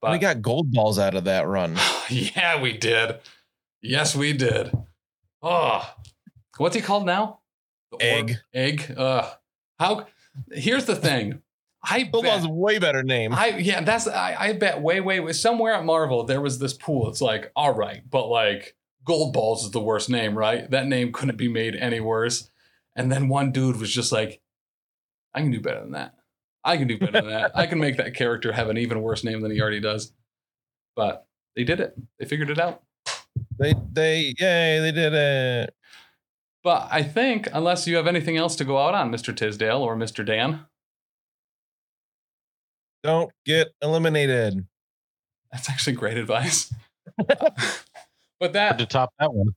But 0.00 0.12
we 0.12 0.18
got 0.18 0.42
gold 0.42 0.70
balls 0.72 0.98
out 0.98 1.14
of 1.14 1.24
that 1.24 1.48
run. 1.48 1.76
yeah, 2.10 2.60
we 2.60 2.76
did. 2.76 3.18
Yes, 3.82 4.14
we 4.14 4.32
did. 4.32 4.70
Oh, 5.42 5.94
what's 6.58 6.76
he 6.76 6.82
called 6.82 7.06
now? 7.06 7.40
Egg. 7.98 8.38
egg. 8.52 8.94
Uh, 8.96 9.30
how? 9.78 10.06
Here's 10.52 10.84
the 10.84 10.96
thing. 10.96 11.40
I 11.88 12.04
bet, 12.04 12.44
a 12.44 12.48
way 12.48 12.78
better 12.78 13.02
name. 13.02 13.32
I 13.32 13.56
yeah, 13.58 13.80
that's 13.82 14.08
I, 14.08 14.36
I 14.38 14.52
bet 14.54 14.80
way 14.80 15.00
way 15.00 15.32
somewhere 15.32 15.74
at 15.74 15.84
Marvel 15.84 16.24
there 16.24 16.40
was 16.40 16.58
this 16.58 16.72
pool. 16.72 17.08
It's 17.08 17.20
like 17.20 17.50
all 17.54 17.74
right, 17.74 18.02
but 18.08 18.26
like 18.26 18.76
Gold 19.04 19.32
Balls 19.32 19.64
is 19.64 19.70
the 19.70 19.80
worst 19.80 20.10
name, 20.10 20.36
right? 20.36 20.68
That 20.70 20.86
name 20.86 21.12
couldn't 21.12 21.36
be 21.36 21.48
made 21.48 21.76
any 21.76 22.00
worse. 22.00 22.50
And 22.96 23.10
then 23.12 23.28
one 23.28 23.52
dude 23.52 23.78
was 23.78 23.92
just 23.92 24.10
like, 24.10 24.40
I 25.32 25.40
can 25.40 25.50
do 25.50 25.60
better 25.60 25.80
than 25.80 25.92
that. 25.92 26.14
I 26.64 26.76
can 26.76 26.88
do 26.88 26.98
better 26.98 27.12
than 27.12 27.28
that. 27.28 27.52
I 27.54 27.66
can 27.66 27.78
make 27.78 27.98
that 27.98 28.14
character 28.14 28.52
have 28.52 28.68
an 28.68 28.78
even 28.78 29.02
worse 29.02 29.22
name 29.22 29.40
than 29.42 29.52
he 29.52 29.60
already 29.60 29.80
does. 29.80 30.12
But 30.96 31.26
they 31.54 31.62
did 31.62 31.78
it. 31.78 31.96
They 32.18 32.26
figured 32.26 32.50
it 32.50 32.58
out. 32.58 32.82
They 33.58 33.74
they 33.92 34.34
yay, 34.38 34.80
they 34.80 34.92
did 34.92 35.12
it. 35.14 35.74
But 36.64 36.88
I 36.90 37.04
think 37.04 37.48
unless 37.52 37.86
you 37.86 37.94
have 37.96 38.08
anything 38.08 38.36
else 38.36 38.56
to 38.56 38.64
go 38.64 38.78
out 38.78 38.94
on, 38.94 39.12
Mr. 39.12 39.34
Tisdale 39.34 39.82
or 39.82 39.94
Mr. 39.96 40.26
Dan. 40.26 40.66
Don't 43.06 43.32
get 43.44 43.68
eliminated. 43.82 44.66
That's 45.52 45.70
actually 45.70 45.94
great 45.94 46.18
advice. 46.18 46.72
but 47.16 47.38
Hard 48.40 48.52
to 48.52 48.52
that 48.52 48.90
top 48.90 49.10
that 49.18 49.32
one. 49.32 49.48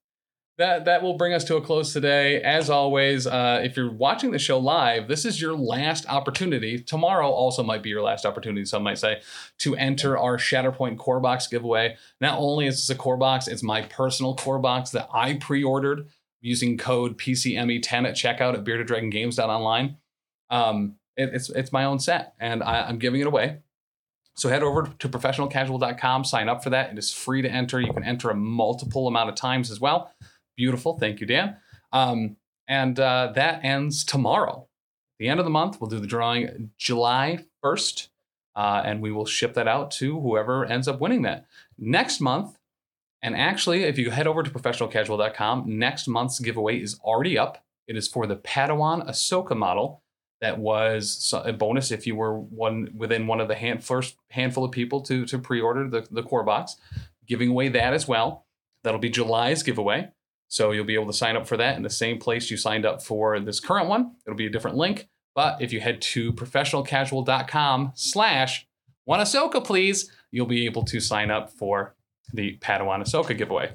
that 0.57 0.85
that 0.85 1.01
will 1.01 1.15
bring 1.17 1.33
us 1.33 1.43
to 1.45 1.57
a 1.57 1.61
close 1.61 1.91
today. 1.91 2.41
As 2.41 2.69
always, 2.69 3.27
uh, 3.27 3.61
if 3.63 3.75
you're 3.75 3.91
watching 3.91 4.31
the 4.31 4.39
show 4.39 4.57
live, 4.59 5.07
this 5.07 5.25
is 5.25 5.41
your 5.41 5.53
last 5.53 6.07
opportunity. 6.07 6.79
Tomorrow 6.79 7.29
also 7.29 7.63
might 7.63 7.83
be 7.83 7.89
your 7.89 8.01
last 8.01 8.25
opportunity. 8.25 8.65
Some 8.65 8.83
might 8.83 8.97
say 8.97 9.21
to 9.59 9.75
enter 9.75 10.17
our 10.17 10.37
Shatterpoint 10.37 10.97
core 10.97 11.19
box 11.19 11.47
giveaway. 11.47 11.97
Not 12.21 12.39
only 12.39 12.67
is 12.67 12.75
this 12.75 12.89
a 12.89 12.95
core 12.95 13.17
box, 13.17 13.47
it's 13.47 13.63
my 13.63 13.81
personal 13.81 14.35
core 14.35 14.59
box 14.59 14.91
that 14.91 15.09
I 15.13 15.33
pre-ordered 15.33 16.07
using 16.41 16.77
code 16.77 17.17
PCME10 17.17 18.07
at 18.07 18.15
checkout 18.15 18.53
at 18.53 18.63
beardeddragongames.online. 18.63 19.97
Um, 20.49 20.95
it, 21.17 21.31
it's 21.33 21.49
it's 21.49 21.71
my 21.71 21.85
own 21.85 21.99
set, 21.99 22.33
and 22.39 22.63
I, 22.63 22.83
I'm 22.83 22.99
giving 22.99 23.21
it 23.21 23.27
away. 23.27 23.59
So 24.35 24.47
head 24.47 24.63
over 24.63 24.89
to 24.99 25.09
professionalcasual.com, 25.09 26.23
sign 26.23 26.47
up 26.47 26.63
for 26.63 26.69
that. 26.69 26.93
It 26.93 26.97
is 26.97 27.11
free 27.11 27.41
to 27.41 27.49
enter. 27.49 27.81
You 27.81 27.91
can 27.91 28.05
enter 28.05 28.29
a 28.29 28.35
multiple 28.35 29.07
amount 29.07 29.29
of 29.29 29.35
times 29.35 29.69
as 29.69 29.81
well. 29.81 30.13
Beautiful. 30.55 30.97
Thank 30.97 31.19
you, 31.19 31.27
Dan. 31.27 31.57
Um, 31.91 32.37
and 32.67 32.97
uh, 32.99 33.33
that 33.35 33.65
ends 33.65 34.05
tomorrow. 34.05 34.67
The 35.19 35.27
end 35.27 35.41
of 35.41 35.45
the 35.45 35.49
month, 35.49 35.81
we'll 35.81 35.89
do 35.89 35.99
the 35.99 36.07
drawing 36.07 36.71
July 36.77 37.43
1st, 37.63 38.07
uh, 38.55 38.81
and 38.85 39.01
we 39.01 39.11
will 39.11 39.25
ship 39.25 39.55
that 39.55 39.67
out 39.67 39.91
to 39.91 40.17
whoever 40.21 40.63
ends 40.63 40.87
up 40.87 41.01
winning 41.01 41.23
that. 41.23 41.45
Next 41.77 42.21
month, 42.21 42.57
and 43.21 43.35
actually, 43.35 43.83
if 43.83 43.97
you 43.97 44.11
head 44.11 44.27
over 44.27 44.43
to 44.43 44.49
professionalcasual.com, 44.49 45.77
next 45.77 46.07
month's 46.07 46.39
giveaway 46.39 46.81
is 46.81 46.97
already 47.03 47.37
up. 47.37 47.65
It 47.87 47.97
is 47.97 48.07
for 48.07 48.25
the 48.25 48.37
Padawan 48.37 49.05
Ahsoka 49.05 49.57
model 49.57 50.01
that 50.41 50.57
was 50.57 51.33
a 51.45 51.51
bonus 51.51 51.91
if 51.91 52.07
you 52.07 52.15
were 52.15 52.39
one 52.39 52.89
within 52.95 53.27
one 53.27 53.41
of 53.41 53.47
the 53.47 53.55
hand, 53.55 53.83
first 53.83 54.15
handful 54.29 54.63
of 54.63 54.71
people 54.71 55.01
to, 55.01 55.25
to 55.25 55.37
pre-order 55.37 55.89
the, 55.89 56.07
the 56.11 56.23
core 56.23 56.43
box. 56.43 56.77
Giving 57.27 57.49
away 57.49 57.69
that 57.69 57.93
as 57.93 58.07
well. 58.07 58.45
That'll 58.83 58.99
be 58.99 59.09
July's 59.09 59.63
giveaway. 59.63 60.09
So 60.47 60.71
you'll 60.71 60.85
be 60.85 60.95
able 60.95 61.07
to 61.07 61.13
sign 61.13 61.35
up 61.35 61.47
for 61.47 61.57
that 61.57 61.77
in 61.77 61.83
the 61.83 61.89
same 61.89 62.17
place 62.17 62.49
you 62.49 62.57
signed 62.57 62.85
up 62.85 63.03
for 63.03 63.39
this 63.39 63.59
current 63.59 63.87
one. 63.87 64.15
It'll 64.25 64.37
be 64.37 64.47
a 64.47 64.49
different 64.49 64.77
link. 64.77 65.07
But 65.35 65.61
if 65.61 65.71
you 65.71 65.79
head 65.79 66.01
to 66.01 66.33
professionalcasual.com 66.33 67.91
slash 67.95 68.67
one 69.05 69.19
Ahsoka, 69.19 69.63
please, 69.63 70.11
you'll 70.31 70.47
be 70.47 70.65
able 70.65 70.83
to 70.85 70.99
sign 70.99 71.29
up 71.29 71.51
for 71.51 71.95
the 72.33 72.57
Padawan 72.57 73.01
Ahsoka 73.01 73.37
giveaway. 73.37 73.71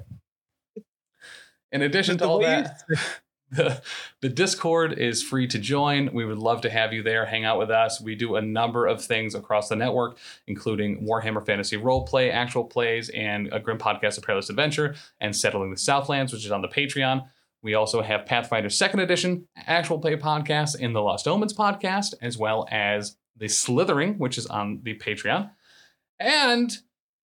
In 1.71 1.81
addition 1.81 2.17
to 2.19 2.27
all 2.27 2.39
that, 2.41 2.81
the, 4.21 4.29
Discord 4.29 4.93
is 4.93 5.21
free 5.21 5.47
to 5.47 5.59
join. 5.59 6.11
We 6.13 6.25
would 6.25 6.39
love 6.39 6.61
to 6.61 6.69
have 6.69 6.93
you 6.93 7.03
there, 7.03 7.25
hang 7.25 7.45
out 7.45 7.59
with 7.59 7.69
us. 7.69 8.01
We 8.01 8.15
do 8.15 8.35
a 8.35 8.41
number 8.41 8.87
of 8.87 9.03
things 9.03 9.35
across 9.35 9.69
the 9.69 9.75
network, 9.75 10.17
including 10.47 11.05
Warhammer 11.07 11.45
Fantasy 11.45 11.77
Roleplay, 11.77 12.31
actual 12.31 12.63
plays, 12.63 13.09
and 13.09 13.49
a 13.53 13.59
Grim 13.59 13.77
Podcast 13.77 14.17
of 14.17 14.23
Perilous 14.23 14.49
Adventure, 14.49 14.95
and 15.21 15.35
Settling 15.35 15.71
the 15.71 15.77
Southlands, 15.77 16.33
which 16.33 16.43
is 16.43 16.51
on 16.51 16.61
the 16.61 16.67
Patreon. 16.67 17.27
We 17.61 17.75
also 17.75 18.01
have 18.01 18.25
Pathfinder 18.25 18.69
Second 18.69 18.99
Edition 18.99 19.47
actual 19.55 19.99
play 19.99 20.15
podcast 20.15 20.79
in 20.79 20.93
the 20.93 21.01
Lost 21.01 21.27
Omens 21.27 21.53
podcast, 21.53 22.13
as 22.21 22.37
well 22.37 22.67
as 22.71 23.15
the 23.37 23.47
Slithering, 23.47 24.17
which 24.17 24.37
is 24.37 24.47
on 24.47 24.81
the 24.83 24.95
Patreon. 24.95 25.51
And 26.19 26.77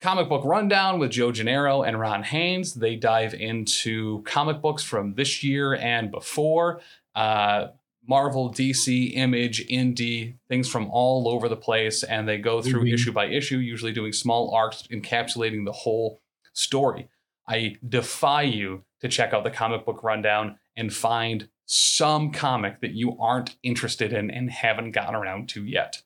Comic 0.01 0.29
Book 0.29 0.45
Rundown 0.45 0.99
with 1.01 1.11
Joe 1.11 1.33
Gennaro 1.33 1.83
and 1.83 1.99
Ron 1.99 2.23
Haynes. 2.23 2.75
They 2.75 2.95
dive 2.95 3.35
into 3.35 4.23
comic 4.23 4.61
books 4.63 4.85
from 4.85 5.15
this 5.15 5.43
year 5.43 5.75
and 5.75 6.11
before. 6.11 6.81
Uh, 7.17 7.69
Marvel, 8.07 8.51
DC, 8.51 9.13
Image, 9.17 9.67
Indie, 9.69 10.35
things 10.49 10.69
from 10.71 10.89
all 10.91 11.29
over 11.29 11.49
the 11.49 11.57
place. 11.57 12.03
And 12.05 12.29
they 12.29 12.39
go 12.39 12.63
through 12.63 12.85
Mhm. 12.85 12.95
issue 12.95 13.13
by 13.13 13.27
issue, 13.27 13.59
usually 13.59 13.93
doing 13.93 14.13
small 14.13 14.55
arcs 14.55 14.85
encapsulating 14.91 15.65
the 15.65 15.73
whole 15.73 16.21
story. 16.53 17.09
I 17.47 17.77
defy 17.87 18.43
you 18.43 18.85
to 19.01 19.09
check 19.09 19.35
out 19.35 19.43
the 19.45 19.51
comic 19.51 19.85
book 19.85 20.03
rundown 20.03 20.59
and 20.77 20.93
find 20.95 21.49
some 21.67 22.31
comic 22.31 22.81
that 22.81 22.93
you 22.93 23.19
aren't 23.21 23.57
interested 23.63 24.13
in 24.13 24.31
and 24.31 24.51
haven't 24.51 24.93
gotten 24.93 25.15
around 25.15 25.49
to 25.51 25.65
yet. 25.65 26.03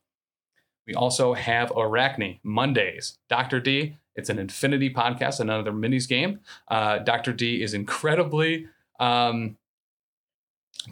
We 0.87 0.95
also 0.95 1.35
have 1.35 1.73
Arachne 1.77 2.41
Mondays. 2.43 3.19
Dr. 3.29 3.61
D, 3.61 3.97
it's 4.15 4.29
an 4.29 4.39
Infinity 4.39 4.93
podcast, 4.93 5.41
another 5.41 5.73
minis 5.73 6.09
game. 6.09 6.41
Uh, 6.69 6.99
Dr. 6.99 7.33
D 7.33 7.63
is 7.63 7.73
incredibly 7.73 8.67
um, 8.99 9.57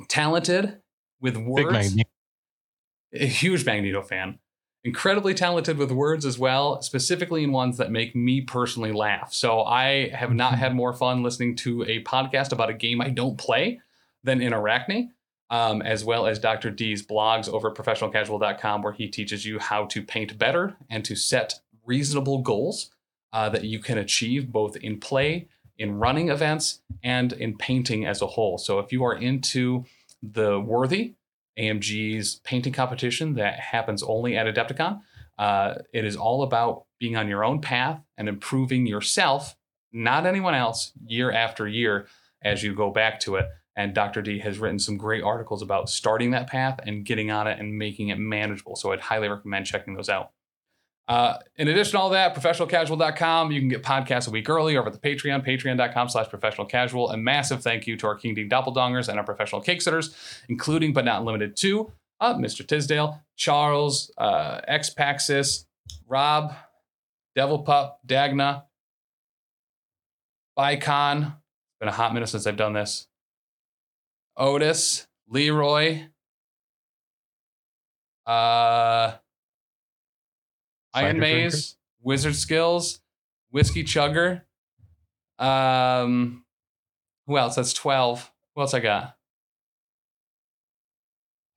talented 0.08 0.80
with 1.20 1.36
words. 1.36 1.96
A 3.12 3.26
huge 3.26 3.66
Magneto 3.66 4.02
fan. 4.02 4.38
Incredibly 4.82 5.34
talented 5.34 5.76
with 5.76 5.90
words 5.90 6.24
as 6.24 6.38
well, 6.38 6.80
specifically 6.80 7.44
in 7.44 7.52
ones 7.52 7.76
that 7.76 7.90
make 7.90 8.16
me 8.16 8.40
personally 8.40 8.92
laugh. 8.92 9.34
So 9.34 9.62
I 9.62 10.08
have 10.10 10.32
not 10.32 10.54
had 10.54 10.74
more 10.74 10.94
fun 10.94 11.22
listening 11.22 11.56
to 11.56 11.82
a 11.82 12.02
podcast 12.04 12.52
about 12.52 12.70
a 12.70 12.74
game 12.74 13.00
I 13.00 13.10
don't 13.10 13.36
play 13.36 13.80
than 14.24 14.40
in 14.40 14.54
Arachne 14.54 15.12
um, 15.50 15.82
as 15.82 16.04
well 16.04 16.26
as 16.26 16.38
Dr. 16.38 16.70
D's 16.70 17.04
blogs 17.04 17.48
over 17.48 17.70
at 17.70 17.76
professionalcasual.com, 17.76 18.82
where 18.82 18.92
he 18.92 19.08
teaches 19.08 19.44
you 19.44 19.58
how 19.58 19.84
to 19.86 20.02
paint 20.02 20.38
better 20.38 20.76
and 20.88 21.04
to 21.04 21.16
set 21.16 21.60
reasonable 21.84 22.38
goals 22.38 22.90
uh, 23.32 23.48
that 23.48 23.64
you 23.64 23.80
can 23.80 23.98
achieve 23.98 24.52
both 24.52 24.76
in 24.76 25.00
play, 25.00 25.48
in 25.78 25.98
running 25.98 26.28
events, 26.28 26.80
and 27.02 27.32
in 27.32 27.56
painting 27.56 28.06
as 28.06 28.22
a 28.22 28.26
whole. 28.26 28.58
So 28.58 28.78
if 28.78 28.92
you 28.92 29.04
are 29.04 29.14
into 29.14 29.84
the 30.22 30.60
Worthy, 30.60 31.14
AMG's 31.58 32.36
painting 32.44 32.72
competition 32.72 33.34
that 33.34 33.58
happens 33.58 34.02
only 34.02 34.36
at 34.36 34.46
Adepticon, 34.46 35.00
uh, 35.38 35.74
it 35.92 36.04
is 36.04 36.16
all 36.16 36.42
about 36.42 36.84
being 36.98 37.16
on 37.16 37.28
your 37.28 37.44
own 37.44 37.60
path 37.60 38.00
and 38.16 38.28
improving 38.28 38.86
yourself, 38.86 39.56
not 39.92 40.26
anyone 40.26 40.54
else, 40.54 40.92
year 41.06 41.32
after 41.32 41.66
year 41.66 42.06
as 42.42 42.62
you 42.62 42.74
go 42.74 42.90
back 42.90 43.20
to 43.20 43.36
it. 43.36 43.48
And 43.80 43.94
Dr. 43.94 44.20
D 44.20 44.40
has 44.40 44.58
written 44.58 44.78
some 44.78 44.98
great 44.98 45.22
articles 45.22 45.62
about 45.62 45.88
starting 45.88 46.32
that 46.32 46.48
path 46.48 46.80
and 46.84 47.02
getting 47.02 47.30
on 47.30 47.46
it 47.46 47.58
and 47.58 47.78
making 47.78 48.08
it 48.08 48.18
manageable. 48.18 48.76
So 48.76 48.92
I'd 48.92 49.00
highly 49.00 49.26
recommend 49.26 49.64
checking 49.64 49.94
those 49.94 50.10
out. 50.10 50.32
Uh, 51.08 51.38
in 51.56 51.66
addition 51.66 51.92
to 51.92 51.98
all 51.98 52.10
that, 52.10 52.34
professionalcasual.com, 52.34 53.50
you 53.50 53.58
can 53.58 53.70
get 53.70 53.82
podcasts 53.82 54.28
a 54.28 54.30
week 54.30 54.50
early 54.50 54.76
over 54.76 54.88
at 54.88 54.92
the 54.92 54.98
Patreon, 54.98 55.46
patreon.com 55.46 56.10
slash 56.10 56.28
professional 56.28 56.66
casual. 56.66 57.10
A 57.10 57.16
massive 57.16 57.62
thank 57.62 57.86
you 57.86 57.96
to 57.96 58.06
our 58.06 58.16
King 58.16 58.34
Dean 58.34 58.50
Doppeldongers 58.50 59.08
and 59.08 59.18
our 59.18 59.24
professional 59.24 59.62
cake 59.62 59.80
sitters, 59.80 60.14
including 60.50 60.92
but 60.92 61.06
not 61.06 61.24
limited 61.24 61.56
to 61.56 61.90
uh, 62.20 62.34
Mr. 62.34 62.66
Tisdale, 62.66 63.18
Charles, 63.36 64.12
uh, 64.18 64.60
X 64.68 64.92
Paxis, 64.92 65.64
Rob, 66.06 66.52
Devilpup, 67.34 67.94
Dagna, 68.06 68.64
Bicon. 70.54 71.22
It's 71.22 71.78
been 71.80 71.88
a 71.88 71.92
hot 71.92 72.12
minute 72.12 72.28
since 72.28 72.46
I've 72.46 72.58
done 72.58 72.74
this. 72.74 73.06
Otis, 74.36 75.06
Leroy, 75.28 76.06
uh, 78.26 79.16
Iron 80.92 81.16
Cider 81.16 81.20
Maze, 81.20 81.76
Wizard 82.02 82.34
Skills, 82.34 83.00
Whiskey 83.50 83.84
Chugger. 83.84 84.42
Um, 85.38 86.44
who 87.26 87.38
else? 87.38 87.56
That's 87.56 87.72
12. 87.72 88.30
Who 88.54 88.60
else 88.60 88.74
I 88.74 88.80
got? 88.80 89.16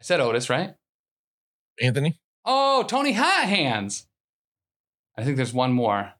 I 0.02 0.03
said 0.03 0.19
Otis, 0.19 0.49
right? 0.49 0.76
Anthony. 1.81 2.19
Oh, 2.45 2.84
Tony 2.88 3.14
Hot 3.14 3.45
Hands. 3.45 4.06
I 5.18 5.23
think 5.23 5.38
there's 5.38 5.53
one 5.53 5.72
more. 5.72 6.14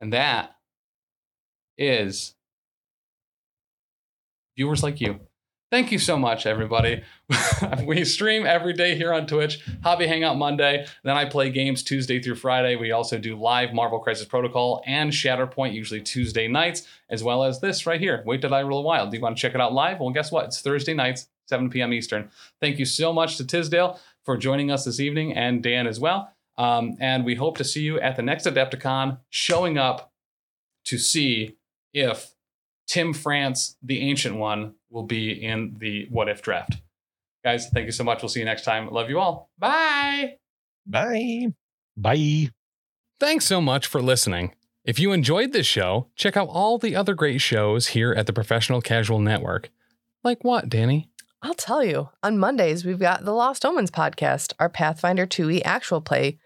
And 0.00 0.12
that 0.12 0.56
is 1.78 2.34
viewers 4.56 4.82
like 4.82 5.00
you. 5.00 5.20
Thank 5.72 5.90
you 5.90 5.98
so 5.98 6.18
much, 6.18 6.44
everybody. 6.44 7.02
we 7.86 8.04
stream 8.04 8.44
every 8.44 8.74
day 8.74 8.94
here 8.94 9.10
on 9.10 9.26
Twitch, 9.26 9.58
Hobby 9.82 10.06
Hangout 10.06 10.36
Monday. 10.36 10.84
Then 11.02 11.16
I 11.16 11.24
play 11.24 11.48
games 11.48 11.82
Tuesday 11.82 12.20
through 12.20 12.34
Friday. 12.34 12.76
We 12.76 12.92
also 12.92 13.16
do 13.16 13.40
live 13.40 13.72
Marvel 13.72 13.98
Crisis 13.98 14.26
Protocol 14.26 14.82
and 14.86 15.10
Shatterpoint, 15.10 15.72
usually 15.72 16.02
Tuesday 16.02 16.46
nights, 16.46 16.86
as 17.08 17.24
well 17.24 17.42
as 17.42 17.62
this 17.62 17.86
right 17.86 17.98
here. 17.98 18.22
Wait 18.26 18.42
Did 18.42 18.52
I 18.52 18.60
Roll 18.64 18.82
Wild? 18.82 19.12
Do 19.12 19.16
you 19.16 19.22
want 19.22 19.34
to 19.38 19.40
check 19.40 19.54
it 19.54 19.62
out 19.62 19.72
live? 19.72 19.98
Well, 19.98 20.10
guess 20.10 20.30
what? 20.30 20.44
It's 20.44 20.60
Thursday 20.60 20.92
nights, 20.92 21.30
7 21.46 21.70
p.m. 21.70 21.94
Eastern. 21.94 22.28
Thank 22.60 22.78
you 22.78 22.84
so 22.84 23.10
much 23.10 23.38
to 23.38 23.46
Tisdale 23.46 23.98
for 24.26 24.36
joining 24.36 24.70
us 24.70 24.84
this 24.84 25.00
evening 25.00 25.32
and 25.32 25.62
Dan 25.62 25.86
as 25.86 25.98
well. 25.98 26.34
Um, 26.58 26.98
and 27.00 27.24
we 27.24 27.36
hope 27.36 27.56
to 27.56 27.64
see 27.64 27.80
you 27.80 27.98
at 27.98 28.16
the 28.16 28.22
next 28.22 28.44
Adepticon, 28.44 29.20
showing 29.30 29.78
up 29.78 30.12
to 30.84 30.98
see 30.98 31.56
if 31.94 32.31
Tim 32.92 33.14
France, 33.14 33.78
the 33.82 34.02
ancient 34.02 34.36
one, 34.36 34.74
will 34.90 35.04
be 35.04 35.30
in 35.30 35.76
the 35.78 36.06
what 36.10 36.28
if 36.28 36.42
draft. 36.42 36.76
Guys, 37.42 37.70
thank 37.70 37.86
you 37.86 37.90
so 37.90 38.04
much. 38.04 38.20
We'll 38.20 38.28
see 38.28 38.40
you 38.40 38.44
next 38.44 38.64
time. 38.64 38.90
Love 38.90 39.08
you 39.08 39.18
all. 39.18 39.48
Bye. 39.58 40.34
Bye. 40.86 41.54
Bye. 41.96 42.50
Thanks 43.18 43.46
so 43.46 43.62
much 43.62 43.86
for 43.86 44.02
listening. 44.02 44.54
If 44.84 44.98
you 44.98 45.12
enjoyed 45.12 45.52
this 45.52 45.66
show, 45.66 46.08
check 46.16 46.36
out 46.36 46.48
all 46.50 46.76
the 46.76 46.94
other 46.94 47.14
great 47.14 47.40
shows 47.40 47.88
here 47.88 48.12
at 48.12 48.26
the 48.26 48.32
Professional 48.34 48.82
Casual 48.82 49.20
Network. 49.20 49.70
Like 50.22 50.44
what, 50.44 50.68
Danny? 50.68 51.08
I'll 51.40 51.54
tell 51.54 51.82
you. 51.82 52.10
On 52.22 52.38
Mondays, 52.38 52.84
we've 52.84 52.98
got 52.98 53.24
the 53.24 53.32
Lost 53.32 53.64
Omens 53.64 53.90
podcast, 53.90 54.52
our 54.58 54.68
Pathfinder 54.68 55.26
2e 55.26 55.62
actual 55.64 56.02
play, 56.02 56.38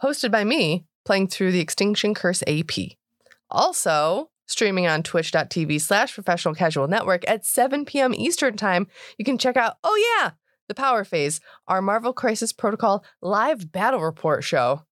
hosted 0.00 0.30
by 0.30 0.44
me, 0.44 0.86
playing 1.04 1.26
through 1.26 1.50
the 1.50 1.60
Extinction 1.60 2.14
Curse 2.14 2.44
AP. 2.46 2.92
Also, 3.50 4.30
streaming 4.48 4.88
on 4.88 5.04
twitch.tv 5.04 5.80
slash 5.80 6.14
professional 6.14 6.54
casual 6.54 6.88
network 6.88 7.28
at 7.28 7.46
7 7.46 7.84
p.m. 7.84 8.12
Eastern 8.14 8.56
Time, 8.56 8.88
you 9.16 9.24
can 9.24 9.38
check 9.38 9.56
out, 9.56 9.76
oh 9.84 10.18
yeah, 10.20 10.32
the 10.66 10.74
Power 10.74 11.04
Phase, 11.04 11.40
our 11.68 11.80
Marvel 11.80 12.12
Crisis 12.12 12.52
Protocol 12.52 13.04
live 13.22 13.70
battle 13.70 14.00
report 14.00 14.42
show. 14.42 14.82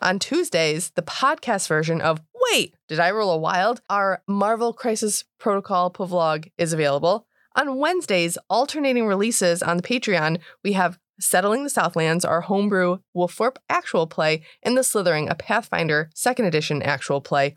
On 0.00 0.18
Tuesdays, 0.18 0.90
the 0.94 1.02
podcast 1.02 1.68
version 1.68 2.00
of 2.00 2.22
Wait, 2.50 2.74
Did 2.88 2.98
I 2.98 3.10
Roll 3.10 3.32
a 3.32 3.36
Wild? 3.36 3.82
Our 3.90 4.22
Marvel 4.26 4.72
Crisis 4.72 5.24
Protocol 5.38 5.92
vlog 5.92 6.50
is 6.56 6.72
available. 6.72 7.26
On 7.54 7.76
Wednesdays, 7.76 8.38
alternating 8.48 9.06
releases 9.06 9.62
on 9.62 9.76
the 9.76 9.82
Patreon, 9.82 10.38
we 10.64 10.72
have 10.72 10.98
Settling 11.20 11.64
the 11.64 11.70
Southlands, 11.70 12.24
our 12.24 12.40
homebrew 12.40 12.98
Wolfthorpe 13.14 13.58
actual 13.68 14.06
play, 14.06 14.42
and 14.62 14.76
The 14.76 14.82
Slithering, 14.82 15.28
a 15.28 15.34
Pathfinder 15.34 16.08
second 16.14 16.46
edition 16.46 16.82
actual 16.82 17.20
play. 17.20 17.56